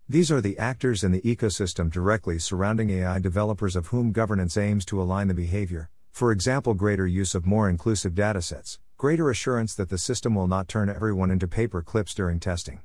These 0.07 0.31
are 0.31 0.39
the 0.39 0.57
actors 0.57 1.03
in 1.03 1.11
the 1.11 1.19
ecosystem 1.23 1.91
directly 1.91 2.39
surrounding 2.39 2.91
AI 2.91 3.19
developers 3.19 3.75
of 3.75 3.87
whom 3.87 4.13
governance 4.13 4.55
aims 4.55 4.85
to 4.85 5.01
align 5.01 5.27
the 5.27 5.33
behavior, 5.33 5.89
for 6.13 6.31
example, 6.31 6.73
greater 6.75 7.05
use 7.05 7.35
of 7.35 7.45
more 7.45 7.69
inclusive 7.69 8.13
datasets, 8.13 8.79
greater 8.95 9.29
assurance 9.29 9.75
that 9.75 9.89
the 9.89 9.97
system 9.97 10.33
will 10.33 10.47
not 10.47 10.69
turn 10.69 10.87
everyone 10.87 11.29
into 11.29 11.45
paper 11.45 11.81
clips 11.81 12.13
during 12.13 12.39
testing. 12.39 12.79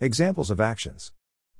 Examples 0.00 0.48
of 0.48 0.60
actions 0.60 1.10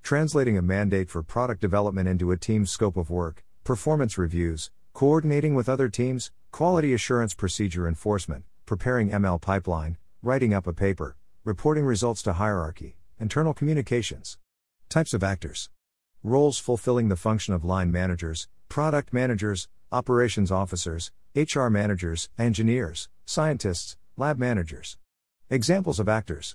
Translating 0.00 0.56
a 0.56 0.62
mandate 0.62 1.10
for 1.10 1.24
product 1.24 1.60
development 1.60 2.08
into 2.08 2.30
a 2.30 2.36
team's 2.36 2.70
scope 2.70 2.96
of 2.96 3.10
work, 3.10 3.42
performance 3.64 4.16
reviews, 4.16 4.70
coordinating 4.92 5.56
with 5.56 5.68
other 5.68 5.88
teams, 5.88 6.30
quality 6.52 6.94
assurance 6.94 7.34
procedure 7.34 7.88
enforcement, 7.88 8.44
preparing 8.64 9.10
ML 9.10 9.40
pipeline, 9.40 9.96
writing 10.22 10.54
up 10.54 10.68
a 10.68 10.72
paper, 10.72 11.16
reporting 11.42 11.84
results 11.84 12.22
to 12.22 12.34
hierarchy, 12.34 12.96
internal 13.18 13.52
communications. 13.52 14.38
Types 14.88 15.12
of 15.12 15.24
actors 15.24 15.68
Roles 16.22 16.60
fulfilling 16.60 17.08
the 17.08 17.16
function 17.16 17.54
of 17.54 17.64
line 17.64 17.90
managers, 17.90 18.46
product 18.68 19.12
managers, 19.12 19.66
operations 19.90 20.52
officers, 20.52 21.10
HR 21.34 21.66
managers, 21.66 22.28
engineers, 22.38 23.08
scientists, 23.26 23.96
lab 24.16 24.38
managers. 24.38 24.96
Examples 25.50 25.98
of 25.98 26.08
actors 26.08 26.54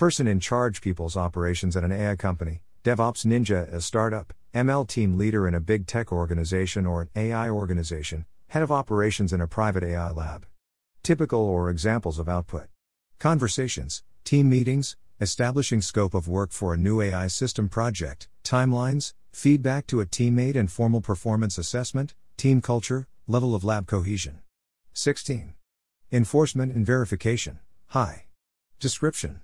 Person 0.00 0.26
in 0.26 0.40
charge 0.40 0.80
people's 0.80 1.14
operations 1.14 1.76
at 1.76 1.84
an 1.84 1.92
AI 1.92 2.16
company, 2.16 2.62
DevOps 2.84 3.26
Ninja 3.26 3.70
a 3.70 3.82
startup, 3.82 4.32
ML 4.54 4.88
team 4.88 5.18
leader 5.18 5.46
in 5.46 5.54
a 5.54 5.60
big 5.60 5.86
tech 5.86 6.10
organization 6.10 6.86
or 6.86 7.02
an 7.02 7.10
AI 7.14 7.50
organization, 7.50 8.24
head 8.48 8.62
of 8.62 8.72
operations 8.72 9.30
in 9.30 9.42
a 9.42 9.46
private 9.46 9.84
AI 9.84 10.10
lab. 10.10 10.46
Typical 11.02 11.40
or 11.40 11.68
examples 11.68 12.18
of 12.18 12.30
output 12.30 12.68
Conversations, 13.18 14.02
team 14.24 14.48
meetings, 14.48 14.96
establishing 15.20 15.82
scope 15.82 16.14
of 16.14 16.26
work 16.26 16.50
for 16.50 16.72
a 16.72 16.78
new 16.78 17.02
AI 17.02 17.26
system 17.26 17.68
project, 17.68 18.26
timelines, 18.42 19.12
feedback 19.34 19.86
to 19.86 20.00
a 20.00 20.06
teammate 20.06 20.56
and 20.56 20.72
formal 20.72 21.02
performance 21.02 21.58
assessment, 21.58 22.14
team 22.38 22.62
culture, 22.62 23.06
level 23.26 23.54
of 23.54 23.64
lab 23.64 23.86
cohesion. 23.86 24.38
16. 24.94 25.52
Enforcement 26.10 26.74
and 26.74 26.86
verification. 26.86 27.58
High. 27.88 28.24
Description 28.78 29.42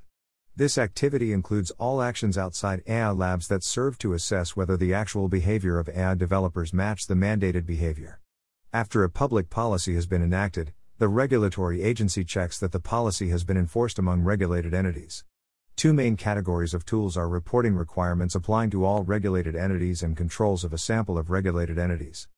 this 0.59 0.79
activity 0.79 1.35
includes 1.35 1.71
all 1.73 2.01
actions 2.01 2.39
outside 2.39 2.83
AI 2.87 3.11
labs 3.11 3.47
that 3.49 3.63
serve 3.63 3.99
to 3.99 4.15
assess 4.15 4.57
whether 4.57 4.75
the 4.75 4.95
actual 4.95 5.29
behavior 5.29 5.79
of 5.79 5.87
AI 5.91 6.15
developers 6.15 6.73
match 6.73 7.07
the 7.07 7.15
mandated 7.15 7.67
behavior. 7.67 8.21
After 8.73 9.05
a 9.05 9.11
public 9.11 9.51
policy 9.51 9.95
has 9.97 10.07
been 10.07 10.23
enacted, 10.23 10.73
the 10.97 11.09
regulatory 11.09 11.83
agency 11.83 12.25
checks 12.25 12.59
that 12.59 12.73
the 12.73 12.81
policy 12.81 13.29
has 13.29 13.45
been 13.45 13.59
enforced 13.59 13.99
among 13.99 14.23
regulated 14.23 14.73
entities. 14.73 15.27
Two 15.77 15.93
main 15.93 16.17
categories 16.17 16.73
of 16.73 16.87
tools 16.87 17.19
are 17.19 17.29
reporting 17.29 17.75
requirements 17.75 18.35
applying 18.35 18.71
to 18.71 18.83
all 18.83 19.03
regulated 19.03 19.55
entities 19.55 20.03
and 20.03 20.17
controls 20.17 20.65
of 20.65 20.73
a 20.73 20.79
sample 20.79 21.19
of 21.19 21.29
regulated 21.29 21.79
entities. 21.79 22.29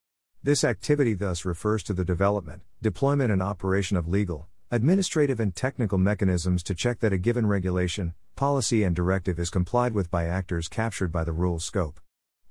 This 0.43 0.65
activity 0.65 1.15
thus 1.15 1.45
refers 1.45 1.85
to 1.85 1.93
the 1.93 2.05
development, 2.05 2.63
deployment, 2.83 3.31
and 3.31 3.41
operation 3.41 3.97
of 3.97 4.09
legal, 4.09 4.49
Administrative 4.71 5.41
and 5.41 5.57
technical 5.57 5.97
mechanisms 5.97 6.63
to 6.63 6.75
check 6.75 7.01
that 7.01 7.11
a 7.11 7.17
given 7.17 7.47
regulation, 7.47 8.13
policy, 8.37 8.85
and 8.85 8.95
directive 8.95 9.39
is 9.39 9.49
complied 9.49 9.95
with 9.95 10.11
by 10.11 10.27
actors 10.27 10.69
captured 10.69 11.11
by 11.11 11.25
the 11.25 11.33
rule's 11.33 11.65
scope. 11.65 11.99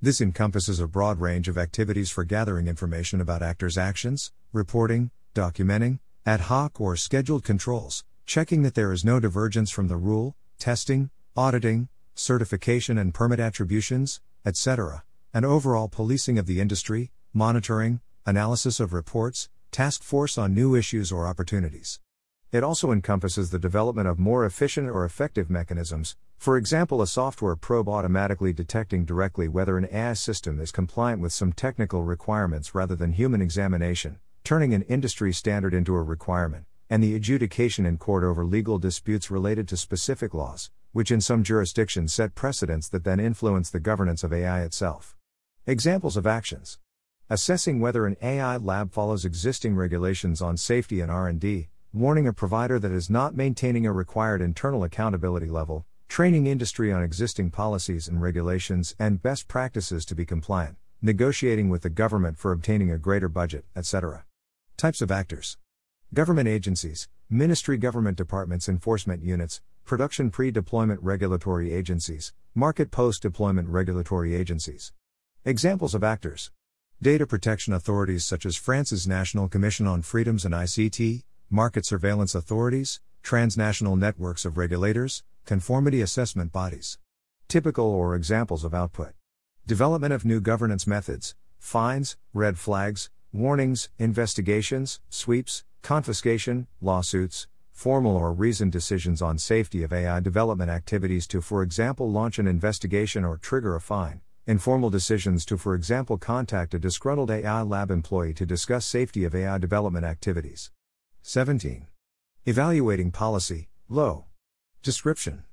This 0.02 0.20
encompasses 0.20 0.80
a 0.80 0.88
broad 0.88 1.20
range 1.20 1.48
of 1.48 1.60
activities 1.60 2.10
for 2.10 2.24
gathering 2.24 2.68
information 2.68 3.22
about 3.22 3.44
actors' 3.44 3.78
actions, 3.78 4.32
reporting, 4.52 5.12
documenting, 5.36 6.00
ad 6.26 6.40
hoc 6.40 6.82
or 6.82 6.96
scheduled 6.96 7.44
controls, 7.44 8.04
checking 8.26 8.64
that 8.64 8.74
there 8.74 8.92
is 8.92 9.06
no 9.06 9.20
divergence 9.20 9.70
from 9.70 9.88
the 9.88 9.96
rule, 9.96 10.36
testing, 10.58 11.12
auditing, 11.36 11.88
certification 12.16 12.98
and 12.98 13.14
permit 13.14 13.40
attributions, 13.40 14.22
etc., 14.44 15.04
and 15.36 15.46
overall 15.46 15.88
policing 15.88 16.40
of 16.40 16.48
the 16.48 16.62
industry, 16.62 17.12
monitoring, 17.32 18.02
analysis 18.26 18.80
of 18.80 18.92
reports, 18.92 19.50
task 19.72 20.02
force 20.02 20.36
on 20.36 20.56
new 20.56 20.74
issues 20.74 21.12
or 21.12 21.28
opportunities. 21.28 22.00
It 22.50 22.64
also 22.64 22.94
encompasses 22.94 23.50
the 23.50 23.60
development 23.60 24.08
of 24.08 24.20
more 24.20 24.46
efficient 24.46 24.90
or 24.90 25.04
effective 25.04 25.50
mechanisms, 25.50 26.16
for 26.38 26.56
example, 26.56 27.02
a 27.02 27.08
software 27.08 27.58
probe 27.58 27.90
automatically 27.90 28.54
detecting 28.54 29.04
directly 29.04 29.50
whether 29.50 29.78
an 29.78 29.90
AI 29.92 30.14
system 30.14 30.62
is 30.62 30.72
compliant 30.72 31.22
with 31.22 31.34
some 31.34 31.52
technical 31.52 32.04
requirements 32.04 32.74
rather 32.74 32.96
than 32.96 33.12
human 33.12 33.42
examination, 33.42 34.20
turning 34.46 34.74
an 34.74 34.84
industry 34.84 35.34
standard 35.34 35.74
into 35.74 35.94
a 35.94 36.02
requirement, 36.02 36.66
and 36.90 37.04
the 37.04 37.16
adjudication 37.16 37.86
in 37.86 37.98
court 37.98 38.24
over 38.24 38.46
legal 38.46 38.80
disputes 38.80 39.30
related 39.30 39.68
to 39.68 39.76
specific 39.76 40.34
laws, 40.34 40.72
which 40.94 41.12
in 41.12 41.20
some 41.20 41.44
jurisdictions 41.44 42.14
set 42.14 42.34
precedents 42.34 42.88
that 42.88 43.04
then 43.04 43.20
influence 43.20 43.70
the 43.70 43.80
governance 43.82 44.24
of 44.24 44.32
AI 44.32 44.62
itself. 44.62 45.18
Examples 45.66 46.16
of 46.16 46.26
actions 46.26 46.80
assessing 47.30 47.82
whether 47.82 48.06
an 48.06 48.16
AI 48.22 48.56
lab 48.56 48.94
follows 48.94 49.26
existing 49.26 49.76
regulations 49.76 50.42
on 50.42 50.56
safety 50.56 51.02
and 51.02 51.12
R&D, 51.12 51.68
warning 51.94 52.28
a 52.28 52.34
provider 52.34 52.78
that 52.80 52.92
is 52.92 53.10
not 53.10 53.36
maintaining 53.36 53.86
a 53.86 53.92
required 53.94 54.42
internal 54.42 54.84
accountability 54.84 55.48
level, 55.48 55.86
training 56.10 56.46
industry 56.46 56.92
on 56.92 57.02
existing 57.02 57.50
policies 57.50 58.08
and 58.08 58.22
regulations 58.22 58.94
and 59.00 59.22
best 59.22 59.48
practices 59.48 60.06
to 60.06 60.14
be 60.14 60.26
compliant, 60.26 60.76
negotiating 61.02 61.70
with 61.70 61.84
the 61.84 61.90
government 61.90 62.38
for 62.38 62.52
obtaining 62.52 62.92
a 62.92 62.98
greater 62.98 63.30
budget, 63.30 63.66
etc. 63.76 64.26
Types 64.76 65.02
of 65.02 65.12
actors 65.12 65.58
Government 66.14 66.48
agencies, 66.48 67.08
ministry 67.30 67.78
government 67.78 68.18
departments, 68.18 68.68
enforcement 68.68 69.24
units, 69.24 69.62
production 69.86 70.30
pre 70.30 70.52
deployment 70.52 71.02
regulatory 71.02 71.74
agencies, 71.74 72.34
market 72.54 72.92
post 72.92 73.22
deployment 73.22 73.70
regulatory 73.70 74.36
agencies. 74.36 74.92
Examples 75.46 75.96
of 75.96 76.04
actors 76.04 76.52
Data 77.02 77.26
protection 77.26 77.74
authorities 77.74 78.26
such 78.26 78.46
as 78.46 78.58
France's 78.58 79.08
National 79.08 79.48
Commission 79.48 79.88
on 79.88 80.02
Freedoms 80.02 80.44
and 80.44 80.54
ICT, 80.54 81.24
market 81.50 81.86
surveillance 81.86 82.36
authorities, 82.36 83.00
transnational 83.24 83.96
networks 83.96 84.44
of 84.44 84.58
regulators, 84.58 85.24
conformity 85.46 86.02
assessment 86.02 86.52
bodies. 86.52 87.00
Typical 87.48 87.86
or 87.86 88.16
examples 88.16 88.66
of 88.66 88.74
output 88.74 89.14
development 89.66 90.14
of 90.14 90.26
new 90.26 90.42
governance 90.42 90.86
methods, 90.86 91.36
fines, 91.58 92.18
red 92.34 92.58
flags, 92.58 93.10
warnings, 93.32 93.90
investigations, 93.98 95.00
sweeps, 95.10 95.64
confiscation, 95.82 96.68
lawsuits, 96.82 97.48
formal 97.72 98.18
or 98.18 98.34
reasoned 98.34 98.72
decisions 98.72 99.22
on 99.22 99.38
safety 99.38 99.84
of 99.84 99.94
AI 99.94 100.20
development 100.20 100.70
activities 100.70 101.28
to, 101.28 101.40
for 101.40 101.64
example, 101.64 102.10
launch 102.12 102.40
an 102.40 102.48
investigation 102.48 103.24
or 103.24 103.38
trigger 103.38 103.76
a 103.76 103.82
fine, 103.82 104.20
informal 104.46 104.90
decisions 104.90 105.46
to, 105.46 105.58
for 105.58 105.76
example, 105.76 106.18
contact 106.18 106.74
a 106.74 106.80
disgruntled 106.80 107.32
AI 107.32 107.62
lab 107.62 107.92
employee 107.92 108.34
to 108.34 108.46
discuss 108.46 108.86
safety 108.86 109.24
of 109.24 109.36
AI 109.36 109.58
development 109.58 110.06
activities. 110.06 110.72
17. 111.30 111.88
Evaluating 112.46 113.12
policy, 113.12 113.68
low. 113.90 114.28
Description. 114.82 115.44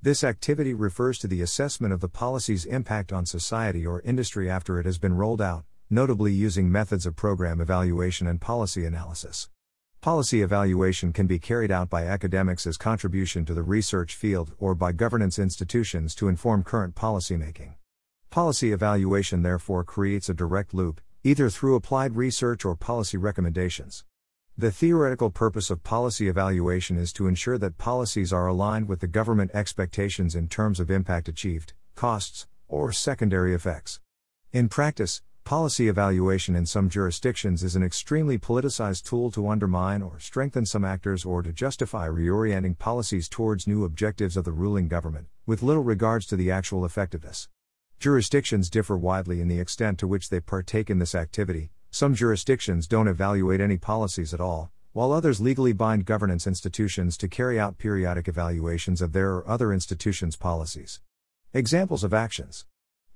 This 0.00 0.22
activity 0.22 0.72
refers 0.72 1.18
to 1.18 1.26
the 1.26 1.42
assessment 1.42 1.92
of 1.92 2.00
the 2.00 2.08
policy's 2.08 2.64
impact 2.64 3.12
on 3.12 3.26
society 3.26 3.84
or 3.84 4.00
industry 4.02 4.48
after 4.48 4.78
it 4.78 4.86
has 4.86 4.98
been 4.98 5.16
rolled 5.16 5.42
out, 5.42 5.64
notably 5.90 6.32
using 6.32 6.70
methods 6.70 7.06
of 7.06 7.16
program 7.16 7.60
evaluation 7.60 8.28
and 8.28 8.40
policy 8.40 8.84
analysis. 8.84 9.48
Policy 10.00 10.42
evaluation 10.42 11.12
can 11.12 11.26
be 11.26 11.40
carried 11.40 11.72
out 11.72 11.90
by 11.90 12.04
academics 12.04 12.64
as 12.64 12.76
contribution 12.76 13.44
to 13.46 13.52
the 13.52 13.64
research 13.64 14.14
field 14.14 14.52
or 14.60 14.76
by 14.76 14.92
governance 14.92 15.40
institutions 15.40 16.14
to 16.14 16.28
inform 16.28 16.62
current 16.62 16.94
policymaking. 16.94 17.74
Policy 18.30 18.70
evaluation 18.70 19.42
therefore 19.42 19.82
creates 19.82 20.28
a 20.28 20.34
direct 20.34 20.72
loop, 20.72 21.00
either 21.24 21.50
through 21.50 21.74
applied 21.74 22.14
research 22.14 22.64
or 22.64 22.76
policy 22.76 23.16
recommendations. 23.16 24.04
The 24.58 24.72
theoretical 24.72 25.28
purpose 25.28 25.68
of 25.68 25.84
policy 25.84 26.28
evaluation 26.28 26.96
is 26.96 27.12
to 27.12 27.26
ensure 27.26 27.58
that 27.58 27.76
policies 27.76 28.32
are 28.32 28.46
aligned 28.46 28.88
with 28.88 29.00
the 29.00 29.06
government 29.06 29.50
expectations 29.52 30.34
in 30.34 30.48
terms 30.48 30.80
of 30.80 30.90
impact 30.90 31.28
achieved, 31.28 31.74
costs, 31.94 32.46
or 32.66 32.90
secondary 32.90 33.52
effects. 33.52 34.00
In 34.54 34.70
practice, 34.70 35.20
policy 35.44 35.88
evaluation 35.88 36.56
in 36.56 36.64
some 36.64 36.88
jurisdictions 36.88 37.62
is 37.62 37.76
an 37.76 37.82
extremely 37.82 38.38
politicized 38.38 39.04
tool 39.04 39.30
to 39.32 39.46
undermine 39.46 40.00
or 40.00 40.18
strengthen 40.18 40.64
some 40.64 40.86
actors 40.86 41.26
or 41.26 41.42
to 41.42 41.52
justify 41.52 42.08
reorienting 42.08 42.78
policies 42.78 43.28
towards 43.28 43.66
new 43.66 43.84
objectives 43.84 44.38
of 44.38 44.46
the 44.46 44.52
ruling 44.52 44.88
government, 44.88 45.26
with 45.44 45.62
little 45.62 45.84
regards 45.84 46.24
to 46.28 46.34
the 46.34 46.50
actual 46.50 46.86
effectiveness. 46.86 47.50
Jurisdictions 48.00 48.70
differ 48.70 48.96
widely 48.96 49.42
in 49.42 49.48
the 49.48 49.60
extent 49.60 49.98
to 49.98 50.08
which 50.08 50.30
they 50.30 50.40
partake 50.40 50.88
in 50.88 50.98
this 50.98 51.14
activity, 51.14 51.72
some 51.90 52.14
jurisdictions 52.14 52.86
don't 52.86 53.08
evaluate 53.08 53.60
any 53.60 53.76
policies 53.76 54.34
at 54.34 54.40
all, 54.40 54.70
while 54.92 55.12
others 55.12 55.40
legally 55.40 55.72
bind 55.72 56.04
governance 56.04 56.46
institutions 56.46 57.16
to 57.16 57.28
carry 57.28 57.60
out 57.60 57.78
periodic 57.78 58.28
evaluations 58.28 59.02
of 59.02 59.12
their 59.12 59.34
or 59.34 59.48
other 59.48 59.72
institutions' 59.72 60.36
policies. 60.36 61.00
Examples 61.52 62.04
of 62.04 62.14
actions 62.14 62.64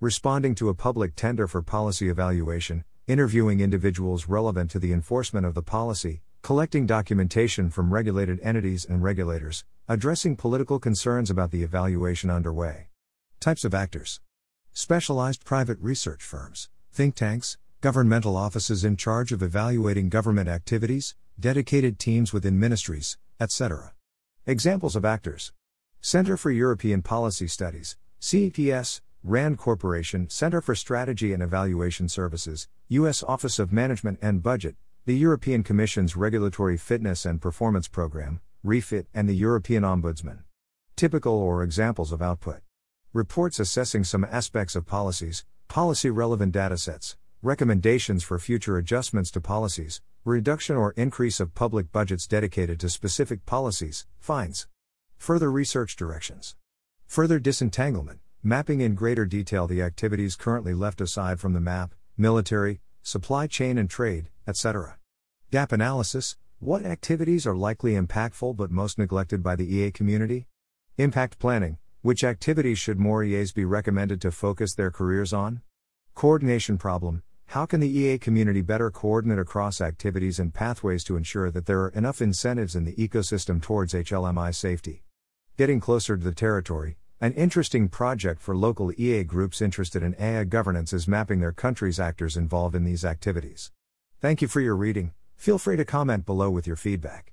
Responding 0.00 0.54
to 0.54 0.68
a 0.68 0.74
public 0.74 1.14
tender 1.14 1.46
for 1.46 1.62
policy 1.62 2.08
evaluation, 2.08 2.84
interviewing 3.06 3.60
individuals 3.60 4.28
relevant 4.28 4.70
to 4.70 4.78
the 4.78 4.92
enforcement 4.92 5.44
of 5.44 5.54
the 5.54 5.62
policy, 5.62 6.22
collecting 6.42 6.86
documentation 6.86 7.68
from 7.68 7.92
regulated 7.92 8.40
entities 8.42 8.84
and 8.84 9.02
regulators, 9.02 9.64
addressing 9.88 10.36
political 10.36 10.78
concerns 10.78 11.30
about 11.30 11.50
the 11.50 11.62
evaluation 11.62 12.30
underway. 12.30 12.88
Types 13.40 13.64
of 13.64 13.74
actors 13.74 14.20
Specialized 14.72 15.44
private 15.44 15.78
research 15.80 16.22
firms, 16.22 16.68
think 16.92 17.14
tanks, 17.14 17.58
governmental 17.80 18.36
offices 18.36 18.84
in 18.84 18.94
charge 18.94 19.32
of 19.32 19.42
evaluating 19.42 20.10
government 20.10 20.50
activities, 20.50 21.14
dedicated 21.38 21.98
teams 21.98 22.30
within 22.30 22.60
ministries, 22.60 23.16
etc. 23.40 23.94
Examples 24.46 24.96
of 24.96 25.04
actors 25.06 25.52
Center 26.02 26.36
for 26.36 26.50
European 26.50 27.00
Policy 27.00 27.46
Studies, 27.46 27.96
CEPS, 28.20 29.00
RAND 29.24 29.56
Corporation, 29.56 30.28
Center 30.28 30.60
for 30.60 30.74
Strategy 30.74 31.32
and 31.32 31.42
Evaluation 31.42 32.06
Services, 32.06 32.68
U.S. 32.88 33.22
Office 33.22 33.58
of 33.58 33.72
Management 33.72 34.18
and 34.20 34.42
Budget, 34.42 34.76
the 35.06 35.16
European 35.16 35.62
Commission's 35.62 36.16
Regulatory 36.16 36.76
Fitness 36.76 37.24
and 37.24 37.40
Performance 37.40 37.88
Program, 37.88 38.40
REFIT, 38.62 39.06
and 39.14 39.26
the 39.26 39.34
European 39.34 39.84
Ombudsman. 39.84 40.40
Typical 40.96 41.32
or 41.32 41.62
examples 41.62 42.12
of 42.12 42.20
output 42.20 42.60
reports 43.14 43.58
assessing 43.58 44.04
some 44.04 44.24
aspects 44.24 44.76
of 44.76 44.86
policies, 44.86 45.44
policy 45.66 46.10
relevant 46.10 46.54
datasets, 46.54 47.16
recommendations 47.42 48.22
for 48.22 48.38
future 48.38 48.76
adjustments 48.76 49.30
to 49.30 49.40
policies, 49.40 50.02
reduction 50.26 50.76
or 50.76 50.92
increase 50.92 51.40
of 51.40 51.54
public 51.54 51.90
budgets 51.90 52.26
dedicated 52.26 52.78
to 52.78 52.90
specific 52.90 53.46
policies, 53.46 54.06
fines. 54.18 54.68
Further 55.16 55.50
research 55.50 55.96
directions. 55.96 56.54
Further 57.06 57.38
disentanglement, 57.38 58.20
mapping 58.42 58.82
in 58.82 58.94
greater 58.94 59.24
detail 59.24 59.66
the 59.66 59.80
activities 59.80 60.36
currently 60.36 60.74
left 60.74 61.00
aside 61.00 61.40
from 61.40 61.54
the 61.54 61.60
map, 61.60 61.94
military, 62.18 62.80
supply 63.02 63.46
chain 63.46 63.78
and 63.78 63.88
trade, 63.88 64.28
etc. 64.46 64.98
Gap 65.50 65.72
analysis 65.72 66.36
what 66.58 66.84
activities 66.84 67.46
are 67.46 67.56
likely 67.56 67.94
impactful 67.94 68.54
but 68.54 68.70
most 68.70 68.98
neglected 68.98 69.42
by 69.42 69.56
the 69.56 69.74
EA 69.74 69.90
community? 69.90 70.46
Impact 70.98 71.38
planning 71.38 71.78
which 72.02 72.22
activities 72.22 72.78
should 72.78 72.98
more 72.98 73.24
EAs 73.24 73.52
be 73.52 73.64
recommended 73.64 74.20
to 74.22 74.30
focus 74.30 74.74
their 74.74 74.90
careers 74.90 75.32
on? 75.32 75.62
Coordination 76.14 76.76
problem 76.76 77.22
how 77.50 77.66
can 77.66 77.80
the 77.80 77.98
EA 77.98 78.16
community 78.16 78.60
better 78.60 78.92
coordinate 78.92 79.40
across 79.40 79.80
activities 79.80 80.38
and 80.38 80.54
pathways 80.54 81.02
to 81.02 81.16
ensure 81.16 81.50
that 81.50 81.66
there 81.66 81.80
are 81.80 81.88
enough 81.88 82.22
incentives 82.22 82.76
in 82.76 82.84
the 82.84 82.94
ecosystem 82.94 83.60
towards 83.60 83.92
HLMI 83.92 84.54
safety? 84.54 85.02
Getting 85.58 85.80
closer 85.80 86.16
to 86.16 86.22
the 86.22 86.30
territory, 86.30 86.96
an 87.20 87.32
interesting 87.32 87.88
project 87.88 88.40
for 88.40 88.56
local 88.56 88.92
EA 88.96 89.24
groups 89.24 89.60
interested 89.60 90.00
in 90.00 90.14
AI 90.20 90.44
governance 90.44 90.92
is 90.92 91.08
mapping 91.08 91.40
their 91.40 91.50
country's 91.50 91.98
actors 91.98 92.36
involved 92.36 92.76
in 92.76 92.84
these 92.84 93.04
activities. 93.04 93.72
Thank 94.20 94.40
you 94.40 94.46
for 94.46 94.60
your 94.60 94.76
reading. 94.76 95.12
Feel 95.34 95.58
free 95.58 95.76
to 95.76 95.84
comment 95.84 96.24
below 96.24 96.50
with 96.50 96.68
your 96.68 96.76
feedback. 96.76 97.32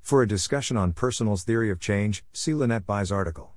For 0.00 0.22
a 0.22 0.26
discussion 0.26 0.78
on 0.78 0.94
Personal's 0.94 1.42
theory 1.42 1.70
of 1.70 1.78
change, 1.78 2.24
see 2.32 2.54
Lynette 2.54 2.86
Bye's 2.86 3.12
article. 3.12 3.52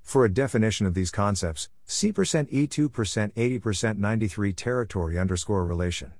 For 0.00 0.24
a 0.24 0.28
definition 0.28 0.86
of 0.86 0.94
these 0.94 1.12
concepts, 1.12 1.68
percent 2.10 2.50
E2 2.50 2.90
percent 2.90 3.34
80 3.36 3.58
percent 3.58 3.98
93 3.98 4.54
territory 4.54 5.18
underscore 5.18 5.66
relation. 5.66 6.12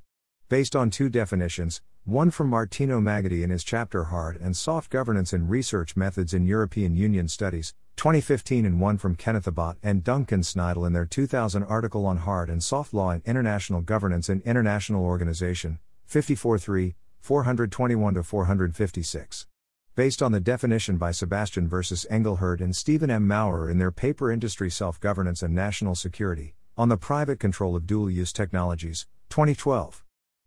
Based 0.50 0.76
on 0.76 0.90
two 0.90 1.08
definitions, 1.08 1.80
one 2.04 2.30
from 2.30 2.48
Martino 2.48 3.00
Maggetti 3.00 3.42
in 3.42 3.48
his 3.48 3.64
chapter 3.64 4.04
Hard 4.04 4.36
and 4.36 4.54
Soft 4.54 4.90
Governance 4.90 5.32
in 5.32 5.48
Research 5.48 5.96
Methods 5.96 6.34
in 6.34 6.44
European 6.44 6.94
Union 6.94 7.26
Studies, 7.26 7.72
2015 7.96 8.66
and 8.66 8.80
one 8.80 8.98
from 8.98 9.14
Kenneth 9.14 9.48
Abbott 9.48 9.78
and 9.82 10.04
Duncan 10.04 10.42
Snidal 10.42 10.86
in 10.86 10.92
their 10.92 11.06
2000 11.06 11.62
article 11.62 12.04
on 12.04 12.18
Hard 12.18 12.50
and 12.50 12.62
Soft 12.62 12.92
Law 12.92 13.10
in 13.10 13.22
International 13.24 13.80
Governance 13.80 14.28
in 14.28 14.42
International 14.44 15.04
Organization, 15.04 15.78
54.3, 16.06 16.94
421 17.20 18.22
456 18.22 19.46
based 19.94 20.22
on 20.22 20.32
the 20.32 20.40
definition 20.40 20.96
by 20.96 21.10
Sebastian 21.10 21.68
versus 21.68 22.06
Engelhardt 22.08 22.62
and 22.62 22.74
Stephen 22.74 23.10
M. 23.10 23.26
Maurer 23.28 23.68
in 23.68 23.76
their 23.76 23.90
paper 23.90 24.32
Industry 24.32 24.70
Self 24.70 24.98
Governance 25.00 25.42
and 25.42 25.54
National 25.54 25.94
Security, 25.94 26.54
on 26.78 26.88
the 26.88 26.96
private 26.96 27.38
control 27.38 27.76
of 27.76 27.86
dual 27.86 28.08
use 28.08 28.32
technologies, 28.32 29.06
2012. 29.28 30.02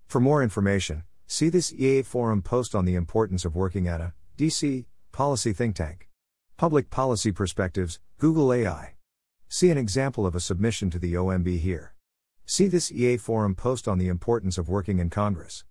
For 0.08 0.20
more 0.20 0.42
information, 0.42 1.04
see 1.28 1.50
this 1.50 1.72
EA 1.72 2.02
forum 2.02 2.42
post 2.42 2.74
on 2.74 2.86
the 2.86 2.96
importance 2.96 3.46
of 3.46 3.56
working 3.56 3.88
at 3.88 4.02
a 4.02 4.14
DC 4.36 4.86
policy 5.12 5.54
think 5.54 5.76
tank. 5.76 6.10
Public 6.58 6.90
Policy 6.90 7.32
Perspectives, 7.32 8.00
Google 8.18 8.52
AI. 8.52 8.96
See 9.48 9.70
an 9.70 9.78
example 9.78 10.26
of 10.26 10.34
a 10.34 10.40
submission 10.40 10.90
to 10.90 10.98
the 10.98 11.14
OMB 11.14 11.60
here. 11.60 11.94
See 12.48 12.68
this 12.68 12.92
EA 12.92 13.18
forum 13.18 13.54
post 13.54 13.88
on 13.88 14.00
the 14.00 14.08
importance 14.08 14.58
of 14.58 14.70
working 14.70 14.98
in 14.98 15.12
Congress. 15.12 15.64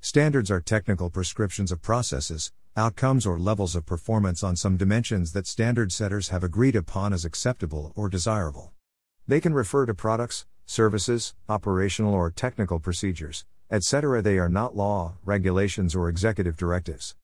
Standards 0.00 0.50
are 0.50 0.60
technical 0.60 1.10
prescriptions 1.10 1.70
of 1.70 1.82
processes, 1.82 2.52
outcomes 2.76 3.26
or 3.26 3.38
levels 3.38 3.74
of 3.74 3.84
performance 3.84 4.44
on 4.44 4.54
some 4.54 4.76
dimensions 4.76 5.32
that 5.32 5.46
standard 5.46 5.90
setters 5.90 6.28
have 6.28 6.44
agreed 6.44 6.76
upon 6.76 7.12
as 7.12 7.24
acceptable 7.24 7.92
or 7.96 8.08
desirable. 8.08 8.72
They 9.26 9.40
can 9.40 9.54
refer 9.54 9.86
to 9.86 9.94
products, 9.94 10.46
services, 10.66 11.34
operational 11.48 12.14
or 12.14 12.30
technical 12.30 12.78
procedures, 12.78 13.44
etc. 13.70 14.22
They 14.22 14.38
are 14.38 14.48
not 14.48 14.76
law, 14.76 15.14
regulations, 15.24 15.96
or 15.96 16.08
executive 16.08 16.56
directives. 16.56 17.16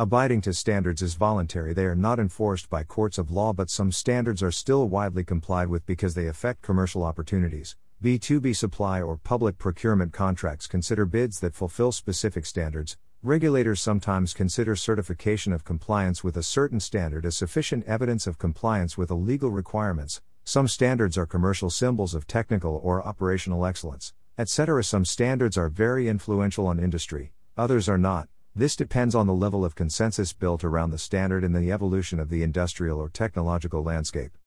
Abiding 0.00 0.40
to 0.42 0.52
standards 0.52 1.02
is 1.02 1.14
voluntary, 1.14 1.72
they 1.72 1.84
are 1.84 1.96
not 1.96 2.18
enforced 2.18 2.68
by 2.68 2.84
courts 2.84 3.18
of 3.18 3.30
law, 3.30 3.52
but 3.52 3.70
some 3.70 3.90
standards 3.90 4.42
are 4.42 4.52
still 4.52 4.88
widely 4.88 5.24
complied 5.24 5.68
with 5.68 5.86
because 5.86 6.14
they 6.14 6.26
affect 6.26 6.62
commercial 6.62 7.02
opportunities. 7.02 7.76
B2B 8.02 8.54
supply 8.54 9.02
or 9.02 9.16
public 9.16 9.58
procurement 9.58 10.12
contracts 10.12 10.68
consider 10.68 11.04
bids 11.04 11.40
that 11.40 11.54
fulfill 11.54 11.90
specific 11.90 12.46
standards, 12.46 12.96
Regulators 13.24 13.80
sometimes 13.80 14.32
consider 14.32 14.76
certification 14.76 15.52
of 15.52 15.64
compliance 15.64 16.22
with 16.22 16.36
a 16.36 16.42
certain 16.44 16.78
standard 16.78 17.26
as 17.26 17.36
sufficient 17.36 17.84
evidence 17.84 18.28
of 18.28 18.38
compliance 18.38 18.96
with 18.96 19.10
legal 19.10 19.50
requirements. 19.50 20.22
Some 20.44 20.68
standards 20.68 21.18
are 21.18 21.26
commercial 21.26 21.68
symbols 21.68 22.14
of 22.14 22.28
technical 22.28 22.80
or 22.80 23.04
operational 23.04 23.66
excellence, 23.66 24.12
etc. 24.38 24.84
Some 24.84 25.04
standards 25.04 25.58
are 25.58 25.68
very 25.68 26.06
influential 26.06 26.68
on 26.68 26.78
industry, 26.78 27.32
others 27.56 27.88
are 27.88 27.98
not. 27.98 28.28
This 28.54 28.76
depends 28.76 29.16
on 29.16 29.26
the 29.26 29.34
level 29.34 29.64
of 29.64 29.74
consensus 29.74 30.32
built 30.32 30.62
around 30.62 30.92
the 30.92 30.96
standard 30.96 31.42
and 31.42 31.56
the 31.56 31.72
evolution 31.72 32.20
of 32.20 32.28
the 32.28 32.44
industrial 32.44 33.00
or 33.00 33.08
technological 33.08 33.82
landscape. 33.82 34.38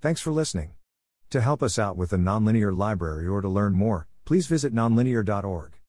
Thanks 0.00 0.20
for 0.20 0.30
listening. 0.30 0.74
To 1.30 1.40
help 1.40 1.64
us 1.64 1.80
out 1.80 1.96
with 1.96 2.10
the 2.10 2.16
Nonlinear 2.16 2.76
Library 2.78 3.26
or 3.26 3.40
to 3.40 3.48
learn 3.48 3.72
more, 3.72 4.06
please 4.24 4.46
visit 4.46 4.72
nonlinear.org. 4.72 5.79